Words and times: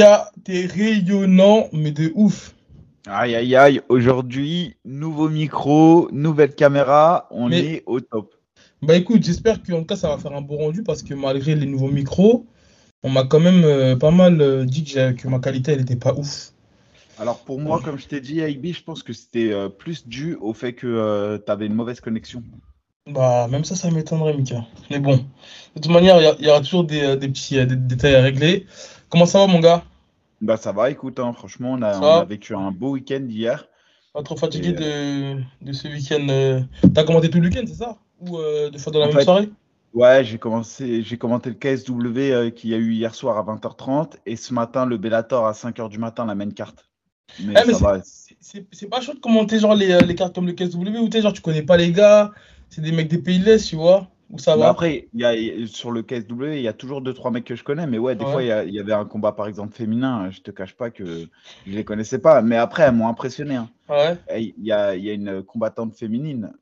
Mika, 0.00 0.30
t'es 0.44 0.64
rayonnant, 0.64 1.68
mais 1.74 1.90
de 1.90 2.10
ouf. 2.14 2.54
Aïe 3.06 3.34
aïe 3.34 3.54
aïe, 3.54 3.82
aujourd'hui, 3.90 4.74
nouveau 4.86 5.28
micro, 5.28 6.08
nouvelle 6.10 6.54
caméra, 6.54 7.28
on 7.30 7.52
est 7.52 7.82
au 7.84 8.00
top. 8.00 8.34
Bah 8.80 8.96
écoute, 8.96 9.22
j'espère 9.22 9.62
qu'en 9.62 9.80
tout 9.80 9.84
cas 9.84 9.96
ça 9.96 10.08
va 10.08 10.16
faire 10.16 10.32
un 10.32 10.40
bon 10.40 10.56
rendu 10.56 10.82
parce 10.82 11.02
que 11.02 11.12
malgré 11.12 11.54
les 11.54 11.66
nouveaux 11.66 11.90
micros, 11.90 12.46
on 13.02 13.10
m'a 13.10 13.24
quand 13.24 13.40
même 13.40 13.62
euh, 13.64 13.94
pas 13.94 14.10
mal 14.10 14.40
euh, 14.40 14.64
dit 14.64 14.84
que, 14.84 15.28
ma 15.28 15.38
qualité 15.38 15.72
elle 15.72 15.82
était 15.82 15.96
pas 15.96 16.14
ouf. 16.14 16.54
Alors 17.18 17.40
pour 17.40 17.60
moi, 17.60 17.82
comme 17.84 17.98
je 17.98 18.06
t'ai 18.08 18.22
dit, 18.22 18.36
IB, 18.40 18.72
je 18.72 18.82
pense 18.82 19.02
que 19.02 19.12
c'était 19.12 19.52
euh, 19.52 19.68
plus 19.68 20.08
dû 20.08 20.34
au 20.36 20.54
fait 20.54 20.72
que 20.72 21.36
tu 21.44 21.52
avais 21.52 21.66
une 21.66 21.74
mauvaise 21.74 22.00
connexion. 22.00 22.42
Bah 23.06 23.48
même 23.48 23.64
ça, 23.64 23.76
ça 23.76 23.90
m'étonnerait, 23.90 24.32
Mika. 24.32 24.64
Mais 24.90 24.98
bon, 24.98 25.16
de 25.76 25.80
toute 25.82 25.92
manière, 25.92 26.18
il 26.38 26.46
y, 26.46 26.48
aura 26.48 26.60
toujours 26.60 26.84
des, 26.84 27.18
petits 27.18 27.66
détails 27.66 28.14
à 28.14 28.22
régler. 28.22 28.64
Comment 29.10 29.26
ça 29.26 29.40
va, 29.40 29.46
mon 29.46 29.60
gars? 29.60 29.84
Bah 30.40 30.56
ça 30.56 30.72
va, 30.72 30.90
écoute, 30.90 31.20
hein, 31.20 31.32
franchement, 31.32 31.72
on 31.72 31.82
a, 31.82 32.24
vécu 32.24 32.54
un 32.54 32.70
beau 32.70 32.92
week-end 32.92 33.24
hier. 33.28 33.68
Pas 34.12 34.22
trop 34.22 34.36
fatigué 34.36 34.72
de, 34.72 35.72
ce 35.72 35.88
week-end. 35.88 36.64
T'as 36.94 37.04
commenté 37.04 37.30
tout 37.30 37.40
le 37.40 37.48
week-end, 37.48 37.64
c'est 37.66 37.74
ça? 37.74 37.98
Ou 38.20 38.38
deux 38.70 38.78
fois 38.78 38.92
dans 38.92 39.00
la 39.00 39.08
même 39.08 39.20
soirée? 39.20 39.50
Ouais, 39.92 40.24
j'ai 40.24 40.38
commencé, 40.38 41.02
j'ai 41.02 41.18
commenté 41.18 41.50
le 41.50 41.56
KSW 41.56 42.18
euh, 42.32 42.50
qu'il 42.50 42.70
y 42.70 42.74
a 42.74 42.76
eu 42.76 42.92
hier 42.92 43.14
soir 43.14 43.38
à 43.38 43.42
20h30 43.42 44.18
et 44.24 44.36
ce 44.36 44.54
matin 44.54 44.86
le 44.86 44.96
Bellator 44.96 45.46
à 45.46 45.52
5h 45.52 45.88
du 45.88 45.98
matin 45.98 46.24
la 46.26 46.36
main 46.36 46.50
carte. 46.50 46.88
Mais, 47.40 47.54
eh, 47.56 47.72
ça 47.72 47.78
va. 47.78 48.00
C'est 48.40 48.88
pas 48.88 49.00
chaud 49.00 49.14
de 49.14 49.18
commenter 49.18 49.58
genre 49.58 49.74
les, 49.74 49.90
euh, 49.90 50.00
les, 50.00 50.14
cartes 50.14 50.34
comme 50.34 50.46
le 50.46 50.52
KSW 50.52 50.98
ou 51.00 51.08
tu 51.08 51.20
genre 51.20 51.32
tu 51.32 51.42
connais 51.42 51.62
pas 51.62 51.76
les 51.76 51.90
gars, 51.90 52.30
c'est 52.68 52.80
des 52.80 52.92
mecs 52.92 53.08
des 53.08 53.18
pays 53.18 53.40
de 53.40 53.44
l'Est, 53.44 53.68
tu 53.68 53.76
vois? 53.76 54.08
Ou 54.30 54.38
ça 54.38 54.56
va. 54.56 54.68
après, 54.68 55.08
y 55.12 55.24
a, 55.24 55.34
sur 55.66 55.90
le 55.90 56.02
KSW, 56.02 56.54
il 56.54 56.62
y 56.62 56.68
a 56.68 56.72
toujours 56.72 57.00
deux 57.00 57.14
trois 57.14 57.32
mecs 57.32 57.44
que 57.44 57.56
je 57.56 57.64
connais, 57.64 57.86
mais 57.86 57.98
ouais, 57.98 58.14
des 58.14 58.24
fois 58.24 58.42
il 58.42 58.48
y, 58.72 58.78
avait 58.78 58.92
un 58.92 59.04
combat 59.04 59.32
par 59.32 59.48
exemple 59.48 59.74
féminin, 59.74 60.30
je 60.30 60.40
te 60.40 60.52
cache 60.52 60.76
pas 60.76 60.90
que 60.90 61.26
je 61.66 61.72
les 61.72 61.84
connaissais 61.84 62.20
pas, 62.20 62.40
mais 62.40 62.56
après 62.56 62.84
elles 62.84 62.94
m'ont 62.94 63.08
impressionné. 63.08 63.56
Hein. 63.56 63.68
Ah 63.88 64.14
il 64.38 64.54
y, 64.62 64.70
a, 64.70 64.94
y 64.94 65.10
a 65.10 65.12
une 65.12 65.42
combattante 65.42 65.96
féminine, 65.96 66.52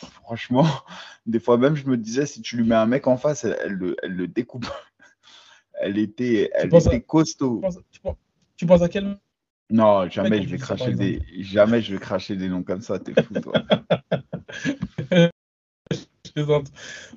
franchement, 0.00 0.66
des 1.26 1.40
fois 1.40 1.56
même, 1.56 1.74
je 1.74 1.86
me 1.86 1.96
disais, 1.96 2.26
si 2.26 2.42
tu 2.42 2.56
lui 2.56 2.64
mets 2.64 2.74
un 2.74 2.86
mec 2.86 3.06
en 3.06 3.16
face, 3.16 3.44
elle, 3.44 3.72
le, 3.72 4.28
découpe. 4.28 4.66
elle 5.80 5.98
était, 5.98 6.50
elle 6.54 6.74
était 6.74 7.00
costaud. 7.00 7.62
Tu 8.56 8.66
penses, 8.66 8.82
à 8.82 8.88
quel 8.88 9.18
Non, 9.70 10.08
jamais 10.10 10.42
je 10.42 10.48
vais 10.48 10.58
cracher 10.58 10.92
des, 10.92 11.22
jamais 11.40 11.80
je 11.80 11.94
vais 11.94 12.00
cracher 12.00 12.36
des 12.36 12.48
noms 12.48 12.62
comme 12.62 12.80
ça. 12.82 12.98
T'es 12.98 13.12
fou, 13.22 13.34
toi. 13.40 13.54
plaisante. 16.36 16.66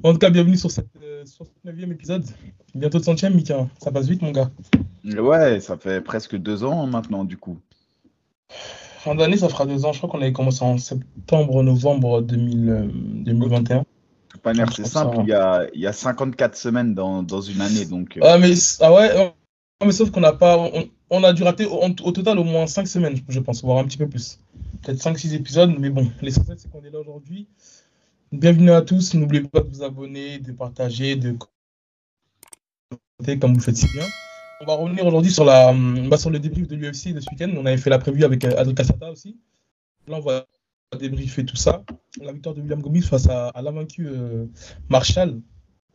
En 0.04 0.14
tout 0.14 0.18
cas, 0.18 0.30
bienvenue 0.30 0.56
sur 0.56 0.72
cette 0.72 0.88
69e 0.96 1.92
épisode. 1.92 2.24
Bientôt 2.74 3.00
le 3.00 3.04
centième, 3.04 3.36
Mika. 3.36 3.68
Ça 3.78 3.92
passe 3.92 4.08
vite, 4.08 4.22
mon 4.22 4.32
gars. 4.32 4.50
Ouais, 5.04 5.60
ça 5.60 5.76
fait 5.76 6.00
presque 6.00 6.38
deux 6.38 6.64
ans 6.64 6.88
maintenant, 6.88 7.26
du 7.26 7.36
coup. 7.36 7.58
Fin 9.00 9.16
d'année, 9.16 9.36
ça 9.36 9.50
fera 9.50 9.66
deux 9.66 9.84
ans. 9.84 9.92
Je 9.92 9.98
crois 9.98 10.10
qu'on 10.10 10.22
avait 10.22 10.32
commencé 10.32 10.64
en 10.64 10.78
septembre, 10.78 11.64
novembre 11.64 12.22
2021. 12.22 13.84
c'est 14.72 14.86
simple. 14.86 15.18
Il 15.24 15.28
y, 15.28 15.34
a, 15.34 15.68
il 15.74 15.82
y, 15.82 15.88
a, 15.88 15.94
54 15.94 16.56
semaines 16.56 16.94
dans, 16.94 17.22
dans 17.22 17.42
une 17.42 17.60
année. 17.60 17.86
Donc, 17.86 18.16
euh. 18.16 18.22
ah, 18.24 18.38
mais, 18.38 18.54
ah 18.80 18.94
ouais, 18.94 19.34
mais 19.86 19.92
sauf 19.92 20.12
qu'on 20.12 20.22
n'a 20.22 20.34
pas. 20.34 20.58
On, 21.10 21.24
a 21.26 21.34
dû 21.34 21.44
rater 21.44 21.66
au, 21.66 22.12
total 22.12 22.40
au 22.40 22.44
moins 22.46 22.68
5 22.68 22.88
semaines, 22.88 23.18
je 23.28 23.40
pense, 23.42 23.64
voire 23.64 23.80
un 23.80 23.84
petit 23.84 23.98
peu 23.98 24.08
plus. 24.08 24.40
Peut-être 24.82 25.00
5-6 25.00 25.34
épisodes, 25.34 25.76
mais 25.78 25.90
bon, 25.90 26.10
l'essentiel, 26.22 26.58
c'est 26.58 26.72
qu'on 26.72 26.84
est 26.84 26.92
là 26.92 27.00
aujourd'hui. 27.00 27.48
Bienvenue 28.32 28.70
à 28.70 28.84
tous. 28.84 29.16
N'oubliez 29.16 29.42
pas 29.42 29.62
de 29.62 29.70
vous 29.70 29.82
abonner, 29.82 30.38
de 30.38 30.52
partager, 30.52 31.16
de 31.16 31.36
commenter 33.18 33.40
comme 33.40 33.56
vous 33.56 33.60
faites 33.60 33.78
si 33.78 33.88
bien. 33.88 34.06
On 34.62 34.66
va 34.66 34.76
revenir 34.76 35.04
aujourd'hui 35.08 35.32
sur, 35.32 35.46
la, 35.46 35.74
bah, 35.74 36.18
sur 36.18 36.30
le 36.30 36.38
débrief 36.38 36.68
de 36.68 36.76
l'UFC 36.76 37.12
de 37.12 37.22
ce 37.22 37.30
week-end. 37.32 37.52
On 37.58 37.66
avait 37.66 37.78
fait 37.78 37.90
la 37.90 37.98
prévue 37.98 38.24
avec 38.24 38.46
euh, 38.46 38.56
Adrien 38.56 38.76
Cassata 38.76 39.10
aussi. 39.12 39.36
Là, 40.08 40.18
on 40.18 40.20
va 40.20 40.46
débriefer 41.00 41.44
tout 41.44 41.56
ça. 41.56 41.84
La 42.22 42.32
victoire 42.32 42.54
de 42.54 42.62
William 42.62 42.80
Gomis 42.80 43.02
face 43.02 43.28
à, 43.28 43.48
à 43.48 43.64
l'invaincu 43.64 44.08
euh, 44.08 44.46
Marshall. 44.90 45.42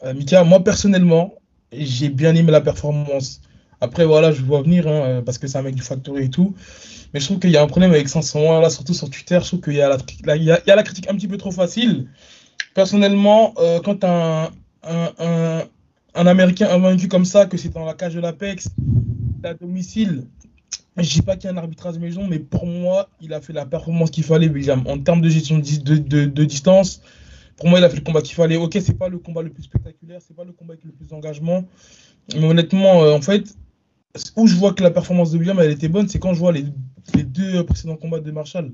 Euh, 0.03 0.13
Mika, 0.13 0.43
moi 0.43 0.59
personnellement, 0.59 1.35
j'ai 1.71 2.09
bien 2.09 2.35
aimé 2.35 2.51
la 2.51 2.61
performance. 2.61 3.43
Après, 3.85 4.05
voilà, 4.05 4.33
je 4.33 4.43
vois 4.43 4.63
venir 4.63 4.89
hein, 4.89 5.23
parce 5.25 5.39
que 5.39 5.47
c'est 5.47 5.59
un 5.59 5.63
mec 5.63 5.75
du 5.75 5.83
Factory 5.83 6.25
et 6.25 6.31
tout. 6.31 6.55
Mais 7.13 7.21
je 7.21 7.27
trouve 7.27 7.39
qu'il 7.39 7.51
y 7.51 7.57
a 7.57 7.63
un 7.63 7.67
problème 7.67 7.93
avec 7.93 8.09
Sanson, 8.09 8.61
là, 8.61 8.71
surtout 8.71 8.95
sur 8.95 9.09
Twitter. 9.09 9.39
Je 9.41 9.47
trouve 9.47 9.61
qu'il 9.61 9.75
y, 9.75 9.81
a 9.81 9.89
la, 9.89 10.83
critique 10.83 11.09
un 11.09 11.15
petit 11.15 11.29
peu 11.29 11.37
trop 11.37 11.53
facile. 11.53 12.09
Personnellement, 12.75 13.55
quand 13.85 14.03
un, 14.03 14.51
un, 14.83 15.63
un 16.15 16.27
Américain 16.27 16.69
invaincu 16.71 17.09
comme 17.09 17.25
ça, 17.25 17.47
que 17.47 17.57
c'est 17.57 17.71
dans 17.71 17.85
la 17.85 17.95
cage 17.95 18.15
de 18.15 18.21
l'Apex, 18.21 18.69
à 19.45 19.55
domicile, 19.55 20.25
je 20.97 21.11
dis 21.11 21.23
pas 21.23 21.37
qu'il 21.37 21.51
y 21.51 21.53
a 21.53 21.55
un 21.55 21.59
arbitrage 21.59 21.99
maison, 21.99 22.27
mais 22.27 22.39
pour 22.39 22.67
moi, 22.67 23.09
il 23.21 23.33
a 23.35 23.41
fait 23.41 23.53
la 23.53 23.67
performance 23.67 24.11
qu'il 24.11 24.25
fallait, 24.25 24.49
William. 24.49 24.83
En 24.87 24.99
termes 24.99 25.21
de 25.21 25.29
gestion 25.29 25.59
de, 25.59 25.97
de, 25.97 26.45
distance, 26.45 27.03
pour 27.57 27.69
moi, 27.69 27.81
il 27.81 27.85
a 27.85 27.91
fait 27.91 27.97
le 27.97 28.03
combat 28.03 28.23
qu'il 28.23 28.35
fallait. 28.35 28.57
Ok, 28.57 28.79
c'est 28.81 28.97
pas 28.97 29.09
le 29.09 29.19
combat 29.19 29.43
le 29.43 29.51
plus 29.51 29.65
spectaculaire, 29.65 30.21
c'est 30.27 30.37
pas 30.37 30.45
le 30.45 30.53
combat 30.53 30.75
avec 30.75 30.85
le 30.85 30.93
plus 30.93 31.07
d'engagement. 31.07 31.65
Mais 32.35 32.45
honnêtement, 32.45 33.03
euh, 33.03 33.13
en 33.13 33.21
fait, 33.21 33.55
où 34.37 34.47
je 34.47 34.55
vois 34.57 34.73
que 34.73 34.83
la 34.83 34.91
performance 34.91 35.33
de 35.33 35.39
William, 35.39 35.59
elle 35.61 35.71
était 35.71 35.89
bonne, 35.89 36.09
c'est 36.09 36.19
quand 36.19 36.35
je 36.35 36.39
vois 36.39 36.53
les, 36.53 36.65
les 37.15 37.25
deux 37.25 37.65
précédents 37.65 37.97
combats 37.97 38.21
de 38.21 38.31
Marshall. 38.31 38.73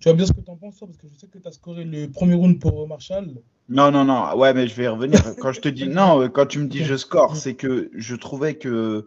Tu 0.00 0.08
vas 0.08 0.14
bien 0.14 0.26
ce 0.26 0.32
que 0.32 0.40
tu 0.40 0.50
en 0.50 0.56
penses, 0.56 0.78
parce 0.78 0.96
que 0.96 1.06
je 1.08 1.18
sais 1.18 1.26
que 1.28 1.38
tu 1.38 1.48
as 1.48 1.52
scoré 1.52 1.84
le 1.84 2.10
premier 2.10 2.34
round 2.34 2.58
pour 2.58 2.86
Marshall. 2.86 3.36
Non, 3.68 3.90
non, 3.90 4.04
non. 4.04 4.36
Ouais, 4.36 4.52
mais 4.52 4.68
je 4.68 4.74
vais 4.74 4.88
revenir. 4.88 5.20
Quand 5.40 5.52
je 5.52 5.60
te 5.60 5.68
dis 5.68 5.88
non, 5.88 6.28
quand 6.28 6.46
tu 6.46 6.58
me 6.58 6.66
dis 6.66 6.84
je 6.84 6.96
score, 6.96 7.36
c'est 7.36 7.54
que 7.54 7.90
je 7.94 8.14
trouvais 8.14 8.56
que. 8.56 9.06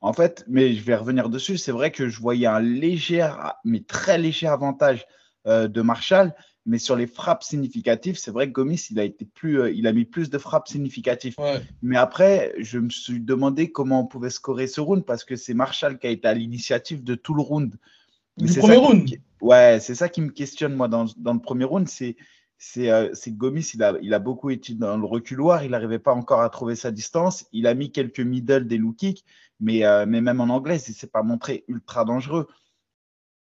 En 0.00 0.12
fait, 0.12 0.44
mais 0.46 0.74
je 0.74 0.84
vais 0.84 0.94
revenir 0.94 1.30
dessus. 1.30 1.56
C'est 1.56 1.72
vrai 1.72 1.90
que 1.90 2.08
je 2.08 2.20
voyais 2.20 2.46
un 2.46 2.60
léger, 2.60 3.28
mais 3.64 3.80
très 3.80 4.18
léger 4.18 4.46
avantage 4.46 5.04
euh, 5.48 5.66
de 5.66 5.80
Marshall. 5.80 6.32
Mais 6.66 6.78
sur 6.78 6.96
les 6.96 7.06
frappes 7.06 7.44
significatives, 7.44 8.18
c'est 8.18 8.30
vrai 8.30 8.48
que 8.48 8.52
Gomis, 8.52 8.88
il 8.90 8.98
a, 8.98 9.04
été 9.04 9.24
plus, 9.24 9.60
euh, 9.60 9.70
il 9.70 9.86
a 9.86 9.92
mis 9.92 10.04
plus 10.04 10.30
de 10.30 10.38
frappes 10.38 10.68
significatives. 10.68 11.36
Mais 11.80 11.96
après, 11.96 12.54
je 12.58 12.78
me 12.78 12.90
suis 12.90 13.20
demandé 13.20 13.70
comment 13.70 14.00
on 14.00 14.06
pouvait 14.06 14.30
scorer 14.30 14.66
ce 14.66 14.80
round 14.80 15.04
parce 15.04 15.24
que 15.24 15.36
c'est 15.36 15.54
Marshall 15.54 15.98
qui 15.98 16.06
a 16.06 16.10
été 16.10 16.26
à 16.26 16.34
l'initiative 16.34 17.04
de 17.04 17.14
tout 17.14 17.34
le 17.34 17.42
round. 17.42 17.74
Le 18.38 18.60
premier 18.60 18.76
round 18.76 19.10
Ouais, 19.40 19.78
c'est 19.80 19.94
ça 19.94 20.08
qui 20.08 20.22
me 20.22 20.30
questionne, 20.30 20.74
moi, 20.74 20.88
dans, 20.88 21.06
dans 21.16 21.34
le 21.34 21.40
premier 21.40 21.64
round. 21.64 21.88
C'est 21.88 22.16
c'est 22.58 22.90
euh, 22.90 23.12
Gomis, 23.28 23.72
il 23.74 23.82
a, 23.82 23.94
il 24.00 24.14
a 24.14 24.18
beaucoup 24.18 24.50
été 24.50 24.74
dans 24.74 24.96
le 24.96 25.04
reculoir, 25.04 25.62
il 25.62 25.70
n'arrivait 25.70 25.98
pas 25.98 26.14
encore 26.14 26.40
à 26.40 26.48
trouver 26.48 26.74
sa 26.74 26.90
distance. 26.90 27.46
Il 27.52 27.66
a 27.66 27.74
mis 27.74 27.92
quelques 27.92 28.20
middle, 28.20 28.66
des 28.66 28.78
low 28.78 28.92
kicks, 28.92 29.24
mais, 29.60 29.84
euh, 29.84 30.06
mais 30.08 30.20
même 30.20 30.40
en 30.40 30.48
anglais, 30.48 30.78
il 30.78 30.90
ne 30.90 30.94
s'est 30.94 31.06
pas 31.06 31.22
montré 31.22 31.64
ultra 31.68 32.04
dangereux. 32.04 32.48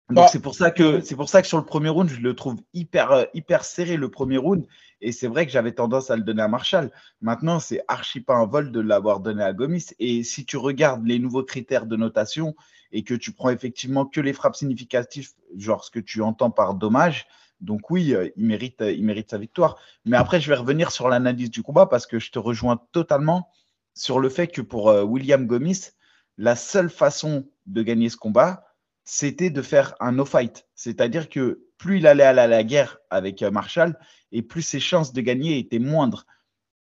Donc 0.09 0.25
bah, 0.25 0.29
c'est 0.29 0.41
pour 0.41 0.55
ça 0.55 0.71
que 0.71 1.01
c'est 1.01 1.15
pour 1.15 1.29
ça 1.29 1.43
que 1.43 1.49
sur 1.49 1.59
le 1.59 1.65
premier 1.65 1.89
round, 1.89 2.09
je 2.09 2.21
le 2.21 2.35
trouve 2.35 2.57
hyper 2.75 3.13
euh, 3.13 3.25
hyper 3.35 3.65
serré 3.65 3.97
le 3.97 4.11
premier 4.11 4.37
round 4.37 4.67
et 5.01 5.13
c'est 5.13 5.29
vrai 5.29 5.47
que 5.47 5.53
j'avais 5.53 5.73
tendance 5.73 6.11
à 6.11 6.17
le 6.17 6.23
donner 6.23 6.43
à 6.43 6.49
Marshall. 6.49 6.91
Maintenant, 7.21 7.61
c'est 7.61 7.83
archi 7.89 8.21
pas 8.21 8.35
un 8.35 8.47
vol 8.47 8.73
de 8.73 8.81
l'avoir 8.81 9.21
donné 9.21 9.43
à 9.43 9.53
Gomis 9.53 9.87
et 9.99 10.23
si 10.23 10.45
tu 10.45 10.57
regardes 10.57 11.07
les 11.07 11.19
nouveaux 11.19 11.45
critères 11.45 11.87
de 11.87 11.97
notation, 11.97 12.55
et 12.93 13.05
que 13.05 13.15
tu 13.15 13.33
prends 13.33 13.49
effectivement 13.49 14.05
que 14.05 14.21
les 14.21 14.35
frappes 14.35 14.55
significatives, 14.55 15.31
genre 15.57 15.83
ce 15.83 15.91
que 15.91 15.99
tu 15.99 16.21
entends 16.21 16.51
par 16.51 16.75
dommage, 16.75 17.27
donc 17.61 17.91
oui, 17.91 18.13
euh, 18.15 18.29
il 18.37 18.45
mérite, 18.45 18.83
euh, 18.83 18.93
il 18.93 19.03
mérite 19.05 19.31
sa 19.31 19.39
victoire. 19.39 19.79
Mais 20.05 20.19
après, 20.19 20.41
je 20.41 20.49
vais 20.51 20.57
revenir 20.57 20.91
sur 20.91 21.09
l'analyse 21.09 21.51
du 21.51 21.63
combat 21.63 21.87
parce 21.87 22.07
que 22.07 22.19
je 22.19 22.31
te 22.31 22.39
rejoins 22.39 22.79
totalement 22.93 23.49
sur 23.95 24.21
le 24.21 24.29
fait 24.29 24.49
que 24.49 24.61
pour 24.61 24.87
William 24.87 25.47
Gomis, 25.47 25.93
la 26.39 26.57
seule 26.57 26.91
façon 26.91 27.47
de 27.67 27.83
gagner 27.83 28.09
ce 28.09 28.17
combat, 28.17 28.65
c'était 29.05 29.51
de 29.51 29.63
faire 29.63 29.95
un 30.01 30.13
no-fight. 30.13 30.67
C'est-à-dire 30.75 31.29
que 31.29 31.67
plus 31.79 31.99
il 31.99 32.07
allait 32.07 32.23
à 32.23 32.33
la 32.33 32.65
guerre 32.65 32.99
avec 33.11 33.43
Marshall, 33.43 33.99
et 34.31 34.43
plus 34.43 34.63
ses 34.63 34.81
chances 34.81 35.13
de 35.13 35.21
gagner 35.21 35.59
étaient 35.59 35.79
moindres. 35.79 36.27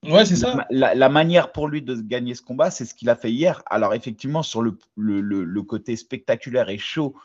Ouais, 0.03 0.25
c'est 0.25 0.35
ça. 0.35 0.67
La, 0.69 1.09
manière 1.09 1.51
pour 1.51 1.67
lui 1.67 1.81
de 1.81 1.95
gagner 1.95 2.35
ce 2.35 2.41
combat, 2.41 2.69
c'est 2.71 2.85
ce 2.85 2.93
qu'il 2.93 3.09
a 3.09 3.15
fait 3.15 3.31
hier. 3.31 3.63
Alors, 3.67 3.93
effectivement, 3.93 4.43
sur 4.43 4.61
le, 4.61 4.77
le, 4.95 5.61
côté 5.63 5.95
spectaculaire 5.95 6.69
et 6.69 6.77
chaud 6.77 7.15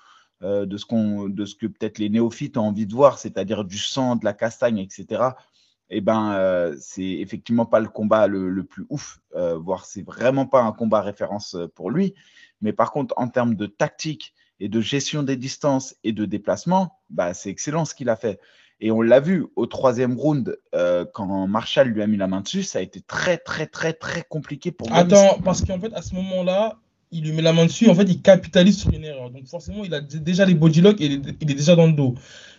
euh, 0.42 0.64
de, 0.64 0.76
ce 0.76 0.86
qu'on, 0.86 1.28
de 1.28 1.44
ce 1.44 1.56
que 1.56 1.66
peut-être 1.66 1.98
les 1.98 2.08
néophytes 2.08 2.56
ont 2.56 2.68
envie 2.68 2.86
de 2.86 2.94
voir, 2.94 3.18
c'est-à-dire 3.18 3.64
du 3.64 3.78
sang, 3.78 4.16
de 4.16 4.24
la 4.24 4.32
castagne, 4.32 4.78
etc., 4.78 5.22
eh 5.90 6.02
ben, 6.02 6.32
euh, 6.34 6.76
c'est 6.78 7.02
effectivement 7.02 7.64
pas 7.64 7.80
le 7.80 7.88
combat 7.88 8.26
le, 8.26 8.62
plus 8.62 8.84
ouf, 8.90 9.20
euh, 9.34 9.56
voire 9.56 9.86
c'est 9.86 10.02
vraiment 10.02 10.44
pas 10.44 10.60
un 10.60 10.72
combat 10.72 11.00
référence 11.00 11.56
pour 11.74 11.90
lui. 11.90 12.14
Mais 12.60 12.74
par 12.74 12.92
contre, 12.92 13.14
en 13.16 13.28
termes 13.28 13.54
de 13.54 13.64
tactique 13.64 14.34
et 14.60 14.68
de 14.68 14.80
gestion 14.80 15.22
des 15.22 15.36
distances 15.36 15.94
et 16.04 16.12
de 16.12 16.24
déplacement, 16.24 16.98
bah, 17.10 17.34
c'est 17.34 17.50
excellent 17.50 17.84
ce 17.84 17.94
qu'il 17.94 18.08
a 18.08 18.16
fait. 18.16 18.40
Et 18.80 18.90
on 18.92 19.02
l'a 19.02 19.18
vu 19.20 19.46
au 19.56 19.66
troisième 19.66 20.16
round, 20.16 20.56
euh, 20.74 21.04
quand 21.12 21.46
Marshall 21.48 21.88
lui 21.88 22.02
a 22.02 22.06
mis 22.06 22.16
la 22.16 22.28
main 22.28 22.40
dessus, 22.40 22.62
ça 22.62 22.78
a 22.78 22.82
été 22.82 23.00
très, 23.00 23.36
très, 23.36 23.66
très, 23.66 23.92
très 23.92 24.22
compliqué 24.28 24.70
pour. 24.70 24.92
Attends, 24.92 25.40
parce 25.44 25.64
qu'en 25.64 25.80
fait, 25.80 25.92
à 25.94 26.02
ce 26.02 26.14
moment-là, 26.14 26.78
il 27.10 27.24
lui 27.24 27.32
met 27.32 27.42
la 27.42 27.52
main 27.52 27.66
dessus, 27.66 27.88
en 27.88 27.94
fait, 27.94 28.04
il 28.04 28.22
capitalise 28.22 28.78
sur 28.78 28.92
une 28.92 29.04
erreur. 29.04 29.30
Donc 29.30 29.46
forcément, 29.46 29.84
il 29.84 29.92
a 29.94 30.00
déjà 30.00 30.44
les 30.44 30.54
body 30.54 30.80
locks 30.80 31.00
et 31.00 31.06
il 31.06 31.50
est 31.50 31.54
déjà 31.54 31.74
dans 31.74 31.86
le 31.86 31.92
dos. 31.92 32.14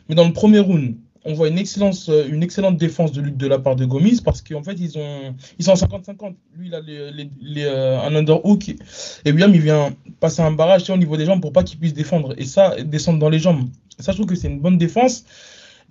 Mais 0.09 0.15
dans 0.15 0.27
le 0.27 0.33
premier 0.33 0.59
round, 0.59 0.97
on 1.25 1.33
voit 1.33 1.47
euh, 1.47 2.27
une 2.29 2.43
excellente 2.43 2.77
défense 2.77 3.11
de 3.11 3.21
lutte 3.21 3.37
de 3.37 3.47
la 3.47 3.59
part 3.59 3.75
de 3.75 3.85
Gomis 3.85 4.21
parce 4.23 4.41
qu'en 4.41 4.63
fait, 4.63 4.73
ils, 4.73 4.97
ont, 4.97 5.35
ils 5.57 5.65
sont 5.65 5.71
en 5.71 5.75
50-50. 5.75 6.35
Lui, 6.55 6.69
il 6.69 6.75
a 6.75 7.71
euh, 7.71 7.99
un 7.99 8.15
underhook 8.15 8.69
et 8.69 9.31
William, 9.31 9.53
il 9.53 9.61
vient 9.61 9.95
passer 10.19 10.41
un 10.41 10.51
barrage 10.51 10.89
au 10.89 10.97
niveau 10.97 11.17
des 11.17 11.25
jambes 11.25 11.41
pour 11.41 11.51
pas 11.51 11.63
qu'il 11.63 11.79
puisse 11.79 11.93
défendre. 11.93 12.33
Et 12.37 12.45
ça, 12.45 12.81
descendre 12.83 13.19
dans 13.19 13.29
les 13.29 13.39
jambes. 13.39 13.67
Ça, 13.99 14.11
je 14.11 14.17
trouve 14.17 14.27
que 14.27 14.35
c'est 14.35 14.47
une 14.47 14.59
bonne 14.59 14.77
défense. 14.77 15.25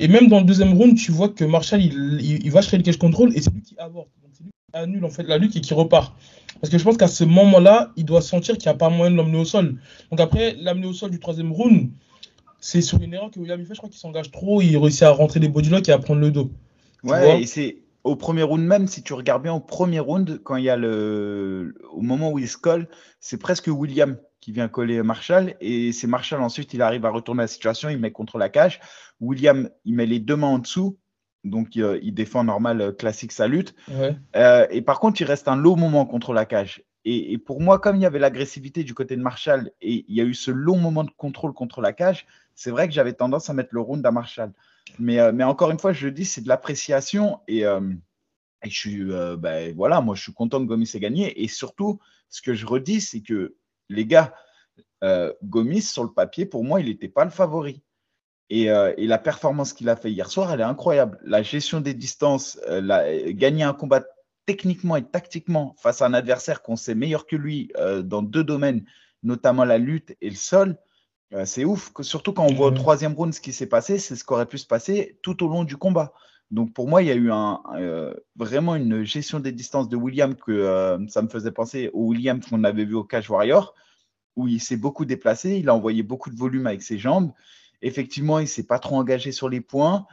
Et 0.00 0.08
même 0.08 0.28
dans 0.28 0.38
le 0.38 0.44
deuxième 0.44 0.74
round, 0.74 0.96
tu 0.96 1.10
vois 1.10 1.28
que 1.28 1.44
Marshall, 1.44 1.82
il, 1.82 2.20
il, 2.44 2.50
va 2.50 2.62
chercher 2.62 2.78
le 2.78 2.84
cash 2.84 2.98
control 2.98 3.32
et 3.34 3.42
c'est 3.42 3.52
lui 3.52 3.62
qui 3.62 3.76
avorte. 3.78 4.08
Donc, 4.22 4.30
c'est 4.32 4.44
lui 4.44 4.50
qui 4.50 4.78
annule 4.78 5.04
en 5.04 5.10
fait 5.10 5.24
la 5.24 5.38
lutte 5.38 5.56
et 5.56 5.60
qui 5.60 5.74
repart. 5.74 6.14
Parce 6.60 6.72
que 6.72 6.78
je 6.78 6.84
pense 6.84 6.96
qu'à 6.96 7.08
ce 7.08 7.24
moment-là, 7.24 7.92
il 7.96 8.04
doit 8.04 8.20
sentir 8.20 8.56
qu'il 8.56 8.68
n'y 8.68 8.74
a 8.74 8.78
pas 8.78 8.90
moyen 8.90 9.10
de 9.10 9.16
l'emmener 9.16 9.38
au 9.38 9.44
sol. 9.44 9.76
Donc 10.10 10.20
après, 10.20 10.54
l'amener 10.58 10.86
au 10.86 10.92
sol 10.92 11.10
du 11.10 11.18
troisième 11.18 11.52
round, 11.52 11.90
c'est 12.60 12.80
sur 12.80 13.00
une 13.00 13.14
erreur 13.14 13.30
que 13.30 13.38
William 13.38 13.64
fait. 13.64 13.74
Je 13.74 13.78
crois 13.78 13.90
qu'il 13.90 13.98
s'engage 13.98 14.30
trop, 14.30 14.60
il 14.62 14.76
réussit 14.76 15.02
à 15.02 15.10
rentrer 15.10 15.40
des 15.40 15.48
bodylocks 15.48 15.88
et 15.88 15.92
à 15.92 15.98
prendre 15.98 16.20
le 16.20 16.30
dos. 16.30 16.50
Ouais, 17.04 17.42
et 17.42 17.46
c'est 17.46 17.78
au 18.04 18.16
premier 18.16 18.42
round 18.42 18.64
même, 18.64 18.86
si 18.86 19.02
tu 19.02 19.12
regardes 19.12 19.42
bien 19.42 19.52
au 19.52 19.60
premier 19.60 20.00
round, 20.00 20.40
quand 20.42 20.56
il 20.56 20.64
y 20.64 20.70
a 20.70 20.76
le. 20.76 21.74
Au 21.92 22.00
moment 22.00 22.30
où 22.32 22.38
il 22.38 22.48
se 22.48 22.56
colle, 22.56 22.88
c'est 23.20 23.38
presque 23.38 23.68
William 23.68 24.16
qui 24.40 24.52
vient 24.52 24.68
coller 24.68 25.02
Marshall. 25.02 25.54
Et 25.60 25.92
c'est 25.92 26.06
Marshall 26.06 26.40
ensuite, 26.40 26.74
il 26.74 26.82
arrive 26.82 27.04
à 27.04 27.10
retourner 27.10 27.42
la 27.42 27.48
situation, 27.48 27.88
il 27.88 27.98
met 27.98 28.12
contre 28.12 28.38
la 28.38 28.48
cage. 28.48 28.80
William, 29.20 29.68
il 29.84 29.94
met 29.94 30.06
les 30.06 30.20
deux 30.20 30.36
mains 30.36 30.48
en 30.48 30.58
dessous. 30.58 30.96
Donc, 31.44 31.76
euh, 31.76 31.98
il 32.02 32.14
défend 32.14 32.44
normal, 32.44 32.80
euh, 32.80 32.92
classique 32.92 33.32
sa 33.32 33.46
lutte. 33.46 33.74
Euh, 34.36 34.66
et 34.70 34.82
par 34.82 35.00
contre, 35.00 35.20
il 35.20 35.24
reste 35.24 35.48
un 35.48 35.56
long 35.56 35.76
moment 35.76 36.04
contre 36.04 36.32
la 36.32 36.44
cage. 36.44 36.82
Et, 37.04 37.38
pour 37.38 37.62
moi, 37.62 37.78
comme 37.78 37.96
il 37.96 38.02
y 38.02 38.06
avait 38.06 38.18
l'agressivité 38.18 38.84
du 38.84 38.92
côté 38.92 39.16
de 39.16 39.22
Marshall 39.22 39.70
et 39.80 40.04
il 40.08 40.14
y 40.14 40.20
a 40.20 40.24
eu 40.24 40.34
ce 40.34 40.50
long 40.50 40.76
moment 40.76 41.04
de 41.04 41.10
contrôle 41.16 41.54
contre 41.54 41.80
la 41.80 41.94
cage, 41.94 42.26
c'est 42.58 42.72
vrai 42.72 42.88
que 42.88 42.92
j'avais 42.92 43.12
tendance 43.12 43.48
à 43.48 43.54
mettre 43.54 43.68
le 43.70 43.80
round 43.80 44.04
à 44.04 44.10
Marshall. 44.10 44.52
Mais, 44.98 45.20
euh, 45.20 45.30
mais 45.32 45.44
encore 45.44 45.70
une 45.70 45.78
fois, 45.78 45.92
je 45.92 46.06
le 46.06 46.12
dis, 46.12 46.24
c'est 46.24 46.40
de 46.40 46.48
l'appréciation 46.48 47.38
et, 47.46 47.64
euh, 47.64 47.80
je 48.64 48.76
suis, 48.76 49.12
euh, 49.12 49.36
ben, 49.36 49.72
voilà, 49.76 50.00
moi, 50.00 50.16
je 50.16 50.22
suis 50.22 50.32
content 50.32 50.58
que 50.58 50.64
Gomis 50.64 50.90
ait 50.92 50.98
gagné. 50.98 51.40
Et 51.40 51.46
surtout, 51.46 52.00
ce 52.28 52.42
que 52.42 52.54
je 52.54 52.66
redis, 52.66 53.00
c'est 53.00 53.20
que 53.20 53.54
les 53.88 54.06
gars, 54.06 54.34
Gomis, 55.44 55.82
sur 55.82 56.02
le 56.02 56.12
papier, 56.12 56.46
pour 56.46 56.64
moi, 56.64 56.80
il 56.80 56.86
n'était 56.86 57.08
pas 57.08 57.24
le 57.24 57.30
favori. 57.30 57.84
Et, 58.50 58.64
et 58.64 59.06
la 59.06 59.18
performance 59.18 59.72
qu'il 59.72 59.88
a 59.88 59.94
fait 59.94 60.10
hier 60.10 60.28
soir, 60.28 60.52
elle 60.52 60.60
est 60.60 60.64
incroyable. 60.64 61.20
La 61.22 61.42
gestion 61.42 61.80
des 61.80 61.94
distances, 61.94 62.58
la, 62.66 63.30
gagner 63.30 63.62
un 63.62 63.72
combat 63.72 64.02
techniquement 64.46 64.96
et 64.96 65.04
tactiquement 65.04 65.76
face 65.78 66.02
à 66.02 66.06
un 66.06 66.14
adversaire 66.14 66.62
qu'on 66.62 66.74
sait 66.74 66.96
meilleur 66.96 67.28
que 67.28 67.36
lui 67.36 67.70
dans 68.02 68.22
deux 68.22 68.42
domaines, 68.42 68.84
notamment 69.22 69.64
la 69.64 69.78
lutte 69.78 70.16
et 70.20 70.28
le 70.28 70.36
sol, 70.36 70.76
euh, 71.32 71.44
c'est 71.44 71.64
ouf. 71.64 71.92
Surtout 72.00 72.32
quand 72.32 72.44
on 72.44 72.54
voit 72.54 72.68
au 72.68 72.70
troisième 72.70 73.14
round 73.14 73.32
ce 73.32 73.40
qui 73.40 73.52
s'est 73.52 73.66
passé, 73.66 73.98
c'est 73.98 74.16
ce 74.16 74.24
qui 74.24 74.32
aurait 74.32 74.46
pu 74.46 74.58
se 74.58 74.66
passer 74.66 75.18
tout 75.22 75.44
au 75.44 75.48
long 75.48 75.64
du 75.64 75.76
combat. 75.76 76.12
Donc 76.50 76.72
pour 76.72 76.88
moi, 76.88 77.02
il 77.02 77.08
y 77.08 77.10
a 77.10 77.14
eu 77.14 77.30
un, 77.30 77.60
euh, 77.74 78.14
vraiment 78.36 78.74
une 78.74 79.04
gestion 79.04 79.38
des 79.38 79.52
distances 79.52 79.88
de 79.88 79.96
William 79.96 80.34
que 80.34 80.98
ça 81.08 81.20
me 81.20 81.28
faisait 81.28 81.52
penser 81.52 81.90
au 81.92 82.06
William 82.06 82.40
qu'on 82.40 82.64
avait 82.64 82.86
vu 82.86 82.94
au 82.94 83.04
Cage 83.04 83.28
Warrior, 83.28 83.74
où 84.36 84.48
il 84.48 84.60
s'est 84.60 84.78
beaucoup 84.78 85.04
déplacé, 85.04 85.58
il 85.58 85.68
a 85.68 85.74
envoyé 85.74 86.02
beaucoup 86.02 86.30
de 86.30 86.36
volume 86.36 86.66
avec 86.66 86.82
ses 86.82 86.98
jambes. 86.98 87.32
Effectivement, 87.82 88.38
il 88.38 88.48
s'est 88.48 88.66
pas 88.66 88.78
trop 88.78 88.96
engagé 88.96 89.32
sur 89.32 89.48
les 89.48 89.60
points. 89.60 90.06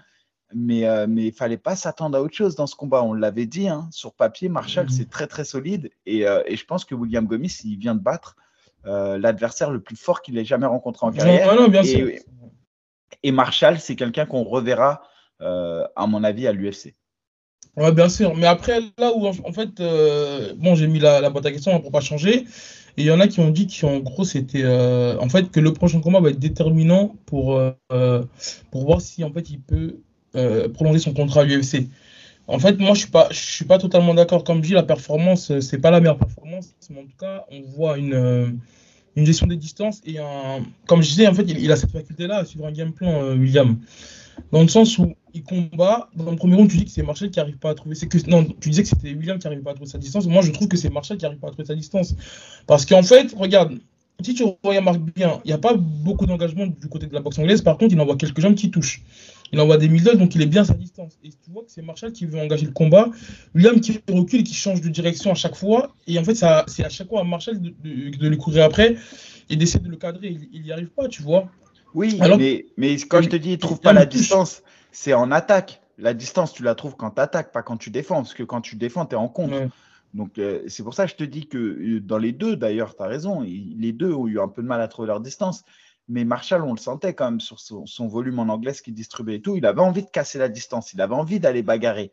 Mais 0.54 0.88
euh, 0.88 1.08
mais 1.08 1.28
il 1.28 1.34
fallait 1.34 1.58
pas 1.58 1.76
s'attendre 1.76 2.18
à 2.18 2.22
autre 2.22 2.36
chose 2.36 2.56
dans 2.56 2.68
ce 2.68 2.76
combat. 2.76 3.04
On 3.04 3.14
l'avait 3.14 3.48
dit, 3.48 3.68
hein, 3.68 3.88
sur 3.92 4.14
papier, 4.14 4.48
Marshall, 4.48 4.90
c'est 4.90 5.10
très 5.10 5.28
très 5.28 5.44
solide. 5.44 5.90
Et, 6.06 6.28
euh, 6.28 6.44
et, 6.46 6.56
je 6.56 6.66
pense 6.66 6.86
que 6.86 6.94
William 6.94 7.26
Gomis, 7.26 7.62
il 7.64 7.78
vient 7.78 7.96
de 7.96 8.00
battre 8.02 8.36
euh, 8.38 8.45
l'adversaire 8.86 9.72
le 9.72 9.80
plus 9.80 9.96
fort 9.96 10.22
qu'il 10.22 10.38
ait 10.38 10.46
jamais 10.46 10.66
rencontré 10.66 11.06
en 11.06 11.12
carrière. 11.12 11.56
Non, 11.56 11.68
bien 11.68 11.84
et, 11.84 11.86
sûr. 11.86 12.10
et, 13.24 13.32
Marshall, 13.32 13.80
c'est 13.80 13.96
quelqu'un 13.96 14.26
qu'on 14.26 14.44
reverra, 14.44 15.02
à 15.40 16.08
mon 16.08 16.24
avis, 16.24 16.48
à 16.48 16.52
l'UFC. 16.52 16.96
Ouais, 17.78 17.92
bien 17.92 18.08
sûr. 18.08 18.36
Mais 18.36 18.48
après, 18.48 18.80
là 18.98 19.12
où, 19.14 19.28
en 19.28 19.54
fait, 19.54 19.82
bon, 20.58 20.76
j'ai 20.76 20.88
mis 20.88 21.00
la, 21.00 21.22
la, 21.22 21.30
boîte 21.30 21.46
à 21.46 21.52
questions 21.52 21.80
pour 21.82 21.92
pas 21.92 22.02
changer. 22.02 22.46
Et 22.98 23.02
il 23.02 23.06
y 23.06 23.12
en 23.12 23.20
a 23.20 23.28
qui 23.28 23.42
ont 23.42 23.50
dit 23.50 23.68
qu'en 23.68 24.00
gros, 24.00 24.24
c'était 24.24 24.66
en 24.66 25.30
fait 25.30 25.52
que 25.52 25.60
le 25.60 25.74
prochain 25.74 26.02
combat 26.02 26.20
va 26.20 26.30
être 26.30 26.40
déterminant 26.40 27.16
pour, 27.26 27.62
pour 28.72 28.86
voir 28.86 29.02
si 29.02 29.24
en 29.24 29.32
fait 29.32 29.50
il 29.50 29.60
peut 29.62 29.98
euh, 30.36 30.68
prolonger 30.68 31.00
son 31.00 31.14
contrat 31.14 31.42
à 31.42 31.44
l'UFC. 31.46 31.88
En 32.48 32.60
fait, 32.60 32.80
moi, 32.80 32.94
je 32.94 33.00
suis 33.00 33.10
suis 33.32 33.66
pas 33.66 33.78
totalement 33.78 34.14
d'accord. 34.14 34.44
Comme 34.44 34.58
je 34.58 34.68
dis, 34.70 34.74
la 34.74 34.84
performance, 34.84 35.52
euh, 35.52 35.62
c'est 35.62 35.80
pas 35.80 35.92
la 35.92 36.00
meilleure 36.00 36.18
performance, 36.18 36.76
en 36.92 37.04
tout 37.04 37.18
cas, 37.20 37.46
on 37.52 37.62
voit 37.62 37.98
une, 37.98 38.14
euh, 38.14 38.50
une 39.16 39.26
gestion 39.26 39.48
des 39.48 39.56
distances 39.56 40.02
et 40.06 40.20
un, 40.20 40.64
comme 40.88 41.02
je 41.02 41.10
disais, 41.10 41.28
en 41.28 41.34
fait, 41.34 41.44
il, 41.44 41.72
a 41.72 41.76
cette 41.76 41.92
faculté-là 41.92 42.38
à 42.38 42.46
suivre 42.46 42.68
un 42.68 42.72
game 42.72 42.94
plan, 42.94 43.34
William. 43.34 43.80
Dans 44.52 44.62
le 44.62 44.68
sens 44.68 44.98
où 44.98 45.14
il 45.34 45.44
combat, 45.44 46.10
dans 46.16 46.32
le 46.32 46.38
premier 46.38 46.56
round, 46.56 46.70
tu 46.70 46.78
dis 46.78 46.86
que 46.86 46.92
c'est 46.92 47.30
qui 47.30 47.40
n'arrive 47.40 47.58
pas 47.58 47.72
à 47.72 47.76
trouver. 47.76 47.96
Que, 47.96 48.30
non, 48.30 48.46
tu 48.46 48.70
disais 48.70 48.84
que 48.84 48.90
c'était 48.90 49.14
William 49.14 49.38
qui 49.40 49.48
n'arrive 49.48 49.64
pas 49.64 49.72
à 49.72 49.74
trouver 49.74 49.90
sa 49.90 49.98
distance. 49.98 50.28
Moi, 50.28 50.42
je 50.42 50.52
trouve 50.52 50.68
que 50.68 50.78
c'est 50.78 50.90
Marshall 50.90 51.18
qui 51.18 51.24
n'arrive 51.24 51.40
pas 51.40 51.48
à 51.48 51.52
trouver 51.52 51.66
sa 51.66 51.76
distance. 51.76 52.16
Parce 52.68 52.86
qu'en 52.86 53.04
fait, 53.04 53.34
regarde, 53.38 53.80
si 54.22 54.34
tu 54.34 54.44
remarques 54.64 55.02
bien, 55.16 55.42
il 55.44 55.48
n'y 55.48 55.54
a 55.54 55.58
pas 55.58 55.74
beaucoup 55.76 56.26
d'engagement 56.26 56.68
du 56.68 56.88
côté 56.88 57.08
de 57.08 57.14
la 57.14 57.20
boxe 57.20 57.38
anglaise. 57.40 57.62
Par 57.62 57.78
contre, 57.78 57.94
il 57.94 58.00
envoie 58.00 58.16
quelques 58.16 58.40
jambes 58.40 58.56
qui 58.56 58.72
touchent. 58.72 59.04
Il 59.56 59.62
envoie 59.62 59.78
des 59.78 59.88
middle, 59.88 60.18
donc 60.18 60.36
il 60.36 60.42
est 60.42 60.48
bien 60.48 60.64
à 60.64 60.66
sa 60.66 60.74
distance. 60.74 61.18
Et 61.24 61.30
tu 61.30 61.50
vois 61.50 61.64
que 61.64 61.72
c'est 61.72 61.82
Marshall 61.82 62.12
qui 62.12 62.26
veut 62.26 62.38
engager 62.38 62.66
le 62.66 62.74
combat. 62.74 63.10
William 63.54 63.80
qui 63.80 64.02
recule 64.10 64.42
et 64.42 64.44
qui 64.44 64.54
change 64.54 64.82
de 64.82 64.90
direction 64.90 65.32
à 65.32 65.34
chaque 65.34 65.56
fois. 65.56 65.96
Et 66.08 66.20
en 66.20 66.26
fait, 66.26 66.36
c'est 66.36 66.84
à 66.84 66.90
chaque 66.90 67.08
fois 67.08 67.22
à 67.22 67.24
Marshall 67.24 67.62
de, 67.62 67.70
de, 67.72 68.28
lui 68.28 68.38
courir 68.38 68.66
après 68.66 68.98
et 69.50 69.56
d'essayer 69.56 69.80
de 69.80 69.88
le 69.90 69.96
cadrer. 69.96 70.38
Il 70.52 70.62
n'y 70.62 70.74
arrive 70.74 70.90
pas, 70.90 71.08
tu 71.08 71.24
vois. 71.24 71.48
Oui, 71.94 72.20
mais, 72.38 72.66
mais, 72.76 72.98
quand 72.98 73.22
je 73.22 73.30
te 73.30 73.38
dis, 73.38 73.52
il 73.52 73.54
ne 73.54 73.58
trouve 73.58 73.80
pas 73.80 73.94
la 73.94 74.06
distance, 74.06 74.62
c'est 74.92 75.14
en 75.14 75.32
attaque. 75.32 75.82
La 75.98 76.14
distance, 76.14 76.52
tu 76.52 76.62
la 76.62 76.76
trouves 76.76 76.98
quand 76.98 77.12
tu 77.12 77.22
attaques, 77.22 77.54
pas 77.54 77.64
quand 77.64 77.78
tu 77.78 77.92
défends. 77.92 78.16
Parce 78.16 78.34
que 78.34 78.44
quand 78.44 78.60
tu 78.60 78.76
défends, 78.76 79.06
tu 79.06 79.16
es 79.16 79.18
en 79.18 79.30
contre. 79.30 79.70
Donc, 80.14 80.38
euh, 80.38 80.64
c'est 80.68 80.84
pour 80.84 80.94
ça 80.94 81.06
que 81.06 81.12
je 81.12 81.16
te 81.16 81.24
dis 81.24 81.48
que 81.48 81.58
euh, 81.58 82.02
dans 82.02 82.18
les 82.18 82.34
deux, 82.34 82.58
d'ailleurs, 82.58 82.94
tu 82.98 83.04
as 83.04 83.08
raison, 83.08 83.40
les 83.42 83.94
deux 83.94 84.14
ont 84.14 84.28
eu 84.28 84.42
un 84.42 84.50
peu 84.50 84.62
de 84.62 84.68
mal 84.68 84.82
à 84.82 84.90
trouver 84.90 85.08
leur 85.08 85.22
distance. 85.22 85.64
Mais 86.08 86.24
Marshall, 86.24 86.64
on 86.64 86.74
le 86.74 86.80
sentait 86.80 87.14
quand 87.16 87.26
même 87.26 87.40
sur 87.40 87.60
son, 87.60 88.08
volume 88.08 88.40
en 88.40 88.44
anglais 88.44 88.74
qu'il 88.74 88.94
distribuait 88.94 89.38
et 89.38 89.42
tout. 89.42 89.56
Il 89.56 89.66
avait 89.66 89.82
envie 89.82 90.04
de 90.04 90.10
casser 90.10 90.38
la 90.38 90.50
distance. 90.50 90.94
Il 90.94 91.02
avait 91.02 91.16
envie 91.16 91.40
d'aller 91.40 91.64
bagarrer. 91.64 92.12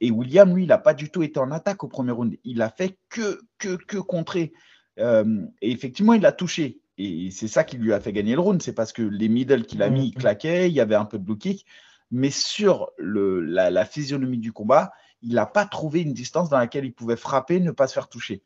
Et 0.00 0.10
William, 0.10 0.54
lui, 0.54 0.64
il 0.64 0.68
n'a 0.68 0.78
pas 0.78 0.94
du 0.94 1.10
tout 1.10 1.22
été 1.22 1.38
en 1.38 1.50
attaque 1.50 1.82
au 1.84 1.88
premier 1.88 2.12
round. 2.12 2.36
Il 2.44 2.60
a 2.60 2.68
fait 2.68 2.98
que, 3.08 3.40
que, 3.58 3.76
que 3.76 3.98
contrer. 3.98 4.52
Euh, 4.98 5.46
et 5.62 5.70
effectivement, 5.70 6.12
il 6.12 6.26
a 6.26 6.32
touché. 6.32 6.80
Et 6.98 7.30
c'est 7.30 7.48
ça 7.48 7.64
qui 7.64 7.78
lui 7.78 7.94
a 7.94 8.00
fait 8.00 8.12
gagner 8.12 8.34
le 8.34 8.40
round. 8.40 8.60
C'est 8.60 8.74
parce 8.74 8.92
que 8.92 9.02
les 9.02 9.28
middle 9.28 9.64
qu'il 9.64 9.82
a 9.82 9.88
mis, 9.88 10.08
il 10.08 10.14
claquaient. 10.14 10.68
Il 10.68 10.74
y 10.74 10.80
avait 10.80 10.94
un 10.94 11.06
peu 11.06 11.18
de 11.18 11.24
blue 11.24 11.38
kick. 11.38 11.64
Mais 12.10 12.30
sur 12.30 12.90
le, 12.98 13.40
la, 13.40 13.84
physionomie 13.86 14.36
du 14.36 14.52
combat, 14.52 14.92
il 15.22 15.34
n'a 15.34 15.46
pas 15.46 15.64
trouvé 15.64 16.02
une 16.02 16.12
distance 16.12 16.50
dans 16.50 16.58
laquelle 16.58 16.84
il 16.84 16.92
pouvait 16.92 17.16
frapper, 17.16 17.58
ne 17.60 17.70
pas 17.70 17.86
se 17.86 17.94
faire 17.94 18.08
toucher. 18.08 18.42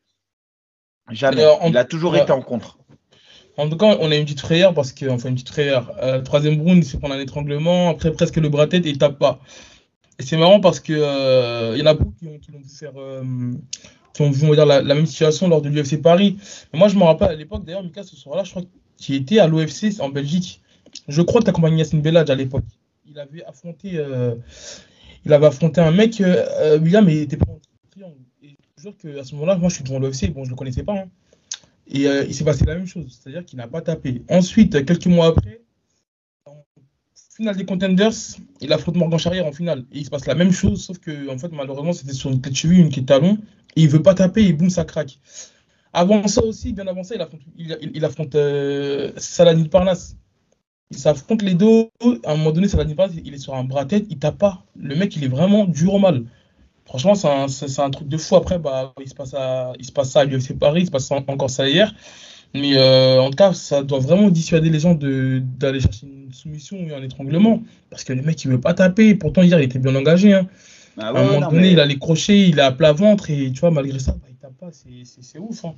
Jamais. 1.11 1.45
il 1.67 1.77
a 1.77 1.85
toujours 1.85 2.17
été 2.17 2.31
en 2.31 2.43
contre. 2.43 2.79
En 3.59 3.71
tout 3.71 3.77
cas, 3.77 3.97
on 4.01 4.11
a 4.11 4.17
une 4.17 4.25
petite 4.25 4.41
frayeur 4.41 4.75
parce 4.75 4.93
que, 4.93 5.07
enfin, 5.09 5.31
une 5.31 5.35
petite 5.35 5.49
frayeur. 5.49 5.91
Euh, 6.03 6.21
troisième 6.21 6.61
round, 6.61 6.85
c'est 6.85 7.01
qu'on 7.01 7.11
a 7.11 7.17
un 7.17 7.21
étranglement. 7.21 7.89
Après, 7.89 8.13
presque 8.13 8.37
le 8.37 8.49
bras 8.49 8.67
tête 8.67 8.85
et 8.85 8.91
il 8.91 8.99
tape 8.99 9.19
pas. 9.19 9.41
Et 10.19 10.23
c'est 10.23 10.37
marrant 10.37 10.61
parce 10.61 10.81
que 10.81 10.93
euh, 10.93 11.73
il 11.75 11.81
y 11.81 11.83
en 11.83 11.87
a 11.87 11.95
beaucoup 11.95 12.13
qui 12.19 12.27
ont, 12.27 12.39
qui 12.39 12.51
vu 12.51 12.65
faire, 12.69 12.93
euh, 12.97 13.53
qui 14.13 14.23
ont 14.23 14.31
vu 14.31 14.51
dire, 14.51 14.67
la, 14.67 14.83
même 14.83 15.07
situation 15.07 15.49
lors 15.49 15.63
de 15.63 15.71
l'UFC 15.71 16.03
Paris. 16.03 16.37
Mais 16.73 16.79
moi, 16.79 16.89
je 16.89 16.97
me 16.97 17.05
rappelle 17.05 17.31
à 17.31 17.35
l'époque, 17.35 17.65
d'ailleurs, 17.65 17.83
Mika, 17.83 18.03
ce 18.03 18.15
soir-là, 18.17 18.45
je 18.45 18.51
crois 18.51 18.63
qu'il 18.99 19.15
était 19.15 19.39
à 19.39 19.47
l'UFC 19.47 20.01
en 20.01 20.11
Belgique. 20.11 20.61
Je 21.09 21.23
crois 21.23 21.41
que 21.41 21.47
tu 21.47 21.51
accompagné 21.51 21.79
Yassine 21.79 22.03
Bellage 22.03 22.29
à 22.29 22.35
l'époque. 22.35 22.65
Il 23.09 23.19
avait 23.19 23.45
affronté, 23.45 23.99
il 25.25 25.33
avait 25.33 25.47
affronté 25.47 25.81
un 25.81 25.91
mec, 25.91 26.23
William, 26.81 27.09
et 27.09 27.15
il 27.15 27.23
était 27.23 27.37
pas 27.37 27.47
en 27.51 27.59
triangle. 27.91 28.17
Et 28.43 28.57
je 28.77 28.83
jure 28.83 28.97
qu'à 28.99 29.25
ce 29.25 29.35
moment-là, 29.35 29.57
moi, 29.57 29.71
je 29.71 29.77
suis 29.77 29.85
devant 29.85 29.99
l'UFC. 29.99 30.31
Bon, 30.33 30.45
je 30.45 30.51
le 30.51 30.57
connaissais 30.57 30.83
pas. 30.83 30.95
Hein. 30.95 31.09
Et 31.89 32.09
euh, 32.09 32.25
il 32.25 32.35
s'est 32.35 32.45
passé 32.45 32.65
la 32.65 32.75
même 32.75 32.87
chose, 32.87 33.07
c'est-à-dire 33.21 33.45
qu'il 33.45 33.59
n'a 33.59 33.69
pas 33.69 33.81
tapé. 33.81 34.23
Ensuite, 34.29 34.85
quelques 34.85 35.07
mois 35.07 35.27
après, 35.27 35.63
en 36.47 36.65
finale 37.37 37.57
des 37.57 37.65
Contenders, 37.65 38.13
il 38.61 38.73
affronte 38.73 38.97
Morgan 38.97 39.19
Charrière 39.19 39.47
en 39.47 39.53
finale. 39.53 39.85
Et 39.93 39.99
il 40.01 40.05
se 40.05 40.11
passe 40.11 40.27
la 40.27 40.35
même 40.35 40.53
chose, 40.53 40.85
sauf 40.85 40.99
que 40.99 41.31
en 41.31 41.39
fait, 41.39 41.53
malheureusement, 41.53 41.93
c'était 41.93 42.13
sur 42.13 42.31
une 42.31 42.41
tête 42.41 42.55
cheville, 42.55 42.81
une 42.81 42.91
qui 42.91 43.01
est 43.01 43.05
talon. 43.05 43.39
Et 43.77 43.83
il 43.83 43.89
veut 43.89 44.03
pas 44.03 44.15
taper 44.15 44.45
et 44.45 44.53
boum, 44.53 44.71
ça 44.71 44.85
craque. 44.85 45.19
Avant 45.93 46.27
ça 46.29 46.43
aussi, 46.45 46.73
bien 46.73 46.87
avant 46.87 47.05
ça, 47.05 47.15
il 47.15 47.21
affronte, 47.21 47.41
il, 47.57 48.05
affronte 48.05 48.35
euh, 48.35 49.13
Saladin 49.17 49.65
Parnas. 49.65 50.15
Il 50.91 50.99
s'affronte 50.99 51.43
les 51.43 51.55
deux. 51.55 51.89
À 52.25 52.33
un 52.33 52.37
moment 52.37 52.53
donné, 52.53 52.69
Saladin 52.69 52.95
Parnas, 52.95 53.15
il 53.25 53.33
est 53.33 53.39
sur 53.39 53.55
un 53.55 53.65
bras 53.65 53.85
tête, 53.85 54.07
il 54.11 54.19
tape 54.19 54.39
pas. 54.39 54.65
Le 54.77 54.97
mec, 54.97 55.17
il 55.17 55.25
est 55.25 55.29
vraiment 55.29 55.65
dur 55.67 55.95
au 55.95 55.99
mal. 55.99 56.25
Franchement, 56.87 57.15
c'est 57.15 57.81
un, 57.81 57.91
truc 57.91 58.09
de 58.09 58.17
fou. 58.17 58.37
Après, 58.37 58.59
bah, 58.59 58.95
il, 59.01 59.09
se 59.09 59.15
passe 59.15 59.35
à, 59.35 59.73
il 59.79 59.85
se 59.85 59.93
passe 59.93 60.11
ça 60.11 60.21
à 60.21 60.25
l'UFC 60.25 60.57
Paris, 60.59 60.83
il 60.83 60.87
se 60.87 60.91
passe 60.91 61.11
encore 61.11 61.51
ça 61.51 61.69
hier. 61.69 61.93
Mais 62.55 62.77
euh, 62.77 63.21
en 63.21 63.31
tout 63.31 63.37
cas, 63.37 63.53
ça 63.53 63.83
doit 63.83 63.99
vraiment 63.99 64.31
dissuader 64.31 64.71
les 64.71 64.79
gens 64.79 64.95
d'aller 64.95 65.81
chercher 65.81 66.07
une 66.07 66.33
soumission 66.33 66.79
ou 66.79 66.95
un 66.95 67.03
étranglement. 67.03 67.63
Parce 67.91 68.05
que 68.05 68.13
le 68.13 68.23
mec, 68.23 68.43
il 68.45 68.51
veut 68.51 68.61
pas 68.61 68.73
taper. 68.73 69.15
Pourtant, 69.17 69.43
hier, 69.43 69.59
il 69.61 69.65
était 69.65 69.81
bien 69.81 69.95
engagé. 69.95 70.33
Hein. 70.33 70.47
Bah 70.97 71.09
à 71.09 71.11
un 71.11 71.25
moment 71.25 71.51
donné, 71.51 71.73
il 71.73 71.81
a 71.81 71.85
les 71.85 71.99
crochets, 71.99 72.49
il 72.49 72.59
est 72.59 72.63
à 72.63 72.73
plat 72.73 72.93
ventre. 72.93 73.31
Et 73.31 73.51
tu 73.53 73.61
vois, 73.61 73.73
malgré 73.73 73.99
ça, 73.99 74.13
bah, 74.13 74.29
il 74.31 74.37
tape 74.37 74.57
pas. 74.59 74.71
C'est 74.73 75.39
ouf. 75.39 75.65
Hein. 75.65 75.75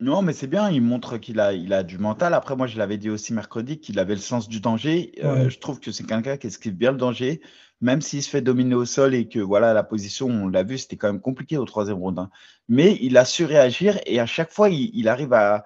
Non, 0.00 0.22
mais 0.22 0.32
c'est 0.32 0.46
bien, 0.46 0.70
il 0.70 0.80
montre 0.80 1.18
qu'il 1.18 1.40
a, 1.40 1.52
il 1.52 1.72
a 1.72 1.82
du 1.82 1.98
mental. 1.98 2.32
Après, 2.32 2.54
moi, 2.54 2.68
je 2.68 2.78
l'avais 2.78 2.98
dit 2.98 3.10
aussi 3.10 3.32
mercredi 3.32 3.80
qu'il 3.80 3.98
avait 3.98 4.14
le 4.14 4.20
sens 4.20 4.48
du 4.48 4.60
danger. 4.60 5.12
Euh, 5.24 5.50
je 5.50 5.58
trouve 5.58 5.80
que 5.80 5.90
c'est 5.90 6.04
quelqu'un 6.04 6.36
qui 6.36 6.46
esquive 6.46 6.74
bien 6.74 6.92
le 6.92 6.98
danger, 6.98 7.40
même 7.80 8.00
s'il 8.00 8.22
se 8.22 8.30
fait 8.30 8.40
dominer 8.40 8.76
au 8.76 8.84
sol 8.84 9.12
et 9.12 9.28
que 9.28 9.40
voilà, 9.40 9.72
la 9.72 9.82
position, 9.82 10.28
on 10.28 10.46
l'a 10.46 10.62
vu, 10.62 10.78
c'était 10.78 10.96
quand 10.96 11.08
même 11.08 11.20
compliqué 11.20 11.56
au 11.56 11.64
troisième 11.64 11.96
round. 11.98 12.16
Hein. 12.20 12.30
Mais 12.68 12.96
il 13.00 13.16
a 13.16 13.24
su 13.24 13.44
réagir 13.44 13.98
et 14.06 14.20
à 14.20 14.26
chaque 14.26 14.52
fois, 14.52 14.68
il, 14.70 15.08
arrive 15.08 15.32
à, 15.32 15.64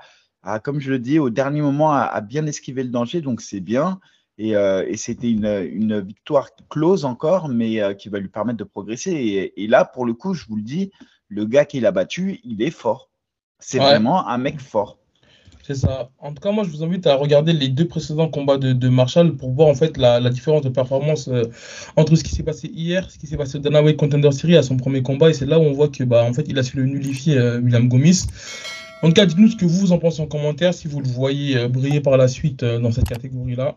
comme 0.60 0.80
je 0.80 0.90
le 0.90 0.98
dis, 0.98 1.18
au 1.18 1.28
dernier 1.28 1.60
moment, 1.60 1.92
à, 1.92 2.20
bien 2.22 2.46
esquiver 2.46 2.84
le 2.84 2.90
danger. 2.90 3.20
Donc, 3.20 3.42
c'est 3.42 3.60
bien. 3.60 4.00
Et, 4.38 4.56
euh, 4.56 4.90
c'était 4.96 5.30
une, 5.30 6.00
victoire 6.00 6.48
close 6.70 7.04
encore, 7.04 7.50
mais 7.50 7.82
euh, 7.82 7.92
qui 7.92 8.08
va 8.08 8.18
lui 8.18 8.28
permettre 8.28 8.58
de 8.58 8.64
progresser. 8.64 9.10
Et, 9.10 9.62
et 9.62 9.66
là, 9.66 9.84
pour 9.84 10.06
le 10.06 10.14
coup, 10.14 10.32
je 10.32 10.46
vous 10.46 10.56
le 10.56 10.62
dis, 10.62 10.90
le 11.28 11.44
gars 11.44 11.66
qu'il 11.66 11.84
a 11.84 11.92
battu, 11.92 12.40
il 12.44 12.62
est 12.62 12.70
fort. 12.70 13.11
C'est 13.62 13.78
vraiment 13.78 14.26
un 14.26 14.38
mec 14.38 14.60
fort. 14.60 14.98
C'est 15.62 15.76
ça. 15.76 16.10
En 16.18 16.34
tout 16.34 16.42
cas, 16.42 16.50
moi, 16.50 16.64
je 16.64 16.70
vous 16.70 16.82
invite 16.82 17.06
à 17.06 17.14
regarder 17.14 17.52
les 17.52 17.68
deux 17.68 17.86
précédents 17.86 18.28
combats 18.28 18.58
de, 18.58 18.88
Marshall 18.88 19.36
pour 19.36 19.52
voir 19.52 19.68
en 19.68 19.74
fait 19.74 19.96
la, 19.96 20.18
différence 20.28 20.62
de 20.62 20.68
performance 20.68 21.28
euh, 21.28 21.44
entre 21.96 22.16
ce 22.16 22.24
qui 22.24 22.34
s'est 22.34 22.42
passé 22.42 22.68
hier, 22.74 23.08
ce 23.08 23.16
qui 23.16 23.28
s'est 23.28 23.36
passé 23.36 23.58
au 23.58 23.60
Dana 23.60 23.80
White 23.80 23.96
Contender 23.96 24.32
Series 24.32 24.56
à 24.56 24.64
son 24.64 24.76
premier 24.76 25.02
combat. 25.02 25.30
Et 25.30 25.34
c'est 25.34 25.46
là 25.46 25.60
où 25.60 25.62
on 25.62 25.72
voit 25.72 25.88
que 25.88 26.02
bah, 26.02 26.24
en 26.24 26.32
fait, 26.32 26.46
il 26.48 26.58
a 26.58 26.64
su 26.64 26.76
le 26.76 26.84
nullifier, 26.84 27.38
euh, 27.38 27.60
William 27.60 27.88
Gomis. 27.88 28.26
En 29.02 29.08
tout 29.08 29.14
cas, 29.14 29.24
dites-nous 29.24 29.50
ce 29.50 29.56
que 29.56 29.64
vous 29.64 29.92
en 29.92 29.98
pensez 29.98 30.20
en 30.20 30.26
commentaire, 30.26 30.74
si 30.74 30.88
vous 30.88 31.00
le 31.00 31.08
voyez 31.08 31.56
euh, 31.56 31.68
briller 31.68 32.00
par 32.00 32.16
la 32.16 32.26
suite 32.26 32.64
dans 32.64 32.90
cette 32.90 33.08
catégorie-là. 33.08 33.76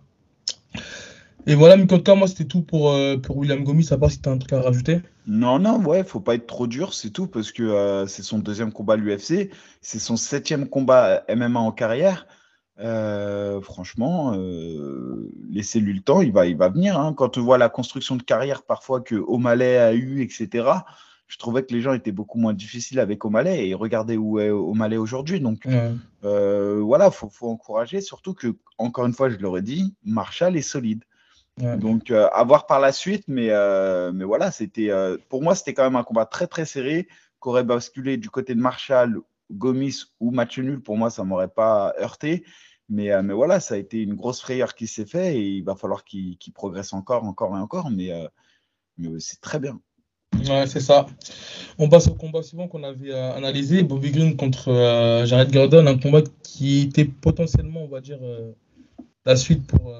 Et 1.48 1.54
voilà, 1.54 1.78
cas, 1.86 2.16
moi, 2.16 2.28
c'était 2.28 2.46
tout 2.46 2.64
pour, 2.64 2.92
euh, 2.92 3.18
pour 3.18 3.38
William 3.38 3.64
Gomis, 3.64 3.90
à 3.92 3.98
part 3.98 4.10
si 4.10 4.20
tu 4.20 4.28
as 4.28 4.32
un 4.32 4.38
truc 4.38 4.52
à 4.54 4.62
rajouter. 4.62 5.02
Non, 5.28 5.60
non, 5.60 5.80
ouais, 5.80 6.04
faut 6.04 6.20
pas 6.20 6.36
être 6.36 6.48
trop 6.48 6.66
dur, 6.66 6.94
c'est 6.94 7.12
tout, 7.12 7.28
parce 7.28 7.52
que 7.52 7.62
euh, 7.62 8.08
c'est 8.08 8.24
son 8.24 8.40
deuxième 8.40 8.72
combat 8.72 8.94
à 8.94 8.98
l'UFC, 8.98 9.52
c'est 9.82 10.00
son 10.00 10.18
septième 10.18 10.68
combat 10.68 11.24
MMA 11.30 11.60
en 11.60 11.72
carrière. 11.72 12.26
Euh, 12.80 13.62
franchement, 13.62 14.36
laissez-lui 15.50 15.94
le 15.94 16.02
temps, 16.02 16.22
il 16.22 16.32
va, 16.32 16.48
il 16.48 16.58
va 16.58 16.70
venir. 16.70 17.00
Hein. 17.00 17.14
Quand 17.14 17.38
on 17.38 17.44
voit 17.44 17.60
la 17.60 17.70
construction 17.70 18.16
de 18.16 18.24
carrière 18.24 18.64
parfois 18.64 19.02
que 19.02 19.16
O'Malley 19.16 19.78
a 19.78 19.94
eu, 19.94 20.22
etc., 20.24 20.68
je 21.28 21.38
trouvais 21.38 21.64
que 21.64 21.74
les 21.74 21.82
gens 21.82 21.94
étaient 21.94 22.12
beaucoup 22.12 22.38
moins 22.38 22.54
difficiles 22.54 23.00
avec 23.00 23.24
O'Malley 23.26 23.70
et 23.70 23.74
regardez 23.74 24.16
où 24.18 24.40
est 24.40 24.50
O'Malley 24.50 24.98
aujourd'hui. 24.98 25.40
Donc 25.40 25.68
voilà, 26.22 27.12
faut, 27.12 27.30
faut 27.30 27.50
encourager, 27.50 28.02
surtout 28.02 28.34
que, 28.34 28.56
encore 28.80 29.06
une 29.06 29.14
fois, 29.14 29.30
je 29.30 29.38
l'aurais 29.38 29.62
dit, 29.62 29.94
Marshall 30.04 30.58
est 30.58 30.62
solide. 30.62 31.04
Donc, 31.58 32.12
euh, 32.12 32.28
à 32.34 32.44
voir 32.44 32.68
par 32.68 32.82
la 32.82 32.92
suite, 32.92 33.24
mais, 33.28 33.50
euh, 33.50 34.12
mais 34.12 34.26
voilà, 34.26 34.52
c'était 34.52 34.90
euh, 34.90 35.18
pour 35.30 35.42
moi, 35.42 35.56
c'était 35.56 35.74
quand 35.74 35.84
même 35.84 35.96
un 35.96 36.04
combat 36.04 36.26
très 36.26 36.48
très 36.48 36.66
serré, 36.66 37.08
qu'aurait 37.40 37.64
basculé 37.64 38.18
du 38.18 38.30
côté 38.30 38.56
de 38.56 38.60
Marshall, 38.60 39.22
Gomis 39.52 40.04
ou 40.20 40.32
match 40.32 40.60
nul. 40.60 40.82
Pour 40.82 40.98
moi, 40.98 41.10
ça 41.10 41.24
m'aurait 41.24 41.48
pas 41.48 41.94
heurté. 42.00 42.44
Mais, 42.90 43.10
mais 43.24 43.34
voilà, 43.34 43.60
ça 43.60 43.76
a 43.76 43.78
été 43.78 44.02
une 44.02 44.14
grosse 44.14 44.42
frayeur 44.42 44.76
qui 44.76 44.86
s'est 44.86 45.08
fait 45.08 45.38
et 45.38 45.42
il 45.42 45.64
va 45.64 45.76
falloir 45.76 46.04
qu'il 46.04 46.38
progresse 46.54 46.94
encore, 46.94 47.24
encore 47.24 47.56
et 47.56 47.60
encore. 47.60 47.90
Mais, 47.90 48.12
mais 48.98 49.20
c'est 49.20 49.42
très 49.42 49.60
bien. 49.60 49.80
Ouais, 50.48 50.68
c'est 50.68 50.82
ça. 50.82 51.08
On 51.80 51.90
passe 51.90 52.08
au 52.08 52.14
combat 52.14 52.44
suivant 52.44 52.68
qu'on 52.68 52.84
avait 52.84 53.12
analysé, 53.12 53.82
Bobby 53.82 54.12
Green 54.12 54.36
contre 54.36 54.72
Jared 55.26 55.52
Gordon, 55.52 55.88
un 55.88 55.98
combat 55.98 56.22
qui 56.44 56.82
était 56.82 57.06
potentiellement, 57.06 57.84
on 57.84 57.88
va 57.88 58.02
dire, 58.02 58.20
la 59.26 59.36
suite 59.36 59.66
pour 59.66 59.92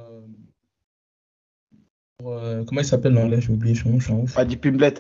comment 2.24 2.82
il 2.82 2.86
s'appelle 2.86 3.14
là 3.14 3.40
J'ai 3.40 3.52
oublié 3.52 3.76
son 3.76 3.90
nom, 3.90 4.26
Paddy 4.26 4.58
Pimblet. 4.58 4.96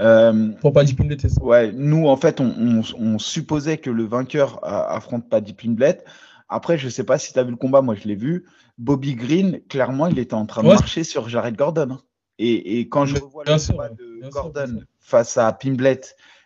Euh, 0.00 0.50
pour 0.60 0.72
Paddy 0.72 0.94
Pimblet, 0.94 1.16
c'est 1.20 1.28
ça. 1.28 1.42
Ouais, 1.42 1.72
nous, 1.72 2.08
en 2.08 2.16
fait, 2.16 2.40
on, 2.40 3.18
supposait 3.18 3.78
que 3.78 3.90
le 3.90 4.04
vainqueur 4.04 4.60
affronte 4.64 5.28
Paddy 5.28 5.52
Pimblet. 5.52 6.02
Après, 6.48 6.78
je 6.78 6.86
ne 6.86 6.90
sais 6.90 7.04
pas 7.04 7.18
si 7.18 7.32
tu 7.32 7.38
as 7.38 7.44
vu 7.44 7.50
le 7.50 7.56
combat, 7.56 7.82
moi 7.82 7.94
je 7.94 8.06
l'ai 8.06 8.16
vu. 8.16 8.46
Bobby 8.76 9.14
Green, 9.14 9.60
clairement, 9.68 10.06
il 10.08 10.18
était 10.18 10.34
en 10.34 10.46
train 10.46 10.62
de 10.62 10.68
marcher 10.68 11.04
sur 11.04 11.28
Jared 11.28 11.56
Gordon. 11.56 11.92
Hein. 11.92 12.00
Et, 12.38 12.80
quand 12.88 13.06
je 13.06 13.14
revois 13.14 13.44
le 13.44 13.66
combat 13.66 13.88
de 13.88 14.28
Gordon 14.30 14.80
face 14.98 15.36
à 15.36 15.52
Pimblet 15.52 16.00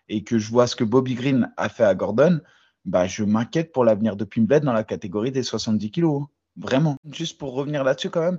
et 0.09 0.23
que 0.23 0.39
je 0.39 0.51
vois 0.51 0.67
ce 0.67 0.77
que 0.77 0.85
Bobby 0.85 1.15
Green 1.15 1.51
a 1.57 1.69
fait 1.69 1.85
à 1.85 1.95
Gordon, 1.95 2.41
bah, 2.85 3.07
je 3.07 3.25
m'inquiète 3.25 3.73
pour 3.73 3.85
l'avenir 3.85 4.17
de 4.17 4.25
Pimblet 4.25 4.61
dans 4.61 4.73
la 4.73 4.85
catégorie 4.85 5.33
des 5.33 5.43
70 5.43 5.91
kilos. 5.91 6.23
Hein. 6.23 6.29
Vraiment. 6.57 6.97
Juste 7.11 7.39
pour 7.39 7.55
revenir 7.55 7.85
là-dessus, 7.85 8.11
quand 8.11 8.21
même, 8.21 8.39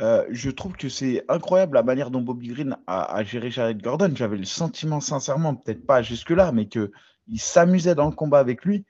euh, 0.00 0.24
je 0.30 0.50
trouve 0.50 0.76
que 0.76 0.88
c'est 0.88 1.24
incroyable 1.28 1.74
la 1.74 1.82
manière 1.82 2.10
dont 2.10 2.20
Bobby 2.20 2.48
Green 2.48 2.76
a, 2.86 3.22
géré 3.24 3.50
Jared 3.50 3.82
Gordon. 3.82 4.12
J'avais 4.14 4.36
le 4.36 4.44
sentiment, 4.44 5.00
sincèrement, 5.00 5.54
peut-être 5.54 5.84
pas 5.86 6.02
jusque-là, 6.02 6.52
mais 6.52 6.66
qu'il 6.66 6.90
s'amusait 7.36 7.94
dans 7.94 8.06
le 8.06 8.14
combat 8.14 8.38
avec 8.38 8.64
lui. 8.64 8.84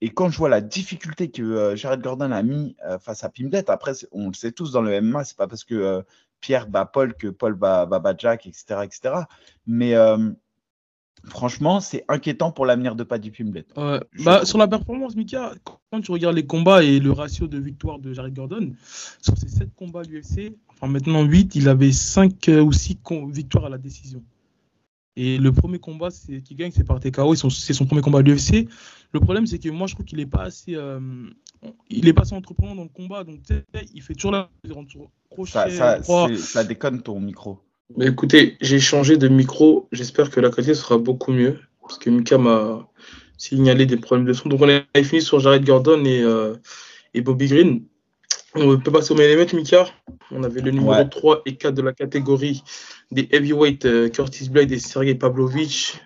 Et 0.00 0.10
quand 0.10 0.30
je 0.30 0.36
vois 0.36 0.48
la 0.48 0.60
difficulté 0.60 1.30
que 1.30 1.42
euh, 1.42 1.76
Jared 1.76 2.02
Gordon 2.02 2.32
a 2.32 2.42
mis 2.42 2.76
euh, 2.86 2.98
face 2.98 3.24
à 3.24 3.28
Pimlet, 3.30 3.70
après, 3.70 3.92
on 4.10 4.28
le 4.28 4.34
sait 4.34 4.52
tous 4.52 4.72
dans 4.72 4.82
le 4.82 5.00
MMA, 5.00 5.24
c'est 5.24 5.36
pas 5.36 5.46
parce 5.46 5.64
que 5.64 6.04
Pierre 6.40 6.66
bat 6.66 6.86
Paul 6.86 7.14
que 7.14 7.28
Paul 7.28 7.54
bat, 7.54 7.86
bat, 7.86 8.14
Jack, 8.18 8.46
etc. 8.46 8.80
etc. 8.84 9.14
Mais 9.66 9.94
Franchement, 11.24 11.80
c'est 11.80 12.04
inquiétant 12.08 12.50
pour 12.50 12.66
l'avenir 12.66 12.96
de 12.96 13.04
Paddy 13.04 13.30
Pimblett. 13.30 13.66
bah, 14.24 14.44
sur 14.44 14.58
la 14.58 14.66
performance, 14.66 15.14
Mika, 15.14 15.52
quand 15.90 16.00
tu 16.00 16.10
regardes 16.10 16.34
les 16.34 16.46
combats 16.46 16.82
et 16.82 16.98
le 16.98 17.12
ratio 17.12 17.46
de 17.46 17.58
victoire 17.58 17.98
de 17.98 18.12
Jared 18.12 18.34
Gordon, 18.34 18.72
sur 19.20 19.36
ces 19.38 19.48
7 19.48 19.74
combats 19.76 20.00
à 20.00 20.02
l'UFC, 20.02 20.54
enfin 20.68 20.88
maintenant 20.88 21.22
8, 21.22 21.54
il 21.54 21.68
avait 21.68 21.92
5 21.92 22.48
euh, 22.48 22.62
ou 22.62 22.72
6 22.72 22.98
victoires 23.30 23.66
à 23.66 23.68
la 23.68 23.78
décision. 23.78 24.22
Et 25.14 25.36
le 25.36 25.52
premier 25.52 25.78
combat 25.78 26.08
qui 26.10 26.54
gagne, 26.54 26.72
c'est 26.74 26.84
par 26.84 26.98
TKO, 26.98 27.34
c'est 27.34 27.74
son 27.74 27.84
premier 27.84 28.00
combat 28.00 28.20
à 28.20 28.22
l'UFC. 28.22 28.66
Le 29.12 29.20
problème, 29.20 29.46
c'est 29.46 29.58
que 29.58 29.68
moi, 29.68 29.86
je 29.86 29.94
trouve 29.94 30.06
qu'il 30.06 30.18
n'est 30.18 30.26
pas 30.26 30.44
assez, 30.44 30.74
euh, 30.74 30.98
il 31.90 32.08
est 32.08 32.14
pas 32.14 32.22
assez 32.22 32.34
entreprenant 32.34 32.74
dans 32.74 32.84
le 32.84 32.88
combat. 32.88 33.22
Donc, 33.22 33.40
il 33.94 34.02
fait 34.02 34.14
toujours 34.14 34.32
la. 34.32 34.50
Ça, 35.46 35.68
ça, 35.70 36.02
ça 36.36 36.64
déconne 36.64 37.02
ton 37.02 37.20
micro. 37.20 37.60
Mais 37.96 38.06
écoutez, 38.06 38.56
j'ai 38.60 38.80
changé 38.80 39.16
de 39.16 39.28
micro. 39.28 39.88
J'espère 39.92 40.30
que 40.30 40.40
la 40.40 40.50
qualité 40.50 40.74
sera 40.74 40.98
beaucoup 40.98 41.32
mieux. 41.32 41.58
Parce 41.80 41.98
que 41.98 42.10
Mika 42.10 42.38
m'a 42.38 42.88
signalé 43.36 43.86
des 43.86 43.96
problèmes 43.96 44.26
de 44.26 44.32
son. 44.32 44.48
Donc 44.48 44.60
on 44.62 44.68
a 44.68 45.02
fini 45.02 45.20
sur 45.20 45.40
Jared 45.40 45.64
Gordon 45.64 46.04
et, 46.04 46.22
euh, 46.22 46.54
et 47.14 47.20
Bobby 47.20 47.48
Green. 47.48 47.82
On 48.54 48.78
peut 48.78 48.92
passer 48.92 49.12
au 49.12 49.16
main 49.16 49.24
Mika? 49.54 49.86
On 50.30 50.42
avait 50.42 50.60
le 50.60 50.70
numéro 50.70 51.04
3 51.04 51.42
et 51.46 51.56
4 51.56 51.74
de 51.74 51.82
la 51.82 51.92
catégorie 51.92 52.62
des 53.10 53.28
heavyweight 53.32 53.84
euh, 53.86 54.08
Curtis 54.08 54.48
Blade 54.48 54.70
et 54.72 54.78
Sergei 54.78 55.14
Pavlovich. 55.14 56.00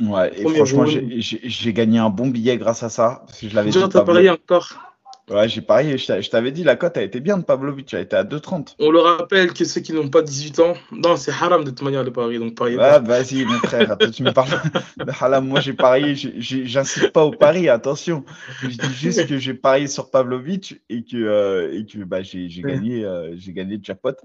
Ouais, 0.00 0.32
et 0.36 0.42
franchement, 0.42 0.86
j'ai 0.86 1.72
gagné 1.72 1.98
un 1.98 2.10
bon 2.10 2.26
billet 2.26 2.56
grâce 2.56 2.82
à 2.82 2.88
ça. 2.88 3.24
je 3.40 3.54
l'avais 3.54 3.70
Déjà, 3.70 3.88
t'as 3.88 4.02
parié 4.02 4.28
encore? 4.28 4.93
Ouais, 5.30 5.48
j'ai 5.48 5.62
parié. 5.62 5.96
Je 5.96 6.28
t'avais 6.28 6.52
dit, 6.52 6.64
la 6.64 6.76
cote 6.76 6.98
a 6.98 7.02
été 7.02 7.18
bien 7.20 7.38
de 7.38 7.44
Pavlovic. 7.44 7.94
Elle 7.94 8.02
était 8.02 8.16
à 8.16 8.24
2,30. 8.24 8.74
On 8.78 8.90
le 8.90 9.00
rappelle 9.00 9.54
que 9.54 9.64
ceux 9.64 9.80
qui 9.80 9.94
n'ont 9.94 10.10
pas 10.10 10.20
18 10.20 10.60
ans, 10.60 10.74
non, 10.92 11.16
c'est 11.16 11.30
haram 11.30 11.64
de 11.64 11.70
toute 11.70 11.80
manière 11.80 12.04
de 12.04 12.10
parier. 12.10 12.38
Donc, 12.38 12.54
parier. 12.54 12.76
Ouais, 12.76 13.00
vas-y, 13.00 13.44
mon 13.46 13.58
frère. 13.58 13.96
tu 13.96 14.22
me 14.22 14.32
parles 14.32 14.60
de 14.98 15.10
haram. 15.20 15.48
Moi, 15.48 15.60
j'ai 15.60 15.72
parié. 15.72 16.14
J'insiste 16.14 17.10
pas 17.10 17.24
au 17.24 17.30
pari, 17.30 17.70
attention. 17.70 18.24
Je 18.60 18.68
dis 18.68 18.94
juste 18.94 19.26
que 19.26 19.38
j'ai 19.38 19.54
parié 19.54 19.86
sur 19.86 20.10
Pavlovic 20.10 20.82
et 20.90 21.04
que, 21.04 21.16
euh, 21.16 21.72
et 21.72 21.86
que 21.86 22.04
bah, 22.04 22.22
j'ai 22.22 22.48
gagné, 22.48 23.04
euh, 23.04 23.34
j'ai 23.36 23.54
gagné 23.54 23.78
le 23.78 23.82
jackpot. 23.82 24.16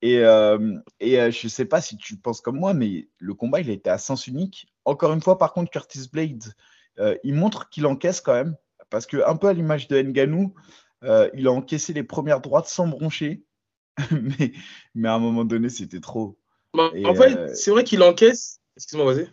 Et, 0.00 0.20
euh, 0.20 0.78
et 1.00 1.20
euh, 1.20 1.30
je 1.30 1.48
sais 1.48 1.66
pas 1.66 1.82
si 1.82 1.98
tu 1.98 2.16
penses 2.16 2.40
comme 2.40 2.58
moi, 2.58 2.72
mais 2.72 3.08
le 3.18 3.34
combat, 3.34 3.60
il 3.60 3.68
a 3.68 3.74
été 3.74 3.90
à 3.90 3.98
sens 3.98 4.26
unique. 4.26 4.68
Encore 4.86 5.12
une 5.12 5.20
fois, 5.20 5.36
par 5.36 5.52
contre, 5.52 5.70
Curtis 5.70 6.08
Blade, 6.10 6.44
il 7.24 7.34
montre 7.34 7.68
qu'il 7.68 7.84
encaisse 7.84 8.22
quand 8.22 8.32
même. 8.32 8.56
Parce 8.90 9.06
que, 9.06 9.18
un 9.26 9.36
peu 9.36 9.48
à 9.48 9.52
l'image 9.52 9.88
de 9.88 10.02
Nganou, 10.02 10.54
euh, 11.04 11.30
il 11.34 11.46
a 11.46 11.52
encaissé 11.52 11.92
les 11.92 12.02
premières 12.02 12.40
droites 12.40 12.66
sans 12.66 12.86
broncher. 12.86 13.44
mais, 14.10 14.52
mais 14.94 15.08
à 15.08 15.14
un 15.14 15.18
moment 15.18 15.44
donné, 15.44 15.68
c'était 15.68 16.00
trop. 16.00 16.38
Bah, 16.74 16.90
en 17.04 17.14
fait, 17.14 17.36
euh, 17.36 17.50
c'est 17.54 17.70
vrai 17.70 17.84
qu'il 17.84 18.02
encaisse. 18.02 18.60
Excuse-moi, 18.76 19.12
vas-y. 19.12 19.28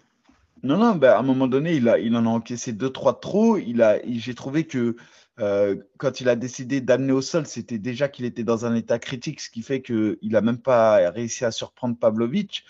Non, 0.63 0.77
non, 0.77 0.95
bah, 0.95 1.17
à 1.17 1.19
un 1.19 1.23
moment 1.23 1.47
donné, 1.47 1.75
il, 1.75 1.87
a, 1.87 1.99
il 1.99 2.15
en 2.15 2.25
a 2.25 2.29
encaissé 2.29 2.73
deux, 2.73 2.89
trois 2.89 3.13
de 3.13 3.19
trop. 3.19 3.57
Il 3.57 3.81
a, 3.81 3.99
j'ai 4.07 4.33
trouvé 4.33 4.65
que 4.65 4.95
euh, 5.39 5.75
quand 5.97 6.19
il 6.19 6.29
a 6.29 6.35
décidé 6.35 6.81
d'amener 6.81 7.11
au 7.11 7.21
sol, 7.21 7.45
c'était 7.45 7.77
déjà 7.77 8.07
qu'il 8.07 8.25
était 8.25 8.43
dans 8.43 8.65
un 8.65 8.73
état 8.73 8.97
critique, 8.97 9.39
ce 9.39 9.49
qui 9.51 9.61
fait 9.61 9.81
qu'il 9.81 10.17
n'a 10.23 10.41
même 10.41 10.57
pas 10.57 11.11
réussi 11.11 11.45
à 11.45 11.51
surprendre 11.51 11.97
Pavlovic. 11.97 12.63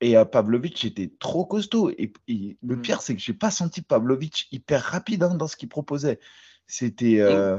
Et 0.00 0.16
euh, 0.16 0.24
Pavlovic 0.24 0.84
était 0.84 1.12
trop 1.18 1.44
costaud. 1.44 1.90
Et, 1.90 2.12
le 2.28 2.76
mm. 2.76 2.82
pire, 2.82 3.02
c'est 3.02 3.14
que 3.14 3.20
j'ai 3.20 3.32
pas 3.32 3.50
senti 3.50 3.82
Pavlovic 3.82 4.48
hyper 4.52 4.82
rapide 4.82 5.22
hein, 5.22 5.34
dans 5.34 5.46
ce 5.46 5.56
qu'il 5.56 5.68
proposait. 5.68 6.18
C'était. 6.66 7.20
Euh, 7.20 7.58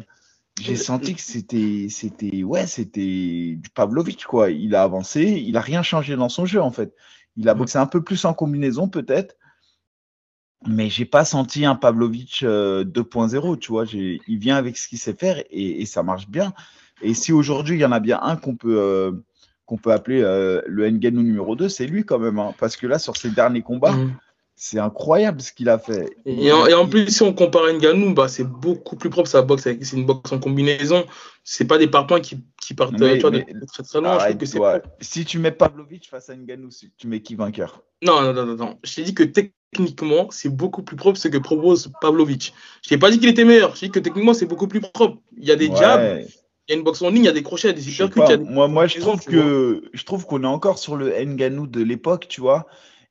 j'ai 0.61 0.77
senti 0.77 1.15
que 1.15 1.21
c'était, 1.21 1.87
c'était, 1.89 2.43
ouais, 2.43 2.65
c'était 2.65 3.57
du 3.57 3.69
Pavlovic, 3.73 4.23
quoi. 4.23 4.51
Il 4.51 4.73
a 4.73 4.83
avancé, 4.83 5.23
il 5.23 5.57
a 5.57 5.61
rien 5.61 5.83
changé 5.83 6.15
dans 6.15 6.29
son 6.29 6.45
jeu, 6.45 6.61
en 6.61 6.71
fait. 6.71 6.95
Il 7.35 7.49
a 7.49 7.55
mm. 7.55 7.57
boxé 7.57 7.77
un 7.77 7.87
peu 7.87 8.03
plus 8.03 8.23
en 8.25 8.33
combinaison, 8.33 8.87
peut-être. 8.87 9.35
Mais 10.67 10.89
j'ai 10.89 11.05
pas 11.05 11.25
senti 11.25 11.65
un 11.65 11.75
Pavlovic 11.75 12.41
2.0, 12.41 12.45
euh, 12.45 13.57
tu 13.57 13.71
vois. 13.71 13.85
Il 13.91 14.39
vient 14.39 14.55
avec 14.55 14.77
ce 14.77 14.87
qu'il 14.87 14.97
sait 14.97 15.13
faire 15.13 15.43
et, 15.51 15.85
ça 15.85 16.03
marche 16.03 16.27
bien. 16.27 16.53
Et 17.01 17.13
si 17.13 17.33
aujourd'hui, 17.33 17.75
il 17.75 17.81
y 17.81 17.85
en 17.85 17.91
a 17.91 17.99
bien 17.99 18.19
un 18.21 18.35
qu'on 18.35 18.55
peut, 18.55 19.23
qu'on 19.65 19.77
peut 19.77 19.91
appeler 19.91 20.21
euh, 20.21 20.61
le 20.67 20.89
Nganou 20.89 21.23
numéro 21.23 21.55
2, 21.55 21.69
c'est 21.69 21.87
lui 21.87 22.05
quand 22.05 22.19
même. 22.19 22.39
Hein. 22.39 22.53
parce 22.59 22.77
que 22.77 22.87
là, 22.87 22.99
sur 22.99 23.17
ses 23.17 23.29
derniers 23.29 23.61
combats, 23.61 23.93
mm. 23.93 24.15
C'est 24.57 24.79
incroyable 24.79 25.41
ce 25.41 25.51
qu'il 25.51 25.67
a 25.67 25.77
fait. 25.77 26.15
Et 26.25 26.51
en, 26.51 26.87
plus, 26.87 27.09
si 27.09 27.21
on 27.23 27.33
compare 27.33 27.73
Nganou, 27.73 28.13
bah, 28.13 28.29
c'est 28.29 28.45
beaucoup 28.45 28.95
plus 28.95 29.09
propre 29.09 29.27
sa 29.27 29.41
boxe. 29.41 29.63
C'est 29.63 29.91
une 29.91 30.05
boxe 30.05 30.31
en 30.31 30.39
combinaison. 30.39 31.05
C'est 31.43 31.65
pas 31.65 31.77
des 31.77 31.87
parpaings 31.87 32.21
qui, 32.21 32.41
qui 32.61 32.73
partent 32.73 32.97
mais, 32.97 33.17
tu 33.17 33.29
de 33.29 33.65
très 33.65 33.83
très 33.83 33.99
loin. 33.99 34.17
si 35.01 35.25
tu 35.25 35.39
mets 35.39 35.51
Pavlovic 35.51 36.09
face 36.09 36.29
à 36.29 36.37
Nganou, 36.37 36.69
tu 36.97 37.07
mets 37.07 37.21
qui 37.21 37.35
vainqueur? 37.35 37.83
Non, 38.01 38.21
non, 38.21 38.33
non, 38.33 38.55
non, 38.55 38.79
Je 38.83 38.95
t'ai 38.95 39.03
dit 39.03 39.13
que 39.13 39.23
techniquement, 39.23 40.27
c'est 40.31 40.49
beaucoup 40.49 40.83
plus 40.83 40.95
propre 40.95 41.19
ce 41.19 41.27
que 41.27 41.37
propose 41.37 41.91
Pavlovic. 41.99 42.53
Je 42.81 42.89
t'ai 42.89 42.97
pas 42.97 43.11
dit 43.11 43.19
qu'il 43.19 43.29
était 43.29 43.43
meilleur. 43.43 43.75
Je 43.75 43.81
t'ai 43.81 43.85
dit 43.87 43.91
que 43.91 43.99
techniquement, 43.99 44.33
c'est 44.33 44.45
beaucoup 44.45 44.69
plus 44.69 44.79
propre. 44.79 45.17
Il 45.37 45.45
y 45.45 45.51
a 45.51 45.57
des 45.57 45.67
jabs. 45.67 46.21
Il 46.67 46.71
y 46.71 46.75
a 46.75 46.77
une 46.77 46.83
boxe 46.83 47.01
en 47.03 47.09
ligne, 47.09 47.23
il 47.23 47.25
y 47.25 47.29
a 47.29 47.33
des 47.33 47.43
crochets, 47.43 47.71
il 47.71 47.97
y 47.97 48.01
a 48.01 48.37
des. 48.37 48.43
Moi, 48.43 48.67
moi 48.67 48.87
je, 48.87 48.99
trouve 48.99 49.23
que, 49.23 49.83
je 49.93 50.03
trouve 50.03 50.25
qu'on 50.25 50.43
est 50.43 50.47
encore 50.47 50.79
sur 50.79 50.95
le 50.95 51.11
Nganou 51.11 51.67
de 51.67 51.83
l'époque, 51.83 52.27
tu 52.27 52.41
vois. 52.41 52.65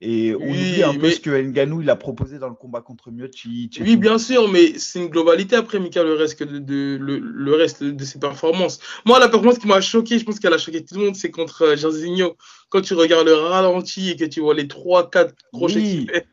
Et 0.07 0.35
on 0.35 0.51
oublie 0.51 0.83
un 0.83 0.95
peu 0.95 1.11
ce 1.11 1.19
que 1.19 1.31
Nganou 1.31 1.81
il 1.81 1.89
a 1.89 1.97
proposé 1.97 2.39
dans 2.39 2.49
le 2.49 2.55
combat 2.55 2.83
contre 2.83 3.11
Miocic. 3.11 3.81
Oui, 3.81 3.97
bien 3.97 4.19
sûr, 4.19 4.51
mais 4.51 4.79
c'est 4.79 4.99
une 4.99 5.09
globalité 5.09 5.57
après, 5.57 5.81
Mika, 5.81 6.03
le 6.03 6.13
reste, 6.13 6.43
de, 6.43 6.99
le, 7.01 7.55
reste 7.55 7.83
de 7.83 8.05
ses 8.05 8.19
performances. 8.19 8.81
Moi, 9.07 9.19
la 9.19 9.31
performance 9.31 9.59
qui 9.59 9.67
m'a 9.67 9.81
choqué, 9.81 10.19
je 10.19 10.25
pense 10.27 10.39
qu'elle 10.39 10.53
a 10.53 10.59
choqué 10.59 10.85
tout 10.85 10.97
le 10.97 11.07
monde, 11.07 11.17
c'est 11.17 11.31
contre 11.31 11.63
euh, 11.63 11.77
Jairzinho. 11.77 12.37
Quand 12.69 12.83
tu 12.83 12.93
regardes 12.93 13.27
le 13.27 13.35
ralenti 13.35 14.11
et 14.11 14.17
que 14.17 14.27
tu 14.27 14.41
vois 14.41 14.53
les 14.53 14.65
3-4 14.65 15.31
crochets 15.53 16.07
fait. 16.07 16.27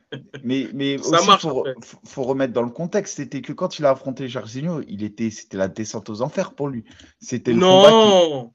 Mais, 0.43 0.67
mais 0.73 0.97
ça 1.01 1.19
aussi, 1.19 1.27
marche. 1.27 1.41
Faut, 1.43 1.65
faut, 2.03 2.23
remettre 2.23 2.51
dans 2.51 2.63
le 2.63 2.71
contexte, 2.71 3.17
c'était 3.17 3.41
que 3.41 3.53
quand 3.53 3.79
il 3.79 3.85
a 3.85 3.91
affronté 3.91 4.27
Jairzinho, 4.27 4.81
il 4.89 5.03
était, 5.03 5.29
c'était 5.29 5.57
la 5.57 5.69
descente 5.69 6.09
aux 6.09 6.21
enfers 6.21 6.53
pour 6.53 6.67
lui. 6.67 6.83
C'était 7.21 7.53
non 7.53 8.51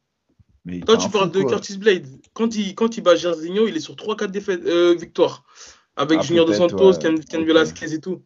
quand 0.87 0.96
tu 0.96 1.11
parles 1.11 1.30
de 1.30 1.42
Curtis 1.42 1.78
Blade, 1.78 2.06
quand 2.32 2.54
il, 2.56 2.75
quand 2.75 2.96
il 2.96 3.02
bat 3.02 3.16
Jairzinho, 3.16 3.68
il 3.68 3.76
est 3.76 3.80
sur 3.80 3.94
3-4 3.94 4.26
défaites, 4.30 4.64
euh, 4.66 4.94
victoires. 4.99 5.44
Avec 5.96 6.18
ah, 6.20 6.23
Junior 6.23 6.44
Dos 6.44 6.54
Santos, 6.54 6.94
Ken, 6.99 7.44
Velasquez 7.44 7.94
et 7.94 8.00
tout. 8.00 8.23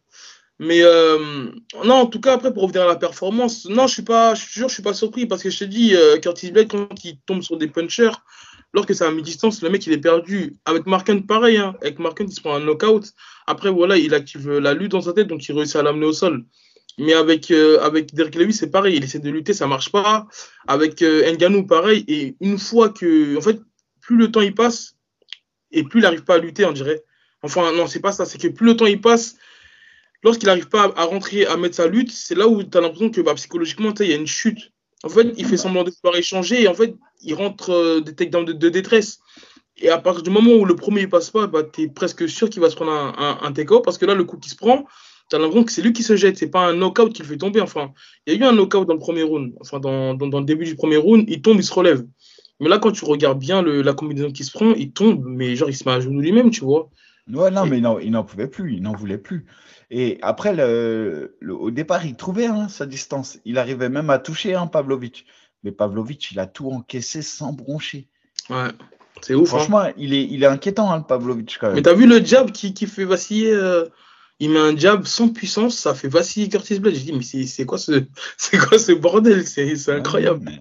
Mais 0.59 0.81
euh, 0.83 1.49
non, 1.85 1.95
en 1.95 2.05
tout 2.05 2.19
cas, 2.19 2.33
après, 2.33 2.53
pour 2.53 2.63
revenir 2.63 2.83
à 2.83 2.87
la 2.87 2.95
performance, 2.95 3.65
non, 3.69 3.87
je 3.87 3.93
suis 3.93 4.01
pas, 4.03 4.35
je, 4.35 4.45
jure, 4.45 4.67
je 4.67 4.73
suis 4.73 4.83
pas 4.83 4.93
surpris 4.93 5.25
parce 5.25 5.41
que 5.41 5.49
je 5.49 5.59
te 5.59 5.63
dis, 5.63 5.95
euh, 5.95 6.17
Curtis 6.17 6.51
Blade, 6.51 6.67
quand 6.69 7.03
il 7.03 7.17
tombe 7.25 7.41
sur 7.41 7.57
des 7.57 7.67
punchers, 7.67 8.11
lorsque 8.73 8.93
c'est 8.93 9.05
à 9.05 9.11
mi-distance, 9.11 9.61
le 9.61 9.69
mec, 9.69 9.87
il 9.87 9.93
est 9.93 9.97
perdu. 9.97 10.57
Avec 10.65 10.85
Marken, 10.85 11.25
pareil, 11.25 11.57
hein. 11.57 11.75
avec 11.81 11.99
Marken, 11.99 12.27
il 12.29 12.33
se 12.33 12.41
prend 12.41 12.55
un 12.55 12.59
knockout. 12.59 13.13
Après, 13.47 13.69
voilà, 13.71 13.97
il 13.97 14.13
active 14.13 14.49
la 14.49 14.73
lutte 14.73 14.91
dans 14.91 15.01
sa 15.01 15.13
tête, 15.13 15.27
donc 15.27 15.47
il 15.47 15.55
réussit 15.55 15.77
à 15.77 15.83
l'amener 15.83 16.05
au 16.05 16.13
sol. 16.13 16.45
Mais 16.97 17.13
avec, 17.13 17.51
euh, 17.51 17.79
avec 17.81 18.13
Derek 18.13 18.35
Lewis, 18.35 18.53
c'est 18.53 18.71
pareil. 18.71 18.97
Il 18.97 19.03
essaie 19.03 19.19
de 19.19 19.29
lutter, 19.29 19.53
ça 19.53 19.67
marche 19.67 19.91
pas. 19.91 20.27
Avec 20.67 21.01
euh, 21.01 21.31
Nganou, 21.31 21.65
pareil. 21.65 22.03
Et 22.07 22.35
une 22.41 22.57
fois 22.57 22.89
que. 22.89 23.37
En 23.37 23.41
fait, 23.41 23.59
plus 24.01 24.17
le 24.17 24.31
temps 24.31 24.41
il 24.41 24.53
passe, 24.53 24.95
et 25.71 25.83
plus 25.83 25.99
il 25.99 26.03
n'arrive 26.03 26.23
pas 26.23 26.35
à 26.35 26.39
lutter, 26.39 26.65
on 26.65 26.71
dirait. 26.71 27.03
Enfin, 27.43 27.71
non, 27.73 27.87
c'est 27.87 28.01
pas 28.01 28.11
ça. 28.11 28.25
C'est 28.25 28.39
que 28.39 28.47
plus 28.47 28.65
le 28.65 28.75
temps 28.75 28.85
il 28.85 29.01
passe, 29.01 29.35
lorsqu'il 30.23 30.47
n'arrive 30.47 30.69
pas 30.69 30.91
à, 30.95 31.03
rentrer, 31.05 31.45
à 31.45 31.57
mettre 31.57 31.75
sa 31.75 31.87
lutte, 31.87 32.11
c'est 32.11 32.35
là 32.35 32.47
où 32.47 32.63
tu 32.63 32.77
as 32.77 32.81
l'impression 32.81 33.09
que 33.09 33.21
bah, 33.21 33.33
psychologiquement, 33.35 33.93
il 33.99 34.07
y 34.07 34.13
a 34.13 34.17
une 34.17 34.27
chute. 34.27 34.71
En 35.03 35.09
fait, 35.09 35.33
il 35.37 35.45
fait 35.45 35.57
semblant 35.57 35.83
de 35.83 35.89
pouvoir 35.89 36.15
échanger 36.15 36.61
et 36.61 36.67
en 36.67 36.75
fait, 36.75 36.95
il 37.21 37.33
rentre 37.33 37.71
euh, 37.71 38.01
des 38.01 38.13
takedowns 38.13 38.45
de, 38.45 38.53
de, 38.53 38.69
détresse. 38.69 39.19
Et 39.77 39.89
à 39.89 39.97
partir 39.97 40.21
du 40.21 40.29
moment 40.29 40.51
où 40.51 40.65
le 40.65 40.75
premier 40.75 41.01
ne 41.01 41.07
passe 41.07 41.31
pas, 41.31 41.47
bah, 41.47 41.63
tu 41.63 41.83
es 41.83 41.87
presque 41.87 42.29
sûr 42.29 42.49
qu'il 42.49 42.61
va 42.61 42.69
se 42.69 42.75
prendre 42.75 42.91
un, 42.91 43.15
un, 43.17 43.39
un 43.41 43.51
take-off 43.51 43.81
parce 43.83 43.97
que 43.97 44.05
là, 44.05 44.13
le 44.13 44.25
coup 44.25 44.37
qui 44.37 44.49
se 44.49 44.55
prend, 44.55 44.85
tu 45.31 45.37
as 45.37 45.39
l'impression 45.39 45.63
que 45.63 45.71
c'est 45.71 45.81
lui 45.81 45.93
qui 45.93 46.03
se 46.03 46.17
jette, 46.17 46.37
c'est 46.37 46.49
pas 46.49 46.67
un 46.67 46.73
knockout 46.73 47.13
qui 47.13 47.21
le 47.21 47.27
fait 47.27 47.37
tomber. 47.37 47.61
Enfin, 47.61 47.93
il 48.27 48.33
y 48.33 48.35
a 48.35 48.39
eu 48.39 48.43
un 48.43 48.51
knockout 48.51 48.85
dans 48.85 48.93
le 48.93 48.99
premier 48.99 49.23
round, 49.23 49.53
enfin, 49.61 49.79
dans, 49.79 50.13
dans, 50.13 50.39
le 50.39 50.45
début 50.45 50.65
du 50.65 50.75
premier 50.75 50.97
round, 50.97 51.23
il 51.29 51.41
tombe, 51.41 51.57
il 51.57 51.63
se 51.63 51.73
relève. 51.73 52.05
Mais 52.59 52.67
là, 52.67 52.79
quand 52.79 52.91
tu 52.91 53.05
regardes 53.05 53.39
bien 53.39 53.61
le, 53.61 53.81
la 53.81 53.93
combinaison 53.93 54.31
qui 54.31 54.43
se 54.43 54.51
prend, 54.51 54.73
il 54.73 54.91
tombe, 54.91 55.23
mais 55.25 55.55
genre, 55.55 55.69
il 55.69 55.75
se 55.75 55.87
met 55.87 55.95
à 55.95 55.99
genoux 56.01 56.19
lui-même, 56.19 56.51
tu 56.51 56.65
vois. 56.65 56.89
Ouais, 57.31 57.49
non, 57.49 57.65
mais 57.65 57.79
non, 57.79 57.97
il 57.97 58.11
n'en 58.11 58.25
pouvait 58.25 58.47
plus, 58.47 58.75
il 58.75 58.81
n'en 58.81 58.93
voulait 58.93 59.17
plus. 59.17 59.45
Et 59.89 60.19
après, 60.21 60.53
le, 60.53 61.37
au 61.49 61.71
départ, 61.71 62.05
il 62.05 62.15
trouvait 62.15 62.47
hein, 62.47 62.67
sa 62.67 62.85
distance. 62.85 63.39
Il 63.45 63.57
arrivait 63.57 63.89
même 63.89 64.09
à 64.09 64.19
toucher 64.19 64.53
hein, 64.53 64.67
Pavlovic. 64.67 65.25
Mais 65.63 65.71
Pavlovic, 65.71 66.31
il 66.31 66.39
a 66.39 66.45
tout 66.45 66.69
encaissé 66.69 67.21
sans 67.21 67.53
broncher. 67.53 68.09
Ouais, 68.49 68.67
c'est 69.21 69.33
ouf. 69.33 69.53
Hein. 69.53 69.57
Franchement, 69.57 69.83
il, 69.97 70.13
est, 70.13 70.23
il 70.23 70.43
est 70.43 70.47
inquiétant, 70.47 70.91
hein, 70.91 71.01
Pavlovic, 71.01 71.57
quand 71.59 71.67
même. 71.67 71.75
Mais 71.75 71.81
t'as 71.81 71.93
vu 71.93 72.05
le 72.05 72.23
jab 72.23 72.51
qui, 72.51 72.73
qui 72.73 72.85
fait 72.85 73.05
vaciller 73.05 73.53
euh, 73.53 73.85
il 74.41 74.49
met 74.49 74.59
un 74.59 74.75
jab 74.75 75.05
sans 75.05 75.29
puissance, 75.29 75.77
ça 75.77 75.93
fait 75.93 76.07
vaciller 76.07 76.49
Curtis 76.49 76.79
Blade. 76.79 76.95
Je 76.95 77.03
dis, 77.03 77.13
mais 77.13 77.21
c'est 77.21 77.65
quoi, 77.65 77.77
ce, 77.77 77.91
quoi 78.67 78.79
ce 78.79 78.91
bordel? 78.91 79.45
C'est 79.45 79.89
incroyable. 79.89 80.51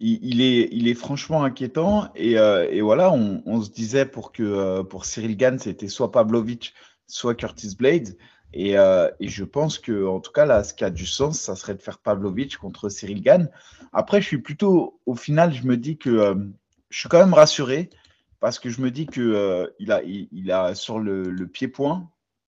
il, 0.00 0.40
est, 0.40 0.68
il 0.72 0.88
est 0.88 0.94
franchement 0.94 1.44
inquiétant. 1.44 2.10
Et, 2.16 2.36
euh, 2.36 2.68
et 2.68 2.80
voilà, 2.80 3.12
on, 3.12 3.40
on, 3.46 3.62
se 3.62 3.70
disait 3.70 4.06
pour, 4.06 4.32
que, 4.32 4.42
euh, 4.42 4.82
pour 4.82 5.04
Cyril 5.04 5.36
Gann, 5.36 5.60
c'était 5.60 5.86
soit 5.86 6.10
Pavlovich, 6.10 6.74
soit 7.06 7.36
Curtis 7.36 7.76
Blade. 7.78 8.16
Et, 8.54 8.76
euh, 8.76 9.08
et, 9.20 9.28
je 9.28 9.44
pense 9.44 9.78
que, 9.78 10.04
en 10.04 10.18
tout 10.18 10.32
cas, 10.32 10.44
là, 10.44 10.64
ce 10.64 10.74
qui 10.74 10.82
a 10.82 10.90
du 10.90 11.06
sens, 11.06 11.38
ça 11.38 11.54
serait 11.54 11.74
de 11.74 11.80
faire 11.80 11.98
Pavlovich 11.98 12.56
contre 12.56 12.88
Cyril 12.88 13.22
Gann. 13.22 13.48
Après, 13.92 14.20
je 14.20 14.26
suis 14.26 14.42
plutôt, 14.42 14.98
au 15.06 15.14
final, 15.14 15.54
je 15.54 15.62
me 15.62 15.76
dis 15.76 15.96
que 15.96 16.34
je 16.90 16.98
suis 16.98 17.08
quand 17.08 17.20
même 17.20 17.34
rassuré 17.34 17.88
parce 18.40 18.58
que 18.58 18.68
je 18.68 18.80
me 18.80 18.90
dis 18.90 19.06
que 19.06 19.72
il, 19.78 19.92
a, 19.92 20.02
il, 20.02 20.50
a 20.50 20.74
sur 20.74 20.98
le, 20.98 21.22
le 21.22 21.46
pied-point, 21.46 22.10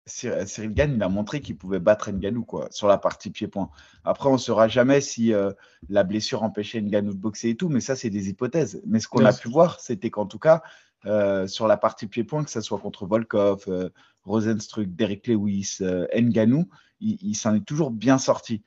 Cyril 0.09 0.73
Gann, 0.73 0.93
il 0.95 1.03
a 1.03 1.09
montré 1.09 1.41
qu'il 1.41 1.57
pouvait 1.57 1.79
battre 1.79 2.11
Nganou 2.11 2.43
quoi, 2.43 2.67
sur 2.71 2.87
la 2.87 2.97
partie 2.97 3.29
pied-point. 3.29 3.69
Après, 4.03 4.29
on 4.29 4.33
ne 4.33 4.37
saura 4.37 4.67
jamais 4.67 5.01
si 5.01 5.33
euh, 5.33 5.51
la 5.87 6.03
blessure 6.03 6.43
empêchait 6.43 6.81
Nganou 6.81 7.13
de 7.13 7.17
boxer 7.17 7.49
et 7.49 7.55
tout, 7.55 7.69
mais 7.69 7.81
ça, 7.81 7.95
c'est 7.95 8.09
des 8.09 8.29
hypothèses. 8.29 8.81
Mais 8.85 8.99
ce 8.99 9.07
qu'on 9.07 9.25
a 9.25 9.33
pu 9.33 9.49
voir, 9.49 9.79
c'était 9.79 10.09
qu'en 10.09 10.25
tout 10.25 10.39
cas, 10.39 10.61
euh, 11.05 11.47
sur 11.47 11.67
la 11.67 11.77
partie 11.77 12.07
pied-point, 12.07 12.43
que 12.43 12.49
ce 12.49 12.61
soit 12.61 12.79
contre 12.79 13.05
Volkov, 13.05 13.63
euh, 13.67 13.89
Rosenstruck, 14.25 14.87
Derek 14.87 15.27
Lewis, 15.27 15.77
Nganou, 16.13 16.67
il, 16.99 17.35
s'en 17.35 17.55
est 17.55 17.65
toujours 17.65 17.91
bien 17.91 18.17
sorti. 18.17 18.63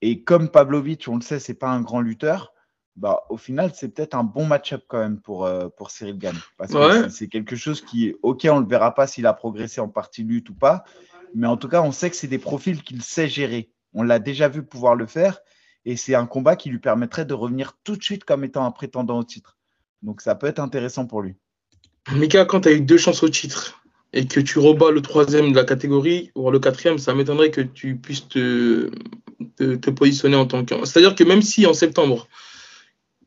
Et 0.00 0.22
comme 0.22 0.48
Pavlovic, 0.48 1.06
on 1.08 1.16
le 1.16 1.22
sait, 1.22 1.38
c'est 1.38 1.54
pas 1.54 1.68
un 1.68 1.82
grand 1.82 2.00
lutteur, 2.00 2.54
bah, 2.98 3.24
au 3.28 3.36
final, 3.36 3.70
c'est 3.74 3.88
peut-être 3.88 4.14
un 4.14 4.24
bon 4.24 4.44
match-up 4.44 4.82
quand 4.88 4.98
même 4.98 5.20
pour, 5.20 5.46
euh, 5.46 5.68
pour 5.68 5.92
Cyril 5.92 6.18
Gann. 6.18 6.34
Parce 6.56 6.72
que 6.72 7.08
c'est 7.08 7.28
quelque 7.28 7.54
chose 7.54 7.80
qui, 7.80 8.16
ok, 8.22 8.46
on 8.50 8.56
ne 8.56 8.62
le 8.62 8.66
verra 8.66 8.92
pas 8.92 9.06
s'il 9.06 9.26
a 9.26 9.32
progressé 9.32 9.80
en 9.80 9.88
partie 9.88 10.24
lutte 10.24 10.50
ou 10.50 10.54
pas, 10.54 10.84
mais 11.32 11.46
en 11.46 11.56
tout 11.56 11.68
cas, 11.68 11.80
on 11.80 11.92
sait 11.92 12.10
que 12.10 12.16
c'est 12.16 12.26
des 12.26 12.38
profils 12.38 12.82
qu'il 12.82 13.02
sait 13.02 13.28
gérer. 13.28 13.70
On 13.94 14.02
l'a 14.02 14.18
déjà 14.18 14.48
vu 14.48 14.64
pouvoir 14.64 14.96
le 14.96 15.06
faire, 15.06 15.38
et 15.84 15.96
c'est 15.96 16.16
un 16.16 16.26
combat 16.26 16.56
qui 16.56 16.70
lui 16.70 16.80
permettrait 16.80 17.24
de 17.24 17.34
revenir 17.34 17.74
tout 17.84 17.96
de 17.96 18.02
suite 18.02 18.24
comme 18.24 18.42
étant 18.42 18.64
un 18.64 18.72
prétendant 18.72 19.20
au 19.20 19.24
titre. 19.24 19.56
Donc 20.02 20.20
ça 20.20 20.34
peut 20.34 20.48
être 20.48 20.58
intéressant 20.58 21.06
pour 21.06 21.22
lui. 21.22 21.36
Mika, 22.12 22.46
quand 22.46 22.62
tu 22.62 22.68
as 22.68 22.72
eu 22.72 22.80
deux 22.80 22.98
chances 22.98 23.22
au 23.22 23.28
titre 23.28 23.80
et 24.12 24.26
que 24.26 24.40
tu 24.40 24.58
rebats 24.58 24.90
le 24.90 25.02
troisième 25.02 25.52
de 25.52 25.56
la 25.56 25.64
catégorie, 25.64 26.32
ou 26.34 26.50
le 26.50 26.58
quatrième, 26.58 26.98
ça 26.98 27.14
m'étonnerait 27.14 27.50
que 27.52 27.60
tu 27.60 27.96
puisses 27.96 28.26
te, 28.26 28.90
te, 29.56 29.76
te 29.76 29.90
positionner 29.90 30.36
en 30.36 30.46
tant 30.46 30.64
que. 30.64 30.74
C'est-à-dire 30.84 31.14
que 31.14 31.22
même 31.22 31.42
si 31.42 31.64
en 31.66 31.74
septembre, 31.74 32.26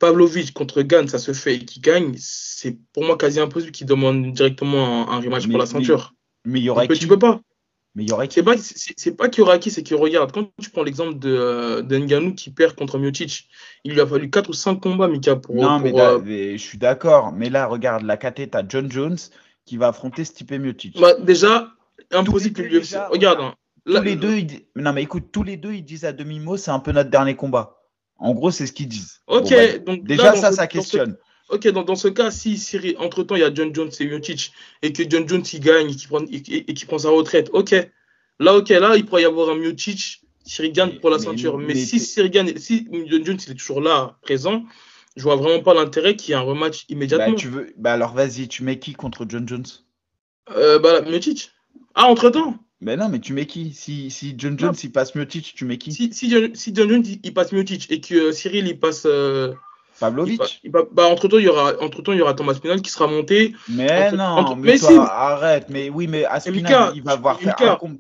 Pavlovic 0.01 0.51
contre 0.53 0.81
Gann, 0.81 1.07
ça 1.07 1.19
se 1.19 1.31
fait 1.31 1.55
et 1.55 1.59
qui 1.59 1.79
gagne, 1.79 2.15
c'est 2.17 2.75
pour 2.91 3.03
moi 3.03 3.17
quasi 3.17 3.39
impossible 3.39 3.71
qu'il 3.71 3.85
demande 3.85 4.33
directement 4.33 5.11
un, 5.11 5.19
rematch 5.19 5.47
pour 5.47 5.59
la 5.59 5.67
ceinture. 5.67 6.15
Mais, 6.43 6.59
il 6.59 6.63
y 6.63 6.69
aurait 6.71 6.87
qui 6.87 6.97
Tu 6.97 7.07
peux 7.07 7.19
pas. 7.19 7.39
Mais 7.93 8.03
il 8.03 8.09
y 8.09 8.11
aurait 8.11 8.27
qui 8.27 8.35
C'est 8.35 8.43
pas, 8.43 8.57
c'est, 8.57 9.15
pas 9.15 9.29
qu'il 9.29 9.41
y 9.41 9.43
aura 9.43 9.59
qui, 9.59 9.69
c'est 9.69 9.83
qu'il 9.83 9.97
regarde. 9.97 10.31
Quand 10.31 10.49
tu 10.59 10.71
prends 10.71 10.81
l'exemple 10.81 11.19
de, 11.19 11.29
euh, 11.29 11.81
de 11.83 11.97
Nganou 11.99 12.33
qui 12.33 12.49
perd 12.49 12.73
contre 12.73 12.97
Miocic, 12.97 13.47
il 13.83 13.93
lui 13.93 14.01
a 14.01 14.07
fallu 14.07 14.31
4 14.31 14.49
ou 14.49 14.53
5 14.53 14.81
combats, 14.81 15.07
Mika, 15.07 15.35
pour. 15.35 15.53
Non, 15.53 15.79
euh, 15.85 16.19
mais, 16.25 16.57
je 16.57 16.63
suis 16.63 16.79
d'accord. 16.79 17.31
Mais 17.31 17.51
là, 17.51 17.67
regarde, 17.67 18.03
la 18.03 18.17
KT, 18.17 18.49
t'as 18.49 18.63
John 18.67 18.91
Jones 18.91 19.17
qui 19.65 19.77
va 19.77 19.89
affronter 19.89 20.25
Stipe 20.25 20.53
Miocic. 20.53 20.99
Bah, 20.99 21.13
déjà, 21.19 21.73
impossible 22.09 22.55
que 22.55 22.61
lui. 22.63 22.79
Regarde. 23.11 23.41
Hein. 23.41 23.53
tous 23.85 24.01
les 24.01 24.15
deux, 24.15 24.39
non, 24.75 24.93
mais 24.93 25.03
écoute, 25.03 25.25
tous 25.31 25.43
les 25.43 25.57
deux, 25.57 25.73
ils 25.73 25.85
disent 25.85 26.05
à 26.05 26.11
demi-mot, 26.11 26.57
c'est 26.57 26.71
un 26.71 26.79
peu 26.79 26.91
notre 26.91 27.11
dernier 27.11 27.35
combat. 27.35 27.80
En 28.21 28.33
gros, 28.33 28.51
c'est 28.51 28.67
ce 28.67 28.71
qu'ils 28.71 28.87
disent. 28.87 29.19
Ok, 29.27 29.49
bah, 29.49 29.77
donc 29.79 30.03
déjà 30.03 30.35
ça, 30.35 30.51
ça 30.51 30.67
questionne. 30.67 31.17
Ok, 31.49 31.67
donc 31.69 31.87
dans 31.87 31.95
ce 31.95 32.07
cas, 32.07 32.31
si 32.31 32.95
entre 32.99 33.23
temps 33.23 33.35
il 33.35 33.41
y 33.41 33.43
a 33.43 33.53
John 33.53 33.75
Jones 33.75 33.91
et 33.99 34.05
Miocic 34.05 34.53
et 34.81 34.93
que 34.93 35.03
John 35.09 35.27
Jones 35.27 35.43
il 35.51 35.59
gagne 35.59 35.89
et 35.89 35.95
qu'il 35.95 36.07
prend, 36.07 36.23
et, 36.31 36.85
prend 36.87 36.97
sa 36.99 37.09
retraite, 37.09 37.49
ok. 37.51 37.75
Là, 38.39 38.55
ok, 38.55 38.69
là, 38.69 38.95
il 38.95 39.05
pourrait 39.05 39.23
y 39.23 39.25
avoir 39.25 39.49
un 39.49 39.55
Miocic, 39.55 40.21
Sirigan 40.45 40.89
pour 41.01 41.09
la 41.09 41.19
ceinture. 41.19 41.57
Mais, 41.57 41.75
si 41.75 41.99
Sirigan, 41.99 42.45
si 42.55 42.87
John 43.07 43.25
Jones 43.25 43.37
il 43.45 43.51
est 43.51 43.55
toujours 43.55 43.81
là, 43.81 44.17
présent, 44.21 44.63
je 45.15 45.23
vois 45.23 45.35
vraiment 45.35 45.61
pas 45.61 45.73
l'intérêt 45.73 46.15
qu'il 46.15 46.29
y 46.29 46.33
ait 46.33 46.37
un 46.37 46.41
rematch 46.41 46.85
immédiatement. 46.89 47.31
Bah, 47.31 47.35
tu 47.35 47.47
veux... 47.47 47.73
bah 47.77 47.93
alors 47.93 48.13
vas-y, 48.13 48.47
tu 48.47 48.63
mets 48.63 48.79
qui 48.79 48.93
contre 48.93 49.25
John 49.27 49.47
Jones? 49.47 49.65
Euh, 50.51 50.79
Bah, 50.79 51.01
Miocic. 51.01 51.51
Ah, 51.95 52.05
entre 52.05 52.29
temps 52.29 52.55
mais 52.81 52.97
non, 52.97 53.09
mais 53.09 53.19
tu 53.19 53.33
mets 53.33 53.45
qui? 53.45 53.73
Si, 53.73 54.09
si 54.09 54.33
John 54.37 54.57
Jones 54.57 54.75
il 54.83 54.91
passe 54.91 55.15
Miocic, 55.15 55.53
tu 55.55 55.65
mets 55.65 55.77
qui? 55.77 55.91
Si, 55.91 56.11
si, 56.13 56.29
John, 56.29 56.53
si 56.55 56.73
John 56.73 56.89
Jones 56.89 57.03
il 57.23 57.33
passe 57.33 57.51
Miocic 57.51 57.91
et 57.91 58.01
que 58.01 58.15
euh, 58.15 58.31
Cyril 58.31 58.67
il 58.67 58.79
passe. 58.79 59.03
Euh, 59.05 59.53
Pavlovic 59.99 60.61
bah, 60.91 61.05
entre 61.05 61.27
temps, 61.27 61.37
il 61.37 61.45
y 61.45 61.47
aura, 61.47 61.73
entre 61.79 62.01
temps, 62.01 62.11
il 62.11 62.17
y 62.17 62.21
aura 62.21 62.33
Thomas 62.33 62.55
Pinal 62.55 62.81
qui 62.81 62.89
sera 62.89 63.05
monté. 63.05 63.53
Mais 63.69 64.11
non, 64.11 64.55
mais, 64.55 64.79
toi, 64.79 65.07
arrête. 65.07 65.67
Mais 65.69 65.89
oui, 65.89 66.07
mais 66.07 66.25
Aspinal, 66.25 66.93
il 66.95 67.03
va 67.03 67.15
voir 67.17 67.39
faire 67.39 67.55
un. 67.61 67.97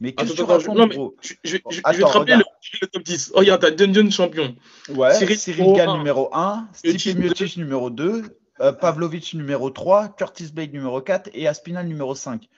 Mais 0.00 0.12
qu'est-ce 0.12 0.32
que 0.32 0.36
tu 0.38 0.42
racontes, 0.42 0.76
non, 0.76 0.88
mais 0.88 0.96
je, 1.22 1.34
je, 1.44 1.56
je, 1.70 1.76
vais 1.76 1.98
te 1.98 2.04
rappeler 2.04 2.34
le, 2.34 2.86
top 2.88 3.04
10. 3.04 3.30
Oh, 3.32 3.38
regarde, 3.38 3.60
t'as 3.60 3.76
John 3.76 3.94
Jones 3.94 4.10
champion. 4.10 4.56
Ouais, 4.88 5.14
Cyril, 5.14 5.38
Cyril 5.38 5.72
Gann 5.74 5.96
numéro 5.96 6.30
1, 6.32 6.66
Stipe 6.72 7.16
Miocic 7.16 7.56
numéro 7.56 7.90
2, 7.90 8.24
euh, 8.60 8.72
Pavlovic 8.72 9.34
numéro 9.34 9.70
3, 9.70 10.08
Curtis 10.08 10.50
Blade 10.52 10.72
numéro 10.72 11.00
4 11.00 11.30
et 11.32 11.46
Aspinal 11.46 11.86
numéro 11.86 12.16
5 12.16 12.48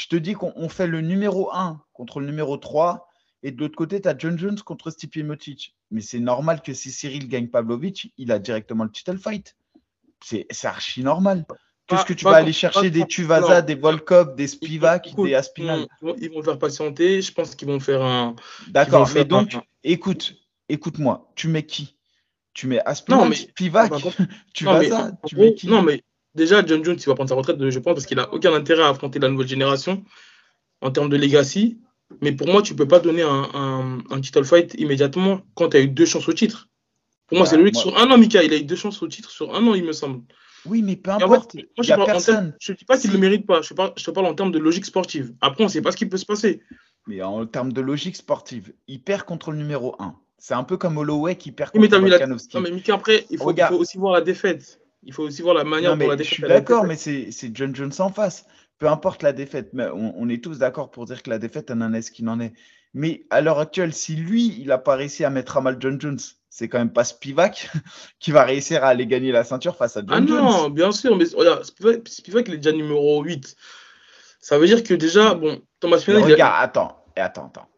je 0.00 0.08
te 0.08 0.16
dis 0.16 0.32
qu'on 0.32 0.68
fait 0.70 0.86
le 0.86 1.02
numéro 1.02 1.52
1 1.52 1.82
contre 1.92 2.20
le 2.20 2.26
numéro 2.26 2.56
3. 2.56 3.06
Et 3.42 3.50
de 3.50 3.60
l'autre 3.60 3.76
côté, 3.76 4.00
tu 4.00 4.08
as 4.08 4.16
John 4.16 4.38
Jones 4.38 4.58
contre 4.60 4.90
Stipe 4.90 5.16
Miocic. 5.16 5.76
Mais 5.90 6.00
c'est 6.00 6.20
normal 6.20 6.62
que 6.62 6.72
si 6.72 6.90
Cyril 6.90 7.28
gagne 7.28 7.48
Pavlovich, 7.48 8.10
il 8.16 8.32
a 8.32 8.38
directement 8.38 8.84
le 8.84 8.90
title 8.90 9.18
fight. 9.18 9.56
C'est 10.22 10.46
archi 10.64 11.02
normal. 11.02 11.44
Qu'est-ce 11.86 12.06
que 12.06 12.14
tu 12.14 12.24
vas 12.24 12.36
aller 12.36 12.54
chercher 12.54 12.88
des 12.88 13.04
Tuvasa, 13.04 13.60
des 13.60 13.74
Volkov, 13.74 14.36
des 14.36 14.46
Spivak, 14.46 15.14
des 15.16 15.34
Aspinal 15.34 15.86
Ils 16.18 16.30
vont 16.30 16.42
faire 16.42 16.58
patienter. 16.58 17.20
Je 17.20 17.32
pense 17.32 17.54
qu'ils 17.54 17.68
vont 17.68 17.80
faire 17.80 18.02
un. 18.02 18.36
D'accord, 18.68 19.10
mais 19.14 19.26
donc, 19.26 19.54
écoute, 19.84 20.34
écoute-moi. 20.70 21.30
Tu 21.34 21.48
mets 21.48 21.66
qui? 21.66 21.98
Tu 22.54 22.68
mets 22.68 22.80
Aspinal, 22.86 23.34
Spivak, 23.36 23.92
Tuvasa 24.54 25.12
Tu 25.26 25.36
mets 25.36 25.52
qui? 25.52 25.66
Non, 25.66 25.82
mais 25.82 26.02
déjà, 26.34 26.64
John 26.64 26.84
Jones, 26.84 26.96
il 26.98 27.06
va 27.06 27.14
prendre 27.14 27.28
sa 27.28 27.36
retraite, 27.36 27.56
je 27.70 27.78
pense, 27.78 27.94
parce 27.94 28.06
qu'il 28.06 28.16
n'a 28.16 28.32
aucun 28.32 28.52
intérêt 28.54 28.82
à 28.82 28.88
affronter 28.88 29.18
la 29.18 29.28
nouvelle 29.28 29.48
génération 29.48 30.04
en 30.80 30.90
termes 30.90 31.08
de 31.08 31.16
legacy. 31.16 31.78
Mais 32.20 32.32
pour 32.32 32.48
moi, 32.48 32.62
tu 32.62 32.72
ne 32.72 32.78
peux 32.78 32.88
pas 32.88 32.98
donner 32.98 33.22
un, 33.22 34.00
un, 34.10 34.20
title 34.20 34.44
fight 34.44 34.74
immédiatement 34.78 35.42
quand 35.54 35.70
tu 35.70 35.76
as 35.76 35.80
eu 35.80 35.88
deux 35.88 36.06
chances 36.06 36.28
au 36.28 36.32
titre. 36.32 36.68
Pour 37.28 37.38
moi, 37.38 37.44
bah, 37.44 37.50
c'est 37.50 37.56
logique. 37.56 37.76
Sur 37.76 37.96
un 37.96 38.10
an, 38.10 38.18
Mika, 38.18 38.42
il 38.42 38.52
a 38.52 38.56
eu 38.56 38.64
deux 38.64 38.76
chances 38.76 39.00
au 39.02 39.08
titre 39.08 39.30
sur 39.30 39.54
un 39.54 39.64
an, 39.66 39.74
il 39.74 39.84
me 39.84 39.92
semble. 39.92 40.22
Oui, 40.66 40.82
mais 40.82 40.96
peu 40.96 41.10
importe. 41.10 41.54
moi, 41.54 41.64
je 41.78 41.92
ne 41.92 42.76
dis 42.76 42.84
pas 42.84 42.98
qu'il 42.98 43.10
ne 43.10 43.14
le 43.14 43.20
mérite 43.20 43.46
pas. 43.46 43.62
Je, 43.62 43.72
te 43.72 44.10
parle 44.10 44.26
en 44.26 44.34
termes 44.34 44.52
de 44.52 44.58
logique 44.58 44.84
sportive. 44.84 45.32
Après, 45.40 45.62
on 45.62 45.68
ne 45.68 45.72
sait 45.72 45.82
pas 45.82 45.92
ce 45.92 45.96
qui 45.96 46.06
peut 46.06 46.16
se 46.16 46.26
passer. 46.26 46.60
Mais 47.06 47.22
en 47.22 47.46
termes 47.46 47.72
de 47.72 47.80
logique 47.80 48.16
sportive, 48.16 48.72
il 48.88 49.02
perd 49.02 49.22
contre 49.22 49.52
le 49.52 49.58
numéro 49.58 49.94
1. 50.00 50.14
C'est 50.38 50.54
un 50.54 50.64
peu 50.64 50.76
comme 50.76 50.98
Holloway 50.98 51.36
qui 51.36 51.52
perd 51.52 51.70
contre 51.70 51.82
oui, 51.82 51.88
mais 52.02 52.26
Non, 52.26 52.60
mais 52.60 52.70
Mika, 52.70 52.94
après, 52.94 53.26
il 53.30 53.38
faut, 53.38 53.52
aussi 53.72 53.98
voir 53.98 54.14
la 54.14 54.20
défaite. 54.20 54.79
Il 55.02 55.12
faut 55.12 55.22
aussi 55.22 55.42
voir 55.42 55.54
la 55.54 55.64
manière 55.64 55.96
dont 55.96 56.08
la 56.08 56.16
défaite. 56.16 56.30
Je 56.30 56.34
suis 56.34 56.48
d'accord, 56.48 56.84
mais 56.84 56.96
c'est 56.96 57.50
John 57.54 57.74
Jones 57.74 57.92
en 57.98 58.10
face. 58.10 58.46
Peu 58.78 58.88
importe 58.88 59.22
la 59.22 59.32
défaite, 59.32 59.70
mais 59.72 59.86
on, 59.92 60.28
est 60.28 60.42
tous 60.42 60.58
d'accord 60.58 60.90
pour 60.90 61.04
dire 61.04 61.22
que 61.22 61.30
la 61.30 61.38
défaite, 61.38 61.70
en 61.70 61.92
est 61.92 62.02
ce 62.02 62.10
qu'il 62.10 62.28
en 62.28 62.40
est. 62.40 62.52
Mais 62.94 63.24
à 63.30 63.40
l'heure 63.40 63.58
actuelle, 63.58 63.92
si 63.92 64.16
lui, 64.16 64.56
il 64.58 64.68
n'a 64.68 64.78
pas 64.78 64.96
réussi 64.96 65.24
à 65.24 65.30
mettre 65.30 65.56
à 65.56 65.60
mal 65.60 65.76
John 65.78 66.00
Jones, 66.00 66.18
c'est 66.48 66.68
quand 66.68 66.78
même 66.78 66.92
pas 66.92 67.04
Spivak 67.04 67.70
qui 68.18 68.32
va 68.32 68.44
réussir 68.44 68.82
à 68.82 68.88
aller 68.88 69.06
gagner 69.06 69.32
la 69.32 69.44
ceinture 69.44 69.76
face 69.76 69.96
à 69.96 70.00
John 70.00 70.26
Jones. 70.26 70.38
Ah 70.40 70.42
non, 70.42 70.70
bien 70.70 70.90
sûr, 70.92 71.16
mais 71.16 71.24
regarde, 71.34 71.64
Spivak, 71.64 72.48
il 72.48 72.54
est 72.54 72.56
déjà 72.56 72.72
numéro 72.72 73.22
8. 73.22 73.54
Ça 74.40 74.58
veut 74.58 74.66
dire 74.66 74.82
que 74.82 74.94
déjà, 74.94 75.34
bon, 75.34 75.60
Thomas 75.78 75.98
Spinell. 75.98 76.24
Regarde, 76.24 76.64
attends, 76.64 77.04
attends, 77.16 77.46
attends. 77.46 77.68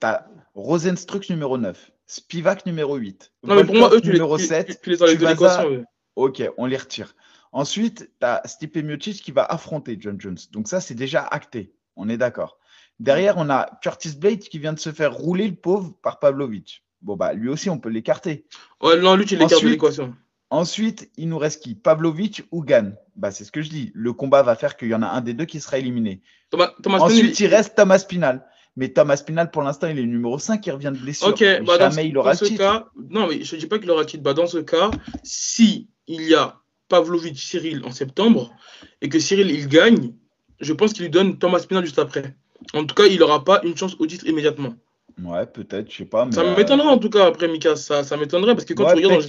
T'as 0.00 0.24
Rosenstruck 0.54 1.28
numéro 1.28 1.58
9, 1.58 1.90
Spivak 2.06 2.64
numéro 2.64 2.96
8. 2.96 3.32
Non, 3.42 3.56
mais 3.56 3.64
pour 3.64 3.74
moi, 3.74 3.90
eux, 3.92 4.00
tu 4.00 4.10
numéro 4.10 4.36
les, 4.36 4.46
7, 4.46 4.80
tu, 4.80 4.90
les 4.90 5.02
enlèves 5.02 5.18
de 5.18 5.26
l'équation. 5.26 5.84
Ok, 6.16 6.42
on 6.56 6.66
les 6.66 6.76
retire. 6.76 7.14
Ensuite, 7.52 8.10
tu 8.20 8.26
as 8.26 8.42
Stipe 8.46 8.76
Miocic 8.76 9.22
qui 9.22 9.30
va 9.30 9.44
affronter 9.44 9.96
John 9.98 10.20
Jones. 10.20 10.38
Donc 10.52 10.68
ça, 10.68 10.80
c'est 10.80 10.94
déjà 10.94 11.22
acté. 11.22 11.72
On 11.96 12.08
est 12.08 12.16
d'accord. 12.16 12.58
Derrière, 13.00 13.36
on 13.38 13.50
a 13.50 13.78
Curtis 13.82 14.16
Blade 14.16 14.40
qui 14.40 14.58
vient 14.58 14.72
de 14.72 14.78
se 14.78 14.92
faire 14.92 15.14
rouler 15.14 15.48
le 15.48 15.54
pauvre 15.54 15.94
par 16.02 16.18
Pavlovich. 16.18 16.84
Bon, 17.02 17.16
bah, 17.16 17.32
lui 17.32 17.48
aussi, 17.48 17.70
on 17.70 17.78
peut 17.78 17.90
l'écarter. 17.90 18.46
Ouais, 18.82 18.98
non, 19.00 19.14
lui, 19.14 19.26
tu 19.26 19.36
l'écartes 19.36 19.62
de 19.62 19.68
l'équation. 19.68 20.14
Ensuite, 20.50 21.10
il 21.16 21.28
nous 21.28 21.38
reste 21.38 21.62
qui? 21.62 21.74
Pavlovich 21.74 22.44
ou 22.50 22.62
Gann 22.62 22.96
bah, 23.16 23.30
C'est 23.30 23.44
ce 23.44 23.52
que 23.52 23.62
je 23.62 23.70
dis. 23.70 23.90
Le 23.94 24.12
combat 24.12 24.42
va 24.42 24.54
faire 24.54 24.76
qu'il 24.76 24.88
y 24.88 24.94
en 24.94 25.02
a 25.02 25.08
un 25.08 25.20
des 25.20 25.34
deux 25.34 25.44
qui 25.44 25.60
sera 25.60 25.78
éliminé. 25.78 26.22
Thomas, 26.50 26.72
Ensuite, 26.84 27.38
il 27.40 27.46
reste 27.46 27.74
Thomas 27.74 28.04
Pinal. 28.08 28.46
Mais 28.76 28.88
Thomas 28.88 29.22
Pinal, 29.24 29.50
pour 29.50 29.62
l'instant, 29.62 29.86
il 29.86 29.98
est 29.98 30.06
numéro 30.06 30.38
5, 30.38 30.66
il 30.66 30.70
revient 30.72 30.92
de 30.92 31.00
blessure. 31.00 31.28
Ok, 31.28 31.44
bah, 31.64 31.78
jamais 31.78 32.08
il 32.08 32.18
aura 32.18 32.32
le 32.32 32.38
titre. 32.38 32.58
Cas, 32.58 32.86
non, 33.10 33.28
mais 33.28 33.44
je 33.44 33.54
ne 33.54 33.60
dis 33.60 33.66
pas 33.66 33.78
qu'il 33.78 33.90
aura 33.90 34.00
le 34.00 34.06
titre. 34.06 34.22
Bah, 34.22 34.34
dans 34.34 34.46
ce 34.46 34.58
cas, 34.58 34.90
si 35.22 35.88
il 36.06 36.22
y 36.22 36.34
a 36.34 36.60
Pavlovich 36.88 37.38
Cyril 37.38 37.82
en 37.84 37.90
septembre 37.90 38.52
et 39.00 39.08
que 39.08 39.18
Cyril 39.18 39.50
il 39.50 39.68
gagne, 39.68 40.12
je 40.60 40.72
pense 40.72 40.92
qu'il 40.92 41.02
lui 41.02 41.10
donne 41.10 41.38
Thomas 41.38 41.64
Pinal 41.66 41.84
juste 41.84 41.98
après. 41.98 42.36
En 42.72 42.84
tout 42.84 42.94
cas, 42.94 43.06
il 43.06 43.18
n'aura 43.18 43.44
pas 43.44 43.60
une 43.64 43.76
chance 43.76 43.96
au 43.98 44.06
titre 44.06 44.26
immédiatement. 44.26 44.74
Ouais, 45.22 45.46
peut-être, 45.46 45.90
je 45.90 45.98
sais 45.98 46.04
pas. 46.04 46.28
ça 46.32 46.40
euh, 46.40 46.56
m'étonnerait 46.56 46.88
en 46.88 46.98
tout 46.98 47.10
cas 47.10 47.26
après 47.26 47.46
Mika, 47.46 47.76
ça, 47.76 48.02
ça 48.02 48.16
m'étonnerait 48.16 48.54
parce 48.54 48.64
que 48.64 48.74
quand 48.74 48.92
tu 48.94 49.06
regardes 49.06 49.24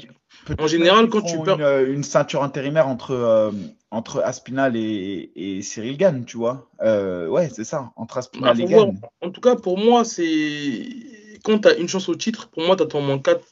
en, 0.59 0.67
général, 0.67 1.09
quand 1.09 1.21
tu 1.21 1.37
perds. 1.39 1.57
Euh, 1.59 1.93
une, 1.93 2.03
ceinture 2.03 2.43
intérimaire 2.43 2.87
entre, 2.87 3.11
euh, 3.11 3.51
entre 3.91 4.21
Aspinal 4.21 4.75
et, 4.75 5.31
et, 5.35 5.61
Cyril 5.61 5.97
Gann, 5.97 6.25
tu 6.25 6.37
vois. 6.37 6.69
ouais, 6.81 7.49
c'est 7.53 7.63
ça, 7.63 7.91
entre 7.95 8.17
Aspinal 8.17 8.57
bah, 8.57 8.63
et 8.63 8.65
Gann. 8.65 8.99
En 9.21 9.29
tout 9.29 9.41
cas, 9.41 9.55
pour 9.55 9.77
moi, 9.77 10.03
c'est. 10.03 10.87
Quand 11.43 11.59
tu 11.59 11.67
as 11.67 11.75
une 11.75 11.87
chance 11.87 12.09
au 12.09 12.15
titre, 12.15 12.49
pour 12.49 12.63
moi, 12.63 12.75
tu 12.75 12.83
attends 12.83 12.99
au 12.99 13.03
moins 13.03 13.19
4, 13.19 13.45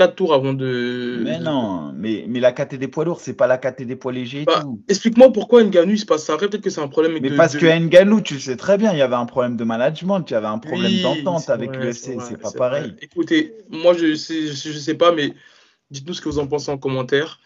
4 0.00 0.14
tours 0.14 0.32
avant 0.32 0.54
de. 0.54 1.20
Mais 1.22 1.38
non, 1.38 1.92
mais, 1.94 2.24
mais 2.26 2.40
la 2.40 2.52
KT 2.52 2.76
des 2.76 2.88
poids 2.88 3.04
lourds, 3.04 3.20
c'est 3.20 3.34
pas 3.34 3.46
la 3.46 3.58
KT 3.58 3.82
des 3.82 3.96
poids 3.96 4.12
légers. 4.12 4.44
Bah, 4.46 4.64
explique-moi 4.88 5.30
pourquoi 5.30 5.62
Nganou 5.62 5.94
se 5.98 6.06
passe 6.06 6.24
ça. 6.24 6.38
Peut-être 6.38 6.62
que 6.62 6.70
c'est 6.70 6.80
un 6.80 6.88
problème. 6.88 7.18
Mais 7.20 7.36
parce 7.36 7.54
que 7.54 7.66
Nganou, 7.66 8.22
tu 8.22 8.40
sais 8.40 8.56
très 8.56 8.78
bien, 8.78 8.92
il 8.92 8.98
y 8.98 9.02
avait 9.02 9.16
un 9.16 9.26
problème 9.26 9.58
de 9.58 9.64
management, 9.64 10.24
il 10.26 10.32
y 10.32 10.36
avait 10.36 10.46
un 10.46 10.58
problème 10.58 11.02
d'entente 11.02 11.50
avec 11.50 11.76
l'UFC, 11.76 12.16
c'est 12.26 12.40
pas 12.40 12.50
pareil. 12.50 12.94
Écoutez, 13.02 13.52
moi 13.68 13.92
je 13.92 14.14
sais, 14.14 14.46
je 14.46 14.78
sais 14.78 14.94
pas, 14.94 15.12
mais 15.12 15.34
dites-nous 15.90 16.14
ce 16.14 16.22
que 16.22 16.30
vous 16.30 16.38
en 16.38 16.46
pensez 16.46 16.70
en 16.70 16.78
commentaire. 16.78 17.38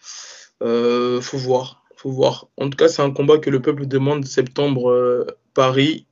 Euh, 0.62 1.20
faut 1.20 1.38
voir, 1.38 1.82
faut 1.96 2.12
voir. 2.12 2.46
En 2.56 2.70
tout 2.70 2.76
cas, 2.76 2.86
c'est 2.86 3.02
un 3.02 3.10
combat 3.10 3.38
que 3.38 3.50
le 3.50 3.60
peuple 3.60 3.86
demande 3.86 4.24
septembre 4.26 4.90
euh, 4.90 5.26
Paris. 5.54 6.06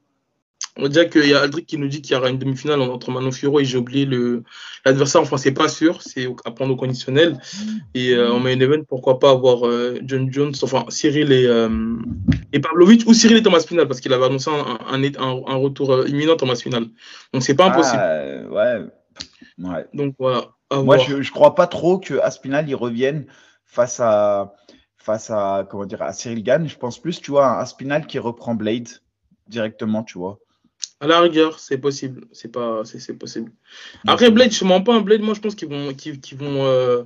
On 0.79 0.89
dirait 0.89 1.11
qu'il 1.11 1.27
y 1.27 1.35
a 1.35 1.41
Aldric 1.41 1.67
qui 1.67 1.77
nous 1.77 1.89
dit 1.89 2.01
qu'il 2.01 2.17
y 2.17 2.19
aura 2.19 2.31
une 2.31 2.39
demi-finale 2.39 2.81
entre 2.81 3.11
Manon 3.11 3.31
Fioro 3.31 3.61
et 3.61 3.65
j'ai 3.65 3.77
oublié 3.77 4.09
l'adversaire. 4.87 5.21
Enfin, 5.21 5.37
c'est 5.37 5.53
pas 5.53 5.69
sûr, 5.69 6.01
c'est 6.01 6.27
à 6.47 6.51
prendre 6.51 6.73
au 6.73 6.77
conditionnel. 6.77 7.39
Et 7.93 8.15
euh, 8.15 8.33
en 8.33 8.41
main 8.41 8.59
event, 8.59 8.83
pourquoi 8.89 9.19
pas 9.19 9.31
avoir 9.31 9.67
euh, 9.67 9.99
John 10.03 10.33
Jones, 10.33 10.55
enfin 10.63 10.87
Cyril 10.89 11.31
et, 11.31 11.47
euh, 11.47 11.69
et 12.55 12.61
Pavlovic 12.61 13.07
ou 13.07 13.13
Cyril 13.13 13.37
et 13.37 13.43
Thomas 13.43 13.61
Final 13.61 13.87
parce 13.87 14.01
qu'il 14.01 14.15
avait 14.15 14.25
annoncé 14.25 14.51
un, 14.51 14.79
un, 15.19 15.57
retour 15.57 16.09
imminent 16.09 16.37
Thomas 16.37 16.57
Final. 16.57 16.87
Donc 17.35 17.43
c'est 17.43 17.55
pas 17.55 17.67
impossible. 17.67 18.01
Ah, 18.03 18.49
ouais. 18.51 18.87
ouais. 19.59 19.87
Donc 19.93 20.15
voilà. 20.19 20.49
Moi, 20.73 20.97
je, 20.97 21.21
je 21.21 21.31
crois 21.33 21.55
pas 21.55 21.67
trop 21.67 21.99
que 21.99 22.19
Aspinal 22.21 22.67
y 22.67 22.75
revienne 22.75 23.27
face 23.67 24.01
à 24.01 24.55
face 24.97 25.31
à 25.31 25.67
comment 25.69 25.85
dire 25.85 26.01
à 26.01 26.15
Cyril 26.15 26.43
Gann. 26.43 26.67
Je 26.67 26.79
pense 26.79 26.99
plus, 26.99 27.21
tu 27.21 27.33
vois, 27.33 27.47
un 27.47 27.59
Aspinal 27.59 28.07
qui 28.07 28.19
reprend 28.19 28.55
Blade 28.55 28.89
directement, 29.49 30.03
tu 30.03 30.17
vois. 30.17 30.39
À 31.03 31.09
la 31.09 31.19
rigueur, 31.19 31.59
c'est 31.59 31.79
possible. 31.79 32.29
C'est 32.31 32.53
pas, 32.53 32.83
c'est 32.85 33.19
possible. 33.19 33.51
Après 34.07 34.31
Blade, 34.31 34.53
je 34.53 34.65
mens 34.65 34.83
pas. 34.83 35.01
Blade, 35.01 35.21
moi, 35.21 35.35
je 35.35 35.41
pense 35.41 35.57
qu'ils 35.57 35.69
vont, 35.69 35.93
qu'ils, 35.93 36.39
vont, 36.39 36.65
euh, 36.65 37.03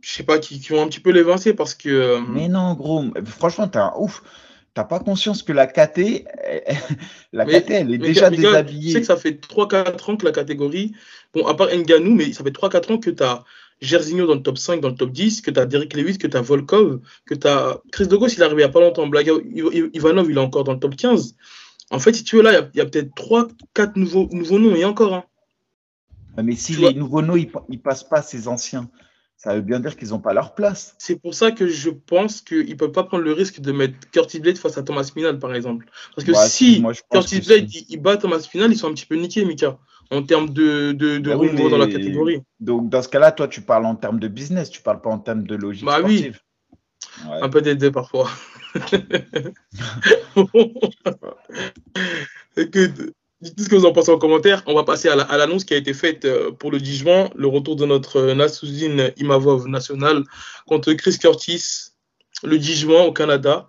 je 0.00 0.12
sais 0.12 0.22
pas, 0.22 0.38
qu'ils, 0.38 0.62
vont 0.68 0.82
un 0.84 0.86
petit 0.86 1.00
peu 1.00 1.10
l'évincer 1.10 1.52
parce 1.52 1.74
que. 1.74 1.88
Euh, 1.88 2.20
mais 2.20 2.46
non, 2.46 2.74
gros. 2.74 3.04
Franchement, 3.24 3.66
t'as 3.66 3.92
ouf. 3.98 4.22
T'as 4.72 4.84
pas 4.84 5.00
conscience 5.00 5.42
que 5.42 5.52
la 5.52 5.66
KT, 5.66 6.26
la 7.32 7.44
KT, 7.44 7.70
elle 7.70 7.92
est 7.92 7.98
déjà 7.98 8.30
déshabillée. 8.30 8.86
Tu 8.86 8.92
sais 8.92 9.00
que 9.00 9.06
ça 9.06 9.16
fait 9.16 9.32
3-4 9.32 10.12
ans 10.12 10.16
que 10.16 10.24
la 10.24 10.32
catégorie, 10.32 10.92
bon, 11.34 11.44
à 11.48 11.54
part 11.54 11.74
Nganou, 11.74 12.14
mais 12.14 12.32
ça 12.32 12.44
fait 12.44 12.50
3-4 12.50 12.92
ans 12.92 12.98
que 12.98 13.10
tu 13.10 13.22
as 13.24 13.42
Gersigno 13.80 14.28
dans 14.28 14.34
le 14.34 14.42
top 14.42 14.58
5, 14.58 14.80
dans 14.80 14.90
le 14.90 14.94
top 14.94 15.10
10, 15.10 15.40
que 15.40 15.50
tu 15.50 15.58
as 15.58 15.66
Derek 15.66 15.92
Lewis, 15.94 16.18
que 16.18 16.28
tu 16.28 16.36
as 16.36 16.40
Volkov, 16.40 17.00
que 17.24 17.34
tu 17.34 17.48
as 17.48 17.80
Chris 17.90 18.06
Dogos, 18.06 18.28
il 18.28 18.40
est 18.40 18.44
arrivé 18.44 18.62
il 18.62 18.64
n'y 18.66 18.70
a 18.70 18.72
pas 18.72 18.80
longtemps. 18.80 19.08
Blaga 19.08 19.32
Ivanov, 19.92 20.30
il 20.30 20.36
est 20.36 20.40
encore 20.40 20.62
dans 20.62 20.74
le 20.74 20.78
top 20.78 20.94
15. 20.94 21.34
En 21.90 21.98
fait, 21.98 22.14
si 22.14 22.24
tu 22.24 22.36
veux, 22.36 22.42
là, 22.42 22.68
il 22.74 22.78
y 22.78 22.80
a, 22.80 22.86
peut-être 22.86 23.14
3-4 23.14 23.92
nouveaux, 23.96 24.28
nouveaux 24.32 24.58
noms 24.58 24.74
et 24.74 24.84
encore. 24.84 25.14
Hein. 25.14 25.24
Mais 26.42 26.56
si 26.56 26.76
les 26.76 26.94
nouveaux 26.94 27.22
noms, 27.22 27.36
ils 27.36 27.50
ne 27.68 27.76
passent 27.76 28.08
pas 28.08 28.22
ces 28.22 28.48
anciens, 28.48 28.90
ça 29.36 29.54
veut 29.54 29.60
bien 29.60 29.80
dire 29.80 29.96
qu'ils 29.96 30.08
n'ont 30.08 30.18
pas 30.18 30.32
leur 30.32 30.54
place. 30.54 30.94
C'est 30.98 31.16
pour 31.16 31.34
ça 31.34 31.52
que 31.52 31.68
je 31.68 31.90
pense 31.90 32.40
qu'ils 32.40 32.68
ne 32.68 32.74
peuvent 32.74 32.92
pas 32.92 33.04
prendre 33.04 33.22
le 33.22 33.32
risque 33.32 33.60
de 33.60 33.70
mettre 33.70 33.94
Curtis 34.10 34.40
Blade 34.40 34.58
face 34.58 34.78
à 34.78 34.82
Thomas 34.82 35.08
Pinal, 35.14 35.38
par 35.38 35.54
exemple. 35.54 35.86
Parce 36.14 36.26
que 36.26 36.34
si 36.48 36.82
Curtis 37.10 37.40
Blade 37.40 37.70
il, 37.88 38.00
bat 38.00 38.16
Thomas 38.16 38.46
Pinal, 38.50 38.72
ils 38.72 38.76
sont 38.76 38.88
un 38.88 38.94
petit 38.94 39.06
peu 39.06 39.14
niqués, 39.14 39.44
Mika, 39.44 39.78
en 40.10 40.22
termes 40.22 40.50
de, 40.50 40.92
de, 40.92 41.18
de 41.18 41.34
bah 41.34 41.68
dans 41.70 41.78
la 41.78 41.86
catégorie. 41.86 42.40
Donc, 42.60 42.88
dans 42.88 43.02
ce 43.02 43.08
cas-là, 43.08 43.30
toi, 43.30 43.46
tu 43.46 43.60
parles 43.60 43.86
en 43.86 43.94
termes 43.94 44.18
de 44.18 44.28
business, 44.28 44.70
tu 44.70 44.80
ne 44.80 44.84
parles 44.84 45.00
pas 45.00 45.10
en 45.10 45.18
termes 45.18 45.46
de 45.46 45.54
logique 45.54 45.84
bah, 45.84 45.98
sportive. 45.98 46.40
Oui. 47.24 47.30
Un 47.40 47.48
peu 47.48 47.62
des 47.62 47.74
deux 47.74 47.92
parfois. 47.92 48.28
dites 53.40 53.60
ce 53.60 53.68
que 53.68 53.76
vous 53.76 53.86
en 53.86 53.92
pensez 53.92 54.10
en 54.10 54.18
commentaire. 54.18 54.62
On 54.66 54.74
va 54.74 54.84
passer 54.84 55.08
à 55.08 55.36
l'annonce 55.36 55.64
qui 55.64 55.74
a 55.74 55.76
été 55.76 55.94
faite 55.94 56.24
euh, 56.24 56.52
pour 56.52 56.70
le 56.70 56.78
10 56.78 56.98
juin, 56.98 57.30
le 57.34 57.46
retour 57.46 57.76
de 57.76 57.86
notre 57.86 58.16
euh, 58.16 58.34
Nassouzine 58.34 59.12
Imavov 59.16 59.68
national 59.68 60.24
contre 60.66 60.92
Chris 60.94 61.18
Curtis 61.18 61.92
le 62.42 62.58
10 62.58 62.80
juin 62.80 63.02
au 63.02 63.12
Canada. 63.12 63.68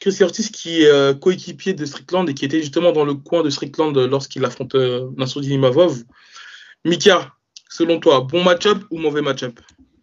Chris 0.00 0.16
Curtis 0.16 0.50
qui 0.50 0.82
est 0.82 0.88
euh, 0.88 1.14
coéquipier 1.14 1.74
de 1.74 1.84
Strickland 1.84 2.28
et 2.28 2.34
qui 2.34 2.44
était 2.44 2.60
justement 2.60 2.92
dans 2.92 3.04
le 3.04 3.14
coin 3.14 3.42
de 3.42 3.50
Strickland 3.50 3.96
lorsqu'il 3.96 4.44
affronte 4.44 4.74
Nassouzine 5.16 5.54
Imavov. 5.54 6.02
Mika, 6.84 7.32
selon 7.70 8.00
toi, 8.00 8.20
bon 8.20 8.42
match-up 8.42 8.78
ou 8.90 8.98
mauvais 8.98 9.22
match-up? 9.22 9.60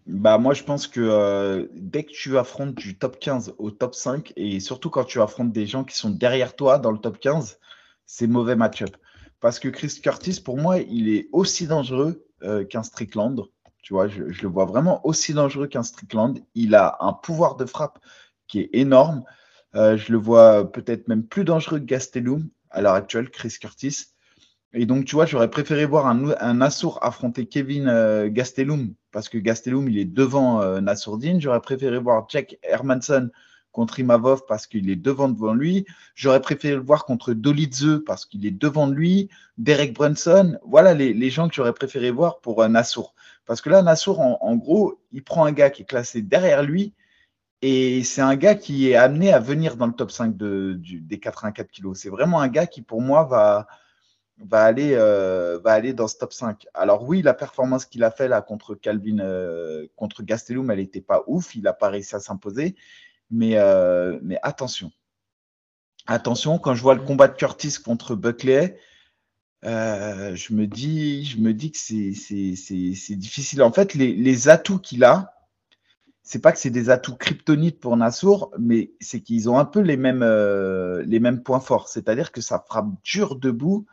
Bah, 0.10 0.39
moi, 0.39 0.56
je 0.56 0.63
pense 0.63 0.88
que 0.88 1.02
euh, 1.02 1.67
dès 1.76 2.04
que 2.04 2.12
tu 2.12 2.38
affrontes 2.39 2.74
du 2.74 2.98
top 2.98 3.19
15 3.19 3.54
au 3.60 3.69
top 3.69 3.93
5, 3.93 4.34
et 4.38 4.60
surtout 4.60 4.89
quand 4.89 5.04
tu 5.04 5.22
affrontes 5.22 5.52
des 5.52 5.67
gens 5.67 5.84
qui 5.84 5.95
sont 5.95 6.10
derrière 6.10 6.56
toi 6.56 6.80
dans 6.80 6.91
le 6.91 6.98
top 6.98 7.19
15, 7.19 7.60
c'est 8.08 8.26
mauvais 8.26 8.56
match-up. 8.56 8.98
Parce 9.39 9.60
que 9.60 9.69
Chris 9.69 10.00
Curtis, 10.02 10.41
pour 10.41 10.58
moi, 10.58 10.80
il 10.80 11.10
est 11.10 11.30
aussi 11.32 11.67
dangereux 11.67 12.26
euh, 12.41 12.65
qu'un 12.65 12.82
Strickland. 12.82 13.45
Tu 13.84 13.93
vois, 13.93 14.08
je, 14.08 14.24
le 14.24 14.48
vois 14.48 14.65
vraiment 14.65 15.06
aussi 15.06 15.34
dangereux 15.36 15.67
qu'un 15.67 15.84
Strickland. 15.84 16.39
Il 16.56 16.74
a 16.74 16.98
un 17.02 17.13
pouvoir 17.13 17.56
de 17.56 17.65
frappe 17.65 18.00
qui 18.48 18.62
est 18.62 18.69
énorme. 18.74 19.24
Euh, 19.76 19.95
je 19.95 20.12
le 20.12 20.17
vois 20.17 20.72
peut-être 20.72 21.08
même 21.08 21.24
plus 21.24 21.43
dangereux 21.43 21.78
que 21.78 21.86
Gastelum 21.86 22.50
à 22.72 22.82
l'heure 22.82 22.95
actuelle, 22.95 23.30
Chris 23.30 23.58
Curtis. 23.62 24.08
Et 24.74 24.88
donc, 24.88 25.06
tu 25.06 25.13
vois, 25.13 25.28
j'aurais 25.28 25.52
préféré 25.52 25.86
voir 25.86 26.08
un, 26.08 26.32
un 26.39 26.56
Nassour 26.56 26.98
affronter 27.04 27.45
Kevin 27.45 28.30
Gastelum, 28.30 28.95
parce 29.12 29.30
que 29.30 29.38
Gastelum, 29.38 29.89
il 29.89 29.98
est 29.98 30.06
devant 30.06 30.62
euh, 30.62 30.82
Nassourdine. 30.82 31.41
J'aurais 31.41 31.62
préféré 31.62 31.98
voir 32.00 32.28
Jack 32.30 32.58
Hermanson 32.63 33.30
contre 33.72 34.00
Imavov 34.00 34.43
parce 34.48 34.67
qu'il 34.67 34.89
est 34.89 34.95
devant 34.95 35.30
devant 35.30 35.54
lui. 35.54 35.86
J'aurais 36.15 36.41
préféré 36.41 36.76
le 36.76 36.82
voir 36.82 37.06
contre 37.06 37.34
Dolidze 37.34 38.02
parce 38.06 38.26
qu'il 38.26 38.45
est 38.45 38.52
devant 38.52 38.88
lui. 38.88 39.30
Derek 39.58 39.93
Brunson. 39.93 40.58
Voilà 40.65 40.93
les, 40.93 41.13
les 41.13 41.30
gens 41.30 41.48
que 41.48 41.56
j'aurais 41.56 41.74
préféré 41.74 42.12
voir 42.12 42.39
pour 42.39 42.62
euh, 42.62 42.67
Nassour. 42.67 43.13
Parce 43.45 43.62
que 43.62 43.69
là, 43.69 43.82
Nassour, 43.82 44.19
en, 44.19 44.56
gros, 44.58 45.00
il 45.12 45.24
prend 45.24 45.43
un 45.43 45.52
gars 45.52 45.72
qui 45.72 45.82
est 45.82 45.86
classé 45.86 46.22
derrière 46.22 46.62
lui 46.62 46.93
et 47.62 48.04
c'est 48.04 48.22
un 48.22 48.36
gars 48.36 48.56
qui 48.56 48.89
est 48.89 48.95
amené 48.95 49.34
à 49.34 49.39
venir 49.39 49.76
dans 49.76 49.88
le 49.88 49.93
top 49.93 50.12
5 50.12 50.38
de, 50.38 50.74
du, 50.78 51.02
des 51.02 51.19
84 51.19 51.72
kilos. 51.72 52.00
C'est 52.00 52.10
vraiment 52.10 52.41
un 52.41 52.48
gars 52.48 52.67
qui, 52.67 52.84
pour 52.84 53.02
moi, 53.02 53.24
va 53.24 53.67
va 54.39 54.63
aller, 54.63 54.93
euh, 54.93 55.60
va 55.63 55.71
aller 55.71 55.93
dans 55.93 56.08
ce 56.08 56.17
top 56.17 56.34
5. 56.34 56.65
Alors 56.73 57.04
oui, 57.04 57.21
la 57.21 57.34
performance 57.34 57.86
qu'il 57.86 58.04
a 58.04 58.12
fait 58.12 58.28
là 58.28 58.41
contre 58.41 58.75
Calvin, 58.75 59.19
euh, 59.19 59.88
contre 59.95 60.23
Gastelum, 60.23 60.71
elle 60.71 60.80
n'était 60.80 61.02
pas 61.02 61.23
ouf. 61.28 61.56
Il 61.56 61.63
n'a 61.63 61.73
pas 61.73 61.89
réussi 61.89 62.15
à 62.15 62.19
s'imposer. 62.19 62.75
Mais, 63.32 63.58
euh, 63.58 64.19
mais 64.23 64.39
attention. 64.41 64.91
Attention, 66.08 66.58
quand 66.58 66.73
je 66.73 66.82
vois 66.82 66.95
le 66.95 67.02
combat 67.02 67.28
de 67.28 67.36
Curtis 67.36 67.75
contre 67.84 68.15
Buckley, 68.15 68.80
je, 69.62 70.54
me 70.54 70.65
dis, 70.65 71.25
je 71.25 71.38
me 71.38 71.54
dis 71.54 71.71
que 71.71 71.78
c'est 71.78 73.15
difficile. 73.15 73.62
En 73.62 73.71
fait, 73.71 73.93
les, 73.93 74.49
atouts 74.49 74.80
qu'il 74.80 75.04
a, 75.04 75.36
c'est 76.23 76.39
pas 76.39 76.52
que 76.52 76.58
c'est 76.58 76.71
des 76.71 76.89
atouts 76.89 77.15
kryptonites 77.15 77.80
pour 77.80 77.95
Nassour, 77.97 78.52
mais 78.58 78.93
c'est 78.99 79.19
qu'ils 79.19 79.49
ont 79.49 79.60
un 79.60 79.65
peu 79.65 79.82
les 79.82 79.97
mêmes, 79.97 80.23
les 81.06 81.19
mêmes 81.19 81.43
points 81.43 81.60
forts. 81.60 81.89
C'est-à-dire 81.89 82.32
que 82.32 82.41
ça 82.41 82.63
frappe 82.67 82.89
dur 83.04 83.36
debout 83.36 83.86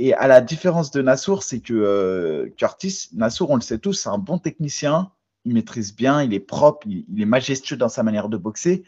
et 0.00 0.14
à 0.14 0.28
la 0.28 0.40
différence 0.40 0.92
de 0.92 1.02
Nassour, 1.02 1.42
c'est 1.42 1.58
que 1.58 1.74
euh, 1.74 2.48
Curtis, 2.56 3.08
Nassour, 3.14 3.50
on 3.50 3.56
le 3.56 3.60
sait 3.60 3.80
tous, 3.80 3.94
c'est 3.94 4.08
un 4.08 4.18
bon 4.18 4.38
technicien. 4.38 5.10
Il 5.44 5.54
maîtrise 5.54 5.92
bien, 5.94 6.22
il 6.22 6.32
est 6.32 6.40
propre, 6.40 6.86
il, 6.86 7.20
est 7.20 7.24
majestueux 7.24 7.76
dans 7.76 7.88
sa 7.88 8.04
manière 8.04 8.28
de 8.28 8.36
boxer. 8.36 8.84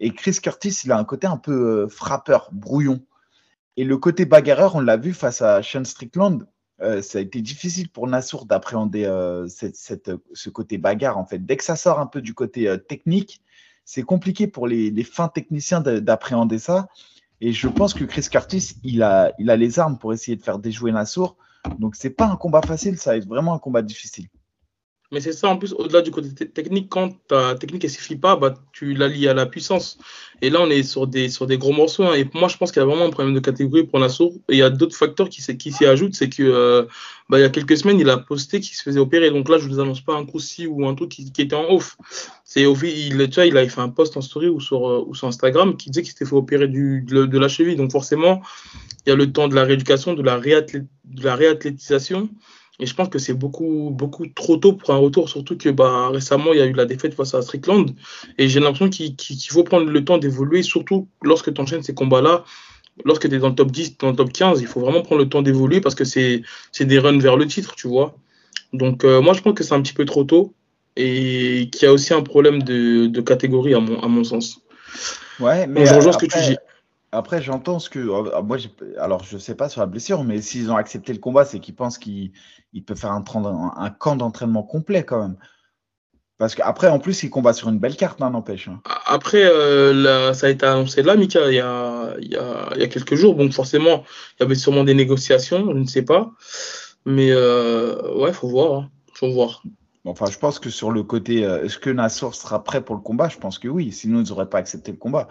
Et 0.00 0.12
Chris 0.12 0.36
Curtis, 0.42 0.82
il 0.84 0.92
a 0.92 0.98
un 0.98 1.04
côté 1.04 1.26
un 1.26 1.38
peu 1.38 1.84
euh, 1.84 1.88
frappeur, 1.88 2.50
brouillon. 2.52 3.00
Et 3.78 3.84
le 3.84 3.96
côté 3.96 4.26
bagarreur, 4.26 4.74
on 4.74 4.80
l'a 4.80 4.98
vu 4.98 5.14
face 5.14 5.40
à 5.40 5.62
Sean 5.62 5.84
Strickland, 5.86 6.46
euh, 6.82 7.00
ça 7.00 7.16
a 7.16 7.22
été 7.22 7.40
difficile 7.40 7.88
pour 7.88 8.06
Nassour 8.06 8.44
d'appréhender 8.44 9.04
ce 9.48 10.50
côté 10.50 10.76
bagarre. 10.76 11.16
En 11.16 11.24
fait, 11.24 11.38
dès 11.38 11.56
que 11.56 11.64
ça 11.64 11.76
sort 11.76 12.00
un 12.00 12.06
peu 12.06 12.20
du 12.20 12.34
côté 12.34 12.70
technique, 12.86 13.40
c'est 13.86 14.02
compliqué 14.02 14.46
pour 14.46 14.68
les 14.68 15.04
fins 15.04 15.28
techniciens 15.28 15.80
d'appréhender 15.80 16.58
ça. 16.58 16.88
Et 17.40 17.52
je 17.52 17.68
pense 17.68 17.94
que 17.94 18.04
Chris 18.04 18.26
Curtis, 18.30 18.76
il 18.84 19.02
a, 19.02 19.32
il 19.38 19.50
a 19.50 19.56
les 19.56 19.78
armes 19.78 19.98
pour 19.98 20.12
essayer 20.12 20.36
de 20.36 20.42
faire 20.42 20.58
déjouer 20.58 20.92
Nassour. 20.92 21.36
Donc, 21.78 21.94
c'est 21.96 22.10
pas 22.10 22.26
un 22.26 22.36
combat 22.36 22.62
facile, 22.62 22.98
ça 22.98 23.10
va 23.10 23.16
être 23.16 23.26
vraiment 23.28 23.54
un 23.54 23.58
combat 23.58 23.82
difficile. 23.82 24.26
Mais 25.12 25.20
c'est 25.20 25.32
ça, 25.32 25.48
en 25.48 25.56
plus, 25.56 25.72
au-delà 25.72 26.02
du 26.02 26.12
côté 26.12 26.32
technique, 26.48 26.88
quand 26.88 27.10
ta 27.26 27.56
technique 27.56 27.82
ne 27.82 27.88
suffit 27.88 28.14
pas, 28.14 28.36
bah, 28.36 28.54
tu 28.72 28.94
la 28.94 29.08
lies 29.08 29.26
à 29.26 29.34
la 29.34 29.44
puissance. 29.44 29.98
Et 30.40 30.50
là, 30.50 30.60
on 30.62 30.70
est 30.70 30.84
sur 30.84 31.08
des, 31.08 31.28
sur 31.28 31.48
des 31.48 31.58
gros 31.58 31.72
morceaux. 31.72 32.04
Hein. 32.04 32.14
Et 32.14 32.28
moi, 32.32 32.46
je 32.46 32.56
pense 32.56 32.70
qu'il 32.70 32.78
y 32.80 32.82
a 32.82 32.86
vraiment 32.86 33.06
un 33.06 33.10
problème 33.10 33.34
de 33.34 33.40
catégorie 33.40 33.84
pour 33.84 33.98
Nassour. 33.98 34.32
Et 34.48 34.54
il 34.54 34.58
y 34.58 34.62
a 34.62 34.70
d'autres 34.70 34.96
facteurs 34.96 35.28
qui, 35.28 35.42
qui 35.56 35.72
s'y 35.72 35.84
ajoutent. 35.84 36.14
C'est 36.14 36.28
que 36.28 36.44
euh, 36.44 36.84
bah, 37.28 37.40
il 37.40 37.42
y 37.42 37.44
a 37.44 37.48
quelques 37.48 37.76
semaines, 37.76 37.98
il 37.98 38.08
a 38.08 38.18
posté 38.18 38.60
qu'il 38.60 38.76
se 38.76 38.82
faisait 38.82 39.00
opérer. 39.00 39.30
Donc 39.30 39.48
là, 39.48 39.58
je 39.58 39.66
ne 39.66 39.72
vous 39.72 39.80
annonce 39.80 40.00
pas 40.00 40.14
un 40.14 40.24
coup 40.24 40.38
si 40.38 40.68
ou 40.68 40.86
un 40.86 40.94
truc 40.94 41.10
qui, 41.10 41.32
était 41.38 41.56
en 41.56 41.68
off. 41.70 41.96
C'est 42.44 42.62
il, 42.62 43.28
tu 43.28 43.34
vois, 43.34 43.46
il 43.46 43.56
avait 43.56 43.68
fait 43.68 43.80
un 43.80 43.88
post 43.88 44.16
en 44.16 44.20
story 44.20 44.48
ou 44.48 44.60
sur, 44.60 44.88
euh, 44.88 45.04
ou 45.04 45.16
sur 45.16 45.26
Instagram 45.26 45.76
qui 45.76 45.90
disait 45.90 46.02
qu'il 46.02 46.12
s'était 46.12 46.24
fait 46.24 46.36
opérer 46.36 46.68
du, 46.68 47.02
de, 47.02 47.26
de, 47.26 47.38
la 47.38 47.48
cheville. 47.48 47.74
Donc 47.74 47.90
forcément, 47.90 48.42
il 49.06 49.10
y 49.10 49.12
a 49.12 49.16
le 49.16 49.32
temps 49.32 49.48
de 49.48 49.56
la 49.56 49.64
rééducation, 49.64 50.14
de 50.14 50.22
la, 50.22 50.36
réathlé, 50.36 50.82
de 51.04 51.24
la 51.24 51.34
réathlétisation. 51.34 52.28
Et 52.80 52.86
je 52.86 52.94
pense 52.94 53.10
que 53.10 53.18
c'est 53.18 53.34
beaucoup, 53.34 53.90
beaucoup 53.92 54.26
trop 54.26 54.56
tôt 54.56 54.72
pour 54.72 54.90
un 54.90 54.96
retour, 54.96 55.28
surtout 55.28 55.56
que 55.56 55.68
bah, 55.68 56.08
récemment, 56.08 56.54
il 56.54 56.58
y 56.58 56.62
a 56.62 56.66
eu 56.66 56.72
la 56.72 56.86
défaite 56.86 57.14
face 57.14 57.34
à 57.34 57.42
Strickland. 57.42 57.90
Et 58.38 58.48
j'ai 58.48 58.58
l'impression 58.58 58.88
qu'il 58.88 59.14
qu 59.16 59.34
faut 59.50 59.64
prendre 59.64 59.90
le 59.90 60.04
temps 60.04 60.16
d'évoluer, 60.16 60.62
surtout 60.62 61.06
lorsque 61.22 61.52
tu 61.52 61.60
enchaînes 61.60 61.82
ces 61.82 61.94
combats-là. 61.94 62.44
Lorsque 63.04 63.28
tu 63.28 63.34
es 63.34 63.38
dans 63.38 63.50
le 63.50 63.54
top 63.54 63.70
10, 63.70 63.98
dans 63.98 64.10
le 64.10 64.16
top 64.16 64.32
15, 64.32 64.60
il 64.62 64.66
faut 64.66 64.80
vraiment 64.80 65.02
prendre 65.02 65.20
le 65.22 65.28
temps 65.28 65.42
d'évoluer 65.42 65.80
parce 65.80 65.94
que 65.94 66.04
c'est 66.04 66.42
des 66.80 66.98
runs 66.98 67.18
vers 67.18 67.36
le 67.36 67.46
titre, 67.46 67.74
tu 67.76 67.86
vois. 67.86 68.16
Donc, 68.72 69.04
euh, 69.04 69.20
moi, 69.20 69.34
je 69.34 69.42
pense 69.42 69.54
que 69.54 69.62
c'est 69.62 69.74
un 69.74 69.82
petit 69.82 69.94
peu 69.94 70.06
trop 70.06 70.24
tôt 70.24 70.54
et 70.96 71.68
qu'il 71.70 71.82
y 71.82 71.86
a 71.86 71.92
aussi 71.92 72.14
un 72.14 72.22
problème 72.22 72.62
de, 72.62 73.06
de 73.06 73.20
catégorie, 73.20 73.74
à 73.74 73.80
mon, 73.80 74.00
à 74.00 74.08
mon 74.08 74.24
sens. 74.24 74.60
Ouais, 75.38 75.66
mais. 75.66 75.80
Donc, 75.80 75.88
je 75.88 75.94
rejoins 75.94 76.12
ce 76.12 76.18
que 76.18 76.26
tu 76.26 76.38
dis. 76.40 76.56
Après, 77.12 77.42
j'entends 77.42 77.78
ce 77.78 77.90
que. 77.90 77.98
Moi, 78.42 78.58
alors, 78.98 79.24
je 79.24 79.36
sais 79.36 79.54
pas 79.54 79.68
sur 79.68 79.80
la 79.80 79.86
blessure, 79.86 80.22
mais 80.24 80.40
s'ils 80.40 80.70
ont 80.70 80.76
accepté 80.76 81.12
le 81.12 81.18
combat, 81.18 81.44
c'est 81.44 81.58
qu'ils 81.58 81.74
pensent 81.74 81.98
qu'ils 81.98 82.32
peuvent 82.86 82.96
faire 82.96 83.12
un, 83.12 83.24
un, 83.34 83.72
un 83.76 83.90
camp 83.90 84.16
d'entraînement 84.16 84.62
complet 84.62 85.04
quand 85.04 85.20
même. 85.20 85.36
Parce 86.38 86.54
qu'après, 86.54 86.88
en 86.88 86.98
plus, 86.98 87.22
ils 87.22 87.28
combattent 87.28 87.56
sur 87.56 87.68
une 87.68 87.78
belle 87.78 87.96
carte, 87.96 88.22
hein, 88.22 88.30
n'empêche. 88.30 88.68
Hein. 88.68 88.80
Après, 89.06 89.42
euh, 89.44 89.92
là, 89.92 90.32
ça 90.32 90.46
a 90.46 90.50
été 90.50 90.64
annoncé 90.64 91.02
là, 91.02 91.14
Mika, 91.14 91.50
il 91.50 91.56
y, 91.56 91.60
a, 91.60 92.14
il, 92.18 92.28
y 92.28 92.36
a, 92.36 92.70
il 92.74 92.80
y 92.80 92.82
a 92.82 92.86
quelques 92.86 93.14
jours. 93.14 93.34
Donc, 93.34 93.52
forcément, 93.52 94.04
il 94.38 94.42
y 94.42 94.46
avait 94.46 94.54
sûrement 94.54 94.84
des 94.84 94.94
négociations, 94.94 95.66
je 95.66 95.76
ne 95.76 95.84
sais 95.84 96.00
pas. 96.00 96.30
Mais 97.04 97.30
euh, 97.30 98.14
ouais, 98.14 98.32
faut 98.32 98.48
voir. 98.48 98.72
Hein. 98.72 98.90
faut 99.12 99.30
voir. 99.30 99.62
Enfin, 100.06 100.26
je 100.30 100.38
pense 100.38 100.58
que 100.58 100.70
sur 100.70 100.92
le 100.92 101.02
côté, 101.02 101.44
euh, 101.44 101.62
est-ce 101.64 101.78
que 101.78 101.90
Nassour 101.90 102.34
sera 102.34 102.64
prêt 102.64 102.80
pour 102.80 102.94
le 102.94 103.02
combat? 103.02 103.28
Je 103.28 103.36
pense 103.36 103.58
que 103.58 103.68
oui. 103.68 103.92
Sinon, 103.92 104.22
ils 104.22 104.28
n'auraient 104.30 104.48
pas 104.48 104.58
accepté 104.58 104.92
le 104.92 104.98
combat. 104.98 105.28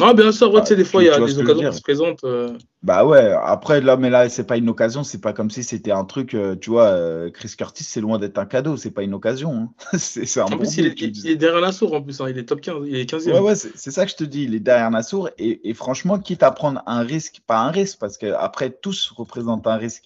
Ah, 0.00 0.14
bien 0.14 0.32
sûr, 0.32 0.52
ouais, 0.52 0.62
bah, 0.62 0.74
des 0.74 0.84
fois, 0.84 1.02
il 1.02 1.06
y 1.06 1.10
a 1.10 1.18
des 1.18 1.38
occasions 1.38 1.70
qui 1.70 1.76
se 1.76 1.82
présentent. 1.82 2.24
Euh... 2.24 2.56
Bah 2.82 3.04
ouais, 3.04 3.34
après, 3.44 3.80
là, 3.80 3.96
mais 3.96 4.08
là, 4.08 4.28
c'est 4.28 4.46
pas 4.46 4.56
une 4.56 4.68
occasion, 4.68 5.04
c'est 5.04 5.20
pas 5.20 5.32
comme 5.32 5.50
si 5.50 5.62
c'était 5.62 5.90
un 5.90 6.04
truc, 6.04 6.34
euh, 6.34 6.56
tu 6.56 6.70
vois, 6.70 6.86
euh, 6.86 7.30
Chris 7.30 7.54
Curtis, 7.56 7.84
c'est 7.84 8.00
loin 8.00 8.18
d'être 8.18 8.38
un 8.38 8.46
cadeau, 8.46 8.76
c'est 8.76 8.90
pas 8.90 9.02
une 9.02 9.12
occasion. 9.12 9.52
Hein. 9.52 9.72
c'est 9.98 10.40
un 10.40 10.44
en 10.44 10.50
bon 10.50 10.58
plus, 10.58 10.78
il 10.78 10.86
est, 10.86 11.00
il 11.00 11.26
est, 11.28 11.36
derrière 11.36 11.60
Nassour, 11.60 11.92
en 11.92 12.02
plus, 12.02 12.20
hein, 12.20 12.26
il 12.30 12.38
est 12.38 12.44
top 12.44 12.62
15, 12.62 12.86
il 12.86 12.96
est 12.96 13.10
15e. 13.10 13.32
Ouais, 13.32 13.40
ouais, 13.40 13.54
c'est 13.54 13.90
ça 13.90 14.06
que 14.06 14.10
je 14.10 14.16
te 14.16 14.24
dis, 14.24 14.44
il 14.44 14.54
est 14.54 14.60
derrière 14.60 14.90
Nassour, 14.90 15.28
et, 15.36 15.68
et, 15.68 15.74
franchement, 15.74 16.18
quitte 16.18 16.42
à 16.42 16.50
prendre 16.52 16.82
un 16.86 17.02
risque, 17.02 17.42
pas 17.46 17.60
un 17.60 17.70
risque, 17.70 17.98
parce 17.98 18.16
que 18.16 18.32
après, 18.32 18.70
tous 18.70 19.10
représentent 19.10 19.66
un 19.66 19.76
risque, 19.76 20.04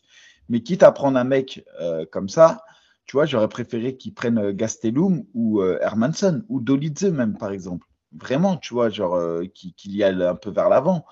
mais 0.48 0.60
quitte 0.62 0.82
à 0.82 0.90
prendre 0.90 1.16
un 1.18 1.24
mec 1.24 1.64
comme 2.10 2.28
ça, 2.28 2.62
tu 3.06 3.16
vois, 3.16 3.26
j'aurais 3.26 3.48
préféré 3.48 3.96
qu'il 3.96 4.14
prenne 4.14 4.50
Gastelum 4.50 5.24
ou 5.34 5.62
Hermanson, 5.62 6.42
ou 6.48 6.60
Dolidze 6.60 7.04
même, 7.04 7.36
par 7.36 7.52
exemple 7.52 7.86
vraiment, 8.18 8.56
tu 8.56 8.74
vois, 8.74 8.88
genre 8.88 9.14
euh, 9.14 9.44
qu'il 9.52 9.74
qu 9.74 9.88
y 9.88 10.02
aille 10.02 10.22
un 10.22 10.34
peu 10.34 10.50
vers 10.50 10.68
l'avant. 10.68 11.04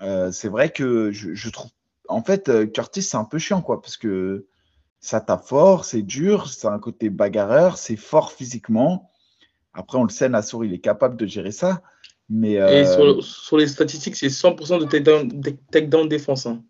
Euh, 0.00 0.32
c'est 0.32 0.48
vrai 0.48 0.70
que 0.70 1.12
je, 1.12 1.34
je, 1.34 1.50
trouve, 1.50 1.70
en 2.08 2.22
fait, 2.22 2.48
euh, 2.48 2.66
Curtis, 2.66 3.02
c'est 3.02 3.16
un 3.16 3.24
peu 3.24 3.38
chiant, 3.38 3.62
quoi, 3.62 3.80
parce 3.80 3.96
que 3.96 4.46
ça 5.00 5.20
tape 5.20 5.44
fort, 5.44 5.84
c'est 5.84 6.02
dur, 6.02 6.48
c'est 6.48 6.68
un 6.68 6.78
côté 6.78 7.10
bagarreur, 7.10 7.76
c'est 7.78 7.96
fort 7.96 8.32
physiquement. 8.32 9.10
Après, 9.74 9.98
on 9.98 10.04
le 10.04 10.10
sait, 10.10 10.28
Nassour, 10.28 10.64
il 10.64 10.72
est 10.72 10.80
capable 10.80 11.16
de 11.16 11.26
gérer 11.26 11.52
ça. 11.52 11.82
Mais, 12.28 12.52
Et 12.52 12.86
sur, 12.86 13.22
sur, 13.22 13.56
les 13.58 13.66
statistiques, 13.66 14.16
c'est 14.16 14.28
100% 14.28 14.80
de 14.80 14.84
takedown, 14.84 15.42
takedown 15.70 16.08
défense. 16.08 16.46
Hein. 16.46 16.62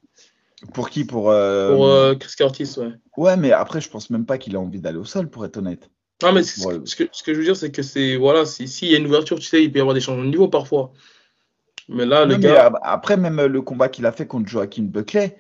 Pour 0.73 0.91
qui? 0.91 1.05
Pour, 1.05 1.31
euh... 1.31 1.75
pour 1.75 2.19
Chris 2.19 2.35
Curtis, 2.37 2.75
ouais. 2.79 2.93
Ouais, 3.17 3.37
mais 3.37 3.53
après, 3.53 3.81
je 3.81 3.91
pense 3.91 4.11
même 4.11 4.25
pas 4.25 4.39
qu'il 4.39 4.57
a 4.57 4.61
envie 4.61 4.81
d'aller 4.81 4.99
au 4.99 5.05
sol, 5.05 5.29
pour 5.29 5.45
être 5.45 5.59
honnête. 5.59 5.91
Non, 6.23 6.33
mais 6.33 6.43
ce, 6.43 6.67
ouais. 6.67 6.81
ce, 6.85 6.97
que, 6.97 7.05
ce, 7.13 7.23
que, 7.23 7.35
je 7.35 7.39
veux 7.39 7.45
dire, 7.45 7.57
c'est 7.57 7.71
que 7.71 7.83
c'est. 7.83 8.17
Voilà, 8.17 8.47
s'il 8.47 8.69
si 8.69 8.89
y 8.89 8.95
a 8.95 8.99
une 8.99 9.07
ouverture, 9.07 9.39
tu 9.39 9.47
sais, 9.47 9.63
il 9.63 9.73
peut 9.73 9.79
y 9.79 9.81
avoir 9.81 9.95
des 9.95 10.01
changements 10.01 10.25
de 10.25 10.29
niveau 10.29 10.49
parfois. 10.49 10.93
Mais 11.89 12.07
là, 12.07 12.25
le 12.25 12.35
non, 12.35 12.41
gars. 12.41 12.73
après, 12.83 13.17
même 13.17 13.41
le 13.41 13.63
combat 13.63 13.89
qu'il 13.89 14.07
a 14.07 14.13
fait 14.13 14.27
contre 14.27 14.49
Joaquin 14.49 14.85
Buckley, 14.85 15.37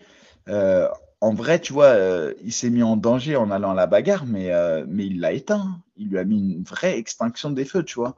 euh, 0.49 0.88
en 1.21 1.35
vrai, 1.35 1.61
tu 1.61 1.73
vois, 1.73 1.87
euh, 1.87 2.35
il 2.45 2.53
s'est 2.53 2.71
mis 2.71 2.83
en 2.83 2.97
danger 2.97 3.37
en 3.37 3.51
allant 3.51 3.71
à 3.71 3.75
la 3.75 3.87
bagarre, 3.87 4.27
mais, 4.27 4.53
euh, 4.53 4.85
mais 4.88 5.07
il 5.07 5.21
l'a 5.21 5.33
éteint. 5.33 5.81
Il 5.97 6.09
lui 6.09 6.18
a 6.18 6.25
mis 6.25 6.38
une 6.38 6.64
vraie 6.64 6.99
extinction 6.99 7.51
des 7.51 7.64
feux, 7.64 7.85
tu 7.85 7.95
vois. 7.95 8.16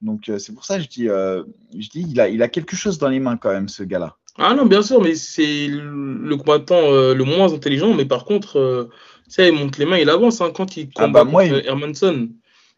Donc, 0.00 0.30
c'est 0.38 0.54
pour 0.54 0.64
ça 0.64 0.76
que 0.76 0.82
je 0.82 0.88
dis, 0.88 1.06
je 1.06 1.88
dis 1.90 2.06
il, 2.08 2.20
a, 2.20 2.28
il 2.28 2.42
a 2.42 2.48
quelque 2.48 2.76
chose 2.76 2.98
dans 2.98 3.08
les 3.08 3.20
mains 3.20 3.36
quand 3.36 3.50
même, 3.50 3.68
ce 3.68 3.82
gars-là. 3.82 4.16
Ah 4.38 4.54
non, 4.54 4.66
bien 4.66 4.82
sûr, 4.82 5.00
mais 5.00 5.14
c'est 5.14 5.68
le 5.68 6.36
combattant 6.36 6.90
le 6.90 7.22
moins 7.24 7.52
intelligent, 7.52 7.94
mais 7.94 8.04
par 8.04 8.26
contre 8.26 8.90
sais, 9.28 9.48
il 9.48 9.54
monte 9.54 9.78
les 9.78 9.86
mains, 9.86 9.98
il 9.98 10.10
avance. 10.10 10.40
Hein, 10.40 10.50
quand 10.54 10.76
il 10.76 10.90
combat 10.92 11.20
ah 11.20 11.24
bah 11.24 11.30
moi, 11.30 11.44
il... 11.44 11.54
Hermanson, 11.66 12.28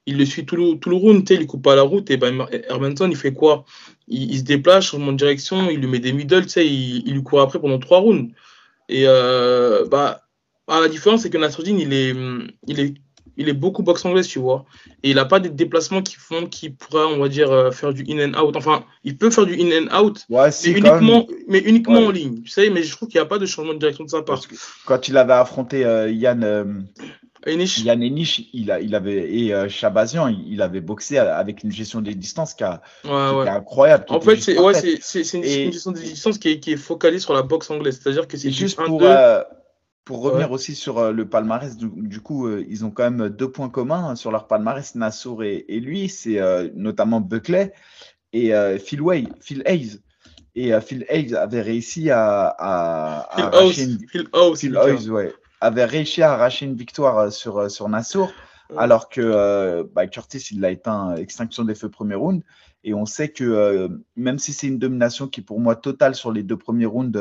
il 0.06 0.16
le 0.16 0.24
suit 0.24 0.46
tout 0.46 0.56
le, 0.56 0.78
tout 0.78 0.90
le 0.90 0.96
round, 0.96 1.24
tu 1.24 1.34
sais, 1.34 1.40
il 1.40 1.46
coupe 1.46 1.62
pas 1.62 1.76
la 1.76 1.82
route. 1.82 2.10
Et 2.10 2.16
ben, 2.16 2.46
Hermanson, 2.68 3.08
il 3.10 3.16
fait 3.16 3.32
quoi? 3.32 3.64
Il, 4.08 4.30
il, 4.30 4.38
se 4.38 4.44
déplace, 4.44 4.86
change 4.86 5.06
de 5.06 5.12
direction, 5.12 5.70
il 5.70 5.80
lui 5.80 5.86
met 5.86 5.98
des 5.98 6.12
middle, 6.12 6.44
tu 6.44 6.50
sais, 6.50 6.66
il, 6.66 7.06
il, 7.06 7.14
lui 7.14 7.22
court 7.22 7.40
après 7.40 7.60
pendant 7.60 7.78
trois 7.78 7.98
rounds. 7.98 8.32
Et 8.88 9.04
euh, 9.06 9.86
bah, 9.86 10.22
bah, 10.66 10.80
la 10.80 10.88
différence, 10.88 11.22
c'est 11.22 11.30
que 11.30 11.38
Nasruddin, 11.38 11.76
il 11.78 11.92
est, 11.92 12.14
il 12.66 12.80
est 12.80 12.94
il 13.38 13.48
est 13.48 13.54
beaucoup 13.54 13.82
boxe 13.82 14.04
anglaise, 14.04 14.26
tu 14.26 14.40
vois. 14.40 14.66
Et 15.02 15.10
il 15.10 15.16
n'a 15.16 15.24
pas 15.24 15.40
des 15.40 15.48
déplacements 15.48 16.02
qui 16.02 16.16
font 16.16 16.46
qu'il 16.46 16.74
pourrait, 16.74 17.04
on 17.04 17.18
va 17.18 17.28
dire, 17.28 17.50
euh, 17.50 17.70
faire 17.70 17.94
du 17.94 18.04
in 18.08 18.18
and 18.18 18.38
out. 18.38 18.56
Enfin, 18.56 18.84
il 19.04 19.16
peut 19.16 19.30
faire 19.30 19.46
du 19.46 19.54
in 19.54 19.86
and 19.86 19.96
out, 19.96 20.26
ouais, 20.28 20.50
si, 20.50 20.72
mais, 20.72 20.80
uniquement, 20.80 21.26
mais 21.46 21.60
uniquement 21.60 22.00
ouais. 22.00 22.06
en 22.06 22.10
ligne. 22.10 22.42
Tu 22.42 22.50
sais, 22.50 22.68
mais 22.68 22.82
je 22.82 22.94
trouve 22.94 23.08
qu'il 23.08 23.20
n'y 23.20 23.24
a 23.24 23.28
pas 23.28 23.38
de 23.38 23.46
changement 23.46 23.74
de 23.74 23.78
direction 23.78 24.04
de 24.04 24.10
sa 24.10 24.22
part. 24.22 24.42
quand 24.84 25.08
il 25.08 25.16
avait 25.16 25.32
affronté 25.32 25.84
euh, 25.84 26.10
Yann. 26.10 26.42
Euh, 26.44 26.64
Enish. 27.46 27.78
Yann 27.84 28.02
Enish, 28.02 28.42
il, 28.52 28.70
a, 28.72 28.80
il 28.80 28.94
avait, 28.96 29.32
et 29.32 29.54
euh, 29.54 29.68
Chabazian, 29.68 30.26
il, 30.28 30.60
avait 30.60 30.80
boxé 30.80 31.18
avec 31.18 31.62
une 31.62 31.70
gestion 31.70 32.00
des 32.00 32.14
distances 32.14 32.52
qui, 32.52 32.64
a, 32.64 32.82
Ouais, 33.04 33.48
incroyable. 33.48 34.04
En 34.08 34.20
fait, 34.20 34.36
c'est 34.36 34.58
ouais, 34.58 34.72
une, 34.80 35.44
une, 35.44 35.72
gestion 35.72 35.92
des 35.92 36.02
distances 36.02 36.38
qui 36.38 36.48
est, 36.48 36.60
qui 36.60 36.72
est 36.72 36.76
focalisée 36.76 37.22
sur 37.22 37.34
la 37.34 37.42
boxe 37.42 37.70
anglaise. 37.70 38.00
C'est-à-dire 38.02 38.26
que 38.26 38.36
c'est 38.36 38.50
juste 38.50 38.82
pour, 38.82 39.02
euh, 39.04 39.42
pour 40.08 40.22
revenir 40.22 40.50
aussi 40.50 40.74
sur 40.74 41.12
le 41.12 41.28
palmarès, 41.28 41.76
du, 41.76 42.20
coup, 42.20 42.50
ils 42.50 42.84
ont 42.84 42.90
quand 42.90 43.08
même 43.08 43.28
deux 43.28 43.50
points 43.52 43.68
communs 43.68 44.16
sur 44.16 44.32
leur 44.32 44.48
palmarès, 44.48 44.94
Nassour 44.96 45.44
et, 45.44 45.64
et 45.68 45.78
lui. 45.78 46.08
C'est 46.08 46.40
notamment 46.74 47.20
Buckley 47.20 47.72
et 48.32 48.52
Phil, 48.78 49.02
Way, 49.02 49.28
Phil 49.40 49.62
Hayes. 49.66 50.00
Et 50.56 50.72
Phil 50.80 51.04
Hayes 51.08 51.36
avait 51.36 51.62
réussi 51.62 52.10
à, 52.10 52.48
à, 52.58 53.28
Phil 53.36 53.44
arracher 53.44 53.82
une... 53.84 53.98
Phil 54.08 54.28
Phil 54.56 54.76
Hayes, 54.76 55.10
ouais 55.10 55.32
avait 55.60 55.84
réussi 55.84 56.22
à 56.22 56.32
arracher 56.32 56.66
une 56.66 56.76
victoire 56.76 57.18
euh, 57.18 57.30
sur, 57.30 57.58
euh, 57.58 57.68
sur 57.68 57.88
Nassour, 57.88 58.30
alors 58.76 59.08
que 59.08 59.20
euh, 59.20 59.84
bah, 59.92 60.06
Curtis, 60.06 60.48
il 60.50 60.60
l'a 60.60 60.70
éteint 60.70 61.16
extinction 61.16 61.64
des 61.64 61.74
feux 61.74 61.88
premier 61.88 62.14
round. 62.14 62.42
Et 62.84 62.94
on 62.94 63.06
sait 63.06 63.28
que 63.28 63.88
même 64.14 64.38
si 64.38 64.52
c'est 64.52 64.68
une 64.68 64.78
domination 64.78 65.26
qui 65.26 65.40
est 65.40 65.44
pour 65.44 65.58
moi 65.58 65.74
totale 65.74 66.14
sur 66.14 66.30
les 66.30 66.44
deux 66.44 66.56
premiers 66.56 66.86
rounds, 66.86 67.18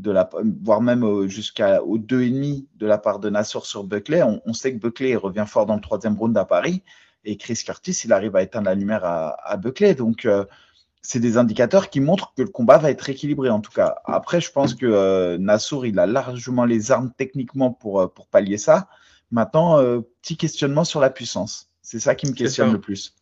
de, 0.00 0.10
la, 0.10 0.28
voire 0.62 0.80
même 0.80 1.28
jusqu'au 1.28 1.98
2,5 1.98 2.66
de 2.76 2.86
la 2.86 2.98
part 2.98 3.18
de 3.18 3.30
Nassour 3.30 3.66
sur 3.66 3.84
Buckley, 3.84 4.22
on, 4.22 4.52
sait 4.52 4.72
que 4.72 4.78
Buckley 4.78 5.16
revient 5.16 5.44
fort 5.46 5.66
dans 5.66 5.74
le 5.74 5.80
troisième 5.80 6.16
round 6.16 6.36
à 6.36 6.44
Paris. 6.44 6.82
Et 7.24 7.36
Chris 7.36 7.62
Curtis, 7.64 8.02
il 8.04 8.12
arrive 8.12 8.34
à 8.36 8.42
éteindre 8.42 8.66
la 8.66 8.74
lumière 8.74 9.04
à, 9.04 9.36
à 9.44 9.56
Buckley. 9.56 9.94
Donc, 9.94 10.26
c'est 11.02 11.20
des 11.20 11.38
indicateurs 11.38 11.90
qui 11.90 12.00
montrent 12.00 12.34
que 12.36 12.42
le 12.42 12.48
combat 12.48 12.78
va 12.78 12.90
être 12.90 13.08
équilibré 13.08 13.48
en 13.50 13.60
tout 13.60 13.72
cas. 13.72 13.96
Après, 14.04 14.40
je 14.40 14.52
pense 14.52 14.74
que 14.74 14.86
euh, 14.86 15.38
Nassour, 15.38 15.86
il 15.86 15.98
a 15.98 16.06
largement 16.06 16.64
les 16.64 16.92
armes 16.92 17.12
techniquement 17.16 17.72
pour, 17.72 18.00
euh, 18.00 18.06
pour 18.06 18.26
pallier 18.26 18.58
ça. 18.58 18.88
Maintenant, 19.30 19.78
euh, 19.78 20.00
petit 20.22 20.36
questionnement 20.36 20.84
sur 20.84 21.00
la 21.00 21.10
puissance. 21.10 21.70
C'est 21.82 22.00
ça 22.00 22.14
qui 22.14 22.26
me 22.26 22.32
questionne 22.32 22.72
le 22.72 22.80
plus. 22.80 23.14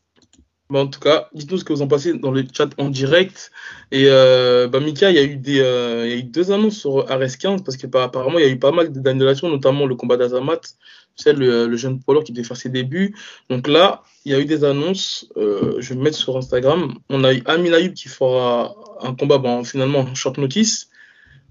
En 0.75 0.87
tout 0.87 1.01
cas, 1.01 1.29
dites-nous 1.33 1.59
ce 1.59 1.65
que 1.65 1.73
vous 1.73 1.83
en 1.83 1.89
pensez 1.89 2.13
dans 2.13 2.31
le 2.31 2.45
chat 2.53 2.69
en 2.79 2.91
direct. 2.91 3.51
Et 3.91 4.07
bah, 4.09 4.81
Mika, 4.81 5.11
il 5.11 5.17
y, 5.17 5.19
a 5.19 5.23
eu 5.23 5.37
des, 5.37 5.53
il 5.53 6.11
y 6.11 6.13
a 6.13 6.17
eu 6.17 6.25
deux 6.25 6.53
annonces 6.53 6.77
sur 6.77 7.07
RS15 7.07 7.63
parce 7.65 7.77
qu'apparemment, 7.77 8.39
il 8.39 8.45
y 8.45 8.49
a 8.49 8.51
eu 8.51 8.59
pas 8.59 8.73
mal 8.73 8.93
d'annulations, 8.93 9.49
notamment 9.49 9.87
le 9.87 9.95
combat 9.95 10.17
d'Azamat 10.17 10.61
c'est 11.19 11.33
le, 11.33 11.77
jeune 11.77 12.01
polo 12.01 12.23
qui 12.23 12.33
devait 12.33 12.47
faire 12.47 12.57
ses 12.57 12.69
débuts. 12.71 13.15
Donc 13.51 13.67
là, 13.67 14.03
il 14.25 14.33
y 14.33 14.35
a 14.35 14.41
eu 14.41 14.45
des 14.45 14.65
annonces, 14.65 15.29
euh, 15.37 15.77
je 15.81 15.95
vais 15.95 16.01
mettre 16.01 16.17
sur 16.17 16.37
Instagram. 16.37 16.95
On 17.11 17.25
a 17.25 17.35
eu 17.35 17.43
Amin 17.45 17.89
qui 17.89 18.09
fera 18.09 18.75
un 19.03 19.15
combat 19.15 19.39
bon, 19.39 19.65
finalement 19.65 20.01
en 20.01 20.15
short 20.15 20.39
notice 20.39 20.89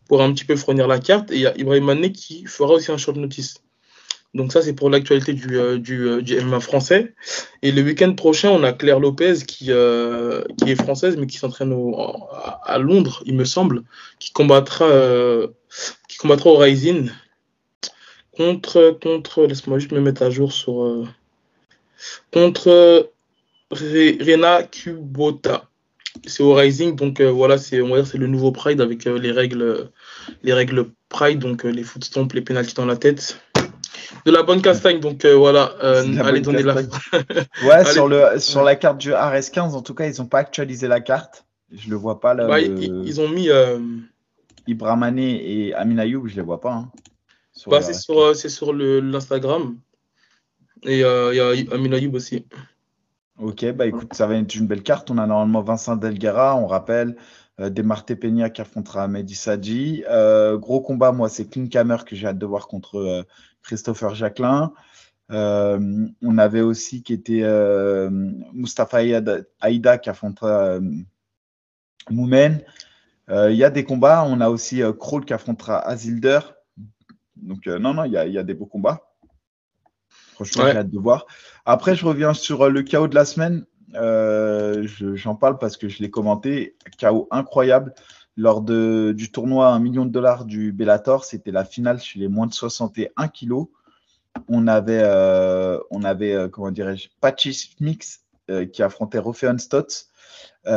pour 0.07 0.21
un 0.21 0.33
petit 0.33 0.45
peu 0.45 0.55
fournir 0.55 0.87
la 0.87 0.99
carte. 0.99 1.31
Et 1.31 1.35
il 1.35 1.41
y 1.41 1.47
a 1.47 1.57
Ibrahim 1.57 1.85
Mané 1.85 2.11
qui 2.11 2.45
fera 2.45 2.73
aussi 2.73 2.91
un 2.91 2.97
short 2.97 3.17
notice. 3.17 3.61
Donc 4.37 4.53
ça, 4.53 4.61
c'est 4.61 4.73
pour 4.73 4.89
l'actualité 4.89 5.33
du, 5.33 5.57
euh, 5.57 5.77
du, 5.77 6.07
euh, 6.07 6.43
MMA 6.43 6.61
français. 6.61 7.13
Et 7.61 7.71
le 7.71 7.81
week-end 7.81 8.13
prochain, 8.13 8.49
on 8.49 8.63
a 8.63 8.71
Claire 8.71 8.99
Lopez 8.99 9.39
qui, 9.45 9.65
qui 9.65 10.71
est 10.71 10.81
française, 10.81 11.17
mais 11.17 11.27
qui 11.27 11.37
s'entraîne 11.37 11.75
à 12.63 12.77
Londres, 12.77 13.21
il 13.25 13.35
me 13.35 13.43
semble, 13.43 13.83
qui 14.19 14.31
combattra, 14.31 14.87
qui 16.07 16.17
combattra 16.17 16.49
au 16.49 16.57
Rising 16.57 17.09
contre, 18.37 18.97
contre 19.01 19.45
laisse-moi 19.45 19.79
juste 19.79 19.91
me 19.91 19.99
mettre 19.99 20.21
à 20.21 20.29
jour 20.29 20.53
sur. 20.53 20.83
Euh, 20.83 21.05
contre 22.31 23.11
Rena 23.71 24.63
Kubota. 24.63 25.69
C'est 26.25 26.43
au 26.43 26.53
Rising, 26.53 26.95
donc 26.95 27.19
euh, 27.19 27.29
voilà, 27.29 27.57
c'est 27.57 27.81
on 27.81 27.89
va 27.89 27.97
dire 27.97 28.07
c'est 28.07 28.17
le 28.17 28.27
nouveau 28.27 28.51
Pride 28.51 28.81
avec 28.81 29.05
euh, 29.05 29.19
les 29.19 29.31
règles 29.31 29.91
les 30.43 30.53
règles 30.53 30.87
Pride, 31.09 31.39
donc 31.39 31.63
les 31.63 31.83
footstomps, 31.83 32.33
les 32.33 32.41
pénalties 32.41 32.73
dans 32.73 32.85
la 32.85 32.97
tête. 32.97 33.39
De 34.25 34.31
la 34.31 34.43
bonne 34.43 34.61
castagne, 34.61 34.99
donc 34.99 35.25
voilà, 35.25 35.75
allez 35.81 36.41
donner 36.41 36.63
la. 36.63 36.75
ouais, 37.65 37.85
sur, 37.85 38.07
le, 38.07 38.39
sur 38.39 38.63
la 38.63 38.75
carte 38.75 38.97
du 38.97 39.11
RS15, 39.11 39.71
en 39.73 39.81
tout 39.81 39.93
cas, 39.93 40.07
ils 40.07 40.21
n'ont 40.21 40.27
pas 40.27 40.39
actualisé 40.39 40.87
la 40.87 41.01
carte. 41.01 41.45
Je 41.71 41.89
le 41.89 41.95
vois 41.95 42.19
pas 42.19 42.33
là. 42.33 42.59
ils, 42.59 43.19
ont 43.19 43.27
mis. 43.27 43.49
Ibrahimane 44.67 45.19
et 45.19 45.73
Amin 45.73 45.97
Ayoub, 45.97 46.27
je 46.27 46.35
les 46.35 46.41
vois 46.41 46.61
pas. 46.61 46.73
Hein. 46.73 46.91
Bah, 47.65 47.81
c'est 47.81 47.93
sur, 47.93 48.19
euh, 48.19 48.33
sur 48.33 48.73
l'Instagram. 48.73 49.77
Et 50.83 51.03
euh, 51.03 51.33
il 51.33 51.37
y 51.37 51.69
a 51.69 51.73
Amin 51.73 51.91
Ayoub 51.93 52.13
aussi. 52.13 52.45
Ok, 53.39 53.65
bah 53.71 53.85
écoute, 53.85 54.13
ça 54.13 54.27
va 54.27 54.35
être 54.35 54.55
une 54.55 54.67
belle 54.67 54.83
carte. 54.83 55.09
On 55.09 55.17
a 55.17 55.25
normalement 55.25 55.61
Vincent 55.61 55.95
Delgara, 55.95 56.55
on 56.55 56.67
rappelle. 56.67 57.15
Euh, 57.59 57.69
Demarte 57.69 58.13
Peña 58.13 58.49
qui 58.49 58.61
affrontera 58.61 59.07
Mehdi 59.07 59.35
Sadji. 59.35 60.03
Euh, 60.09 60.57
gros 60.57 60.81
combat, 60.81 61.11
moi, 61.11 61.29
c'est 61.29 61.45
Clint 61.45 61.67
Kammer 61.67 61.97
que 62.05 62.15
j'ai 62.15 62.27
hâte 62.27 62.37
de 62.37 62.45
voir 62.45 62.67
contre 62.67 63.25
Christopher 63.67 64.15
Jacquelin. 64.15 64.73
on 65.29 66.37
avait 66.37 66.61
aussi 66.61 67.03
qui 67.03 67.13
était 67.13 67.43
Mustafa 68.53 68.99
Aïda 69.59 69.97
qui 69.97 70.09
affrontera 70.09 70.79
Moumen. 72.09 72.63
Il 73.29 73.55
y 73.55 73.63
a 73.63 73.69
des 73.69 73.83
combats. 73.83 74.23
On 74.25 74.41
a 74.41 74.49
aussi 74.49 74.81
Kroll 74.97 75.25
qui 75.25 75.33
affrontera 75.33 75.79
Azilder. 75.79 76.39
Donc, 77.41 77.67
euh, 77.67 77.79
non, 77.79 77.93
non, 77.93 78.03
il 78.03 78.11
y 78.11 78.37
a, 78.37 78.43
des 78.43 78.53
beaux 78.53 78.65
combats. 78.65 79.01
Franchement, 80.33 80.65
j'ai 80.65 80.77
hâte 80.77 80.89
de 80.89 80.99
voir. 80.99 81.25
Après, 81.65 81.95
je 81.95 82.05
reviens 82.05 82.33
sur 82.33 82.63
euh, 82.63 82.69
le 82.69 82.83
chaos 82.83 83.07
de 83.07 83.15
la 83.15 83.25
semaine. 83.25 83.65
Euh, 83.95 84.85
j'en 85.13 85.35
parle 85.35 85.57
parce 85.57 85.77
que 85.77 85.87
je 85.87 86.01
l'ai 86.01 86.09
commenté. 86.09 86.75
Chaos 86.97 87.27
incroyable. 87.31 87.93
Lors 88.37 88.61
du 88.61 89.31
tournoi 89.31 89.69
1 89.69 89.79
million 89.79 90.05
de 90.05 90.11
dollars 90.11 90.45
du 90.45 90.71
Bellator, 90.71 91.25
c'était 91.25 91.51
la 91.51 91.65
finale 91.65 91.99
chez 91.99 92.19
les 92.19 92.27
moins 92.27 92.47
de 92.47 92.53
61 92.53 93.27
kilos. 93.27 93.67
On 94.47 94.67
avait, 94.67 95.03
on 95.89 96.03
avait 96.03 96.47
comment 96.51 96.69
dirais-je, 96.69 97.09
Patchy 97.19 97.75
Mix 97.79 98.21
qui 98.71 98.83
affrontait 98.83 99.17
Rofeon 99.17 99.57
Stotts. 99.57 100.09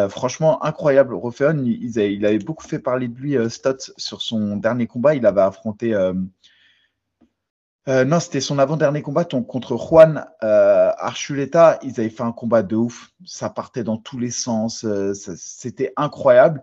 franchement, 0.09 0.65
incroyable. 0.65 1.15
Rofeon, 1.15 1.63
il, 1.67 2.25
avait 2.25 2.39
beaucoup 2.39 2.67
fait 2.67 2.79
parler 2.79 3.09
de 3.09 3.19
lui, 3.21 3.51
Stotts, 3.51 3.93
sur 3.99 4.23
son 4.23 4.57
dernier 4.57 4.87
combat. 4.87 5.15
Il 5.15 5.27
avait 5.27 5.43
affronté 5.43 5.95
euh, 7.89 8.05
non, 8.05 8.21
c'était 8.21 8.41
son 8.41 8.59
avant-dernier 8.59 9.03
combat 9.03 9.25
contre 9.25 9.77
Juan 9.77 10.27
euh, 10.45 10.93
Archuleta. 10.99 11.79
Ils 11.83 11.99
avaient 11.99 12.11
fait 12.11 12.23
un 12.23 12.33
combat 12.33 12.63
de 12.63 12.77
ouf. 12.77 13.11
Ça 13.25 13.49
partait 13.49 13.85
dans 13.85 13.97
tous 13.97 14.19
les 14.19 14.31
sens. 14.31 14.85
Euh, 14.85 15.15
c'était 15.15 15.93
incroyable. 15.97 16.63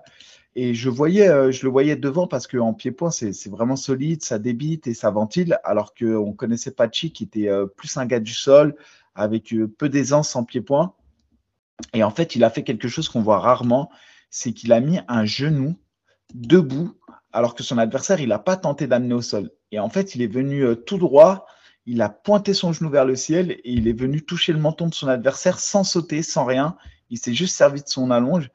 Et 0.58 0.74
je 0.74 0.90
voyais, 0.90 1.30
euh, 1.30 1.52
je 1.52 1.66
le 1.66 1.72
voyais 1.72 1.96
devant 1.96 2.28
parce 2.28 2.48
qu'en 2.48 2.74
pied-point, 2.74 3.12
c'est 3.12 3.48
vraiment 3.48 3.76
solide, 3.78 4.24
ça 4.24 4.40
débite 4.40 4.88
et 4.88 4.94
ça 4.94 5.12
ventile. 5.12 5.60
Alors 5.64 5.94
qu'on 5.94 6.34
connaissait 6.34 6.72
Pachi 6.72 7.12
qui 7.12 7.24
était 7.24 7.50
plus 7.78 7.96
un 7.96 8.06
gars 8.06 8.20
du 8.20 8.34
sol, 8.34 8.76
avec 9.16 9.54
peu 9.78 9.88
d'aisance 9.88 10.36
en 10.36 10.44
pied-point. 10.44 10.94
Et 11.94 12.04
en 12.04 12.12
fait, 12.12 12.36
il 12.36 12.44
a 12.44 12.50
fait 12.50 12.64
quelque 12.64 12.88
chose 12.88 13.08
qu'on 13.08 13.22
voit 13.22 13.40
rarement 13.40 13.90
c'est 14.30 14.54
qu'il 14.54 14.74
a 14.74 14.80
mis 14.80 15.00
un 15.08 15.26
genou 15.26 15.76
debout 16.34 16.94
alors 17.32 17.56
que 17.56 17.64
son 17.64 17.78
adversaire, 17.78 18.20
il 18.20 18.30
n'a 18.30 18.40
pas 18.40 18.58
tenté 18.58 18.88
d'amener 18.88 19.14
au 19.14 19.22
sol. 19.22 19.52
Et 19.72 19.80
en 19.80 19.90
fait, 19.90 20.16
il 20.16 20.22
est 20.22 20.32
venu 20.32 20.62
euh, 20.62 20.76
tout 20.76 20.98
droit, 20.98 21.46
il 21.86 22.02
a 22.02 22.10
pointé 22.10 22.54
son 22.54 22.74
genou 22.74 22.90
vers 22.90 23.06
le 23.06 23.16
ciel 23.16 23.52
et 23.52 23.62
il 23.72 23.88
est 23.88 24.00
venu 24.00 24.24
toucher 24.24 24.54
le 24.54 24.60
menton 24.60 24.88
de 24.88 24.94
son 24.94 25.08
adversaire 25.08 25.60
sans 25.60 25.84
sauter, 25.84 26.24
sans 26.24 26.46
rien. 26.46 26.78
Il 27.10 27.18
s'est 27.18 27.34
juste 27.34 27.56
servi 27.56 27.82
de 27.82 27.88
son 27.88 28.12
allonge, 28.12 28.50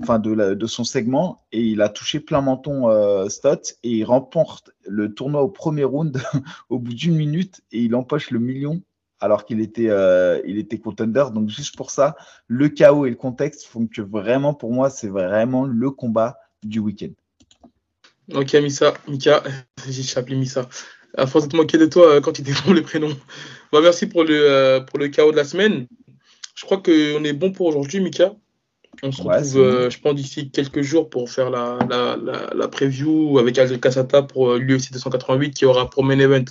enfin 0.00 0.18
de, 0.18 0.66
son 0.66 0.84
segment, 0.84 1.40
et 1.52 1.60
il 1.60 1.80
a 1.80 1.88
touché 1.88 2.20
plein 2.20 2.40
menton 2.40 2.88
euh, 2.88 3.28
Stott 3.28 3.76
et 3.82 3.90
il 3.90 4.04
remporte 4.04 4.70
le 4.86 5.14
tournoi 5.14 5.42
au 5.42 5.48
premier 5.48 5.84
round 5.84 6.20
au 6.70 6.78
bout 6.78 6.94
d'une 6.94 7.16
minute 7.16 7.60
et 7.72 7.80
il 7.80 7.94
empoche 7.94 8.30
le 8.30 8.38
million 8.38 8.82
alors 9.22 9.44
qu'il 9.44 9.60
était, 9.60 9.88
euh, 9.88 10.42
il 10.44 10.58
était 10.58 10.78
contender. 10.78 11.24
Donc 11.32 11.48
juste 11.48 11.76
pour 11.76 11.90
ça, 11.90 12.16
le 12.48 12.68
chaos 12.68 13.06
et 13.06 13.10
le 13.10 13.16
contexte 13.16 13.64
font 13.64 13.86
que 13.86 14.02
vraiment 14.02 14.52
pour 14.52 14.72
moi, 14.72 14.90
c'est 14.90 15.08
vraiment 15.08 15.64
le 15.64 15.90
combat 15.92 16.38
du 16.64 16.80
week-end. 16.80 17.12
Ok, 18.34 18.54
Misa, 18.54 18.94
Mika, 19.08 19.42
j'ai 19.88 20.18
appelé 20.18 20.36
Misa. 20.36 20.68
À 21.16 21.26
force 21.26 21.44
de 21.44 21.52
te 21.52 21.56
moquer 21.56 21.78
de 21.78 21.86
toi 21.86 22.08
euh, 22.08 22.20
quand 22.20 22.32
tu 22.32 22.42
défends 22.42 22.72
le 22.72 22.82
prénom. 22.82 23.10
Bah, 23.72 23.80
merci 23.80 24.06
pour 24.06 24.24
le, 24.24 24.34
euh, 24.34 24.80
pour 24.80 24.98
le 24.98 25.08
chaos 25.08 25.30
de 25.30 25.36
la 25.36 25.44
semaine. 25.44 25.86
Je 26.54 26.64
crois 26.64 26.78
qu'on 26.78 27.24
est 27.24 27.32
bon 27.32 27.52
pour 27.52 27.66
aujourd'hui, 27.66 28.00
Mika. 28.00 28.34
On 29.02 29.10
se 29.10 29.22
retrouve, 29.22 29.56
euh, 29.56 29.90
je 29.90 29.98
pense, 29.98 30.14
d'ici 30.14 30.50
quelques 30.50 30.82
jours 30.82 31.08
pour 31.08 31.30
faire 31.30 31.50
la, 31.50 31.78
la, 31.88 32.16
la, 32.54 32.68
preview 32.68 33.38
avec 33.38 33.58
Al 33.58 33.80
Casata 33.80 34.22
pour 34.22 34.54
l'UFC 34.54 34.92
288 34.92 35.54
qui 35.54 35.64
aura 35.64 35.88
pour 35.88 36.04
main 36.04 36.18
event 36.18 36.44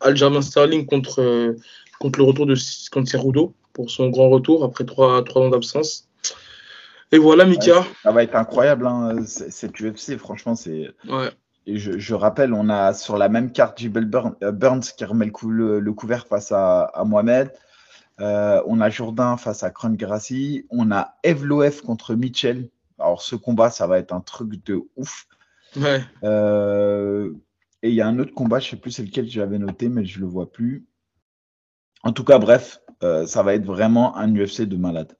Aljamain 0.00 0.40
Sterling 0.40 0.86
contre, 0.86 1.56
contre 1.98 2.18
le 2.20 2.24
retour 2.24 2.46
de 2.46 2.54
contre 2.90 3.10
Cerudo 3.10 3.52
pour 3.72 3.90
son 3.90 4.08
grand 4.08 4.30
retour 4.30 4.64
après 4.64 4.84
trois, 4.84 5.22
trois 5.24 5.42
ans 5.42 5.50
d'absence. 5.50 6.08
Et 7.10 7.18
voilà, 7.18 7.44
Mika. 7.44 7.84
ça 8.02 8.12
va 8.12 8.22
être 8.22 8.36
incroyable, 8.36 8.86
hein, 8.86 9.16
cette 9.26 9.80
UFC. 9.80 10.16
Franchement, 10.18 10.54
c'est. 10.54 10.90
Ouais. 11.08 11.30
Et 11.66 11.76
je, 11.76 12.14
rappelle, 12.14 12.54
on 12.54 12.70
a 12.70 12.94
sur 12.94 13.18
la 13.18 13.28
même 13.28 13.52
carte 13.52 13.82
euh, 13.84 14.52
Burns 14.52 14.84
qui 14.96 15.04
remet 15.04 15.30
le, 15.46 15.80
le, 15.80 15.92
couvert 15.92 16.26
face 16.26 16.50
à, 16.50 16.90
Mohamed. 17.04 17.52
Euh, 18.20 18.62
on 18.66 18.80
a 18.80 18.90
Jourdain 18.90 19.36
face 19.36 19.62
à 19.62 19.70
Kron 19.70 19.90
Grassi. 19.90 20.66
On 20.70 20.90
a 20.90 21.16
Evloef 21.22 21.82
contre 21.82 22.14
Mitchell. 22.14 22.70
Alors, 22.98 23.22
ce 23.22 23.36
combat, 23.36 23.70
ça 23.70 23.86
va 23.86 23.98
être 23.98 24.12
un 24.12 24.20
truc 24.20 24.64
de 24.64 24.82
ouf. 24.96 25.26
Ouais. 25.76 26.02
Euh, 26.24 27.32
et 27.82 27.90
il 27.90 27.94
y 27.94 28.00
a 28.00 28.08
un 28.08 28.18
autre 28.18 28.34
combat, 28.34 28.58
je 28.58 28.66
ne 28.66 28.70
sais 28.70 28.76
plus 28.76 28.90
c'est 28.90 29.04
lequel 29.04 29.28
j'avais 29.28 29.58
noté, 29.58 29.88
mais 29.88 30.04
je 30.04 30.18
ne 30.18 30.24
le 30.24 30.30
vois 30.30 30.50
plus. 30.50 30.86
En 32.02 32.12
tout 32.12 32.24
cas, 32.24 32.38
bref, 32.38 32.80
euh, 33.04 33.26
ça 33.26 33.42
va 33.42 33.54
être 33.54 33.64
vraiment 33.64 34.16
un 34.16 34.34
UFC 34.34 34.62
de 34.62 34.76
malade. 34.76 35.16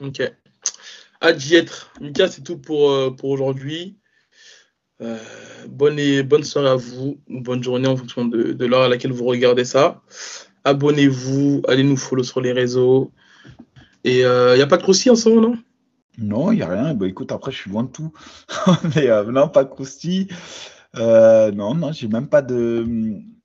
Ok. 0.00 0.22
À 1.20 1.32
d'y 1.32 1.56
être. 1.56 1.92
Mika, 2.00 2.28
c'est 2.28 2.42
tout 2.42 2.56
pour, 2.56 3.14
pour 3.16 3.28
aujourd'hui. 3.28 4.00
Euh, 5.02 5.18
bonne, 5.68 5.98
et, 5.98 6.22
bonne 6.22 6.44
soirée 6.44 6.68
à 6.68 6.74
vous, 6.74 7.20
bonne 7.28 7.62
journée 7.62 7.88
en 7.88 7.96
fonction 7.96 8.26
de, 8.26 8.52
de 8.52 8.66
l'heure 8.66 8.82
à 8.82 8.88
laquelle 8.88 9.12
vous 9.12 9.24
regardez 9.24 9.64
ça. 9.64 10.02
Abonnez-vous, 10.64 11.62
allez 11.68 11.82
nous 11.82 11.96
follow 11.96 12.22
sur 12.22 12.40
les 12.40 12.52
réseaux. 12.52 13.10
Et 14.04 14.20
il 14.20 14.24
euh, 14.24 14.56
n'y 14.56 14.62
a 14.62 14.66
pas 14.66 14.76
de 14.76 14.82
croustilles 14.82 15.10
en 15.10 15.16
ce 15.16 15.28
moment, 15.28 15.48
non? 15.48 15.58
Non, 16.18 16.52
il 16.52 16.56
n'y 16.56 16.62
a 16.62 16.68
rien. 16.68 16.94
Bah, 16.94 17.06
écoute, 17.06 17.32
après, 17.32 17.50
je 17.50 17.56
suis 17.56 17.70
loin 17.70 17.84
de 17.84 17.88
tout. 17.90 18.12
Mais 18.94 19.08
euh, 19.08 19.24
non, 19.24 19.48
pas 19.48 19.64
de 19.64 19.70
croustilles. 19.70 20.28
Euh, 20.96 21.50
non, 21.52 21.74
non, 21.74 21.92
j'ai 21.92 22.08
même 22.08 22.28
pas 22.28 22.42
de. 22.42 22.86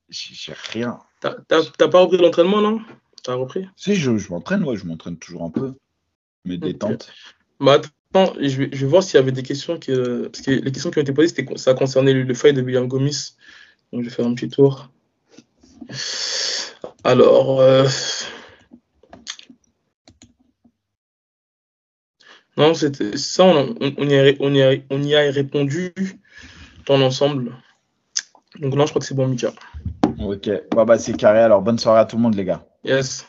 J'ai 0.09 0.53
rien. 0.72 0.99
T'as 1.20 1.88
pas 1.88 1.99
repris 1.99 2.18
l'entraînement, 2.18 2.61
non? 2.61 2.82
T'as 3.24 3.34
repris? 3.34 3.68
Si, 3.76 3.95
je, 3.95 4.18
je 4.18 4.30
m'entraîne, 4.30 4.63
ouais, 4.63 4.78
je 4.78 4.86
m'entraîne 4.86 5.18
toujours 5.18 5.43
un 5.43 5.49
peu. 5.49 5.74
Mais 6.43 6.57
détente. 6.57 7.11
Bah, 7.59 7.82
attends, 8.13 8.34
je 8.39 8.57
vais, 8.57 8.70
je 8.72 8.82
vais 8.82 8.88
voir 8.88 9.03
s'il 9.03 9.16
y 9.16 9.18
avait 9.18 9.32
des 9.32 9.43
questions. 9.43 9.80
Qui, 9.80 9.91
parce 9.91 10.41
que 10.41 10.51
les 10.51 10.72
questions 10.72 10.91
qui 10.91 10.99
ont 10.99 11.01
été 11.01 11.13
posées, 11.13 11.30
c'était, 11.30 11.57
ça 11.57 11.74
concernait 11.74 12.13
le, 12.13 12.24
le 12.24 12.34
fight 12.34 12.55
de 12.55 12.61
William 12.61 12.88
Gomis. 12.88 13.36
Donc, 13.91 14.03
je 14.03 14.09
vais 14.09 14.16
faire 14.16 14.28
un 14.28 14.34
petit 14.36 14.49
tour. 14.49 14.89
Alors. 17.06 17.62
Euh... 17.62 17.88
Non, 22.58 22.74
c'était 22.74 23.16
ça, 23.16 23.45
on, 23.45 23.76
on, 23.80 24.10
y 24.10 24.18
a, 24.18 24.34
on, 24.39 24.53
y 24.53 24.64
a, 24.64 24.74
on 24.89 25.03
y 25.03 25.14
a 25.14 25.20
répondu 25.32 25.93
dans 26.88 26.97
l'ensemble. 26.97 27.51
Donc 28.60 28.74
non, 28.74 28.88
je 28.88 28.91
crois 28.91 29.01
que 29.01 29.06
c'est 29.06 29.14
bon, 29.14 29.28
Mika. 29.28 29.53
Ok, 30.20 30.49
bah, 30.76 30.86
bah, 30.86 30.97
c'est 30.97 31.16
carré. 31.16 31.41
Alors, 31.41 31.62
bonne 31.62 31.78
soirée 31.78 31.99
à 31.99 32.06
tout 32.06 32.16
le 32.16 32.24
monde, 32.24 32.34
les 32.34 32.45
gars. 32.45 32.66
Yes. 32.84 33.24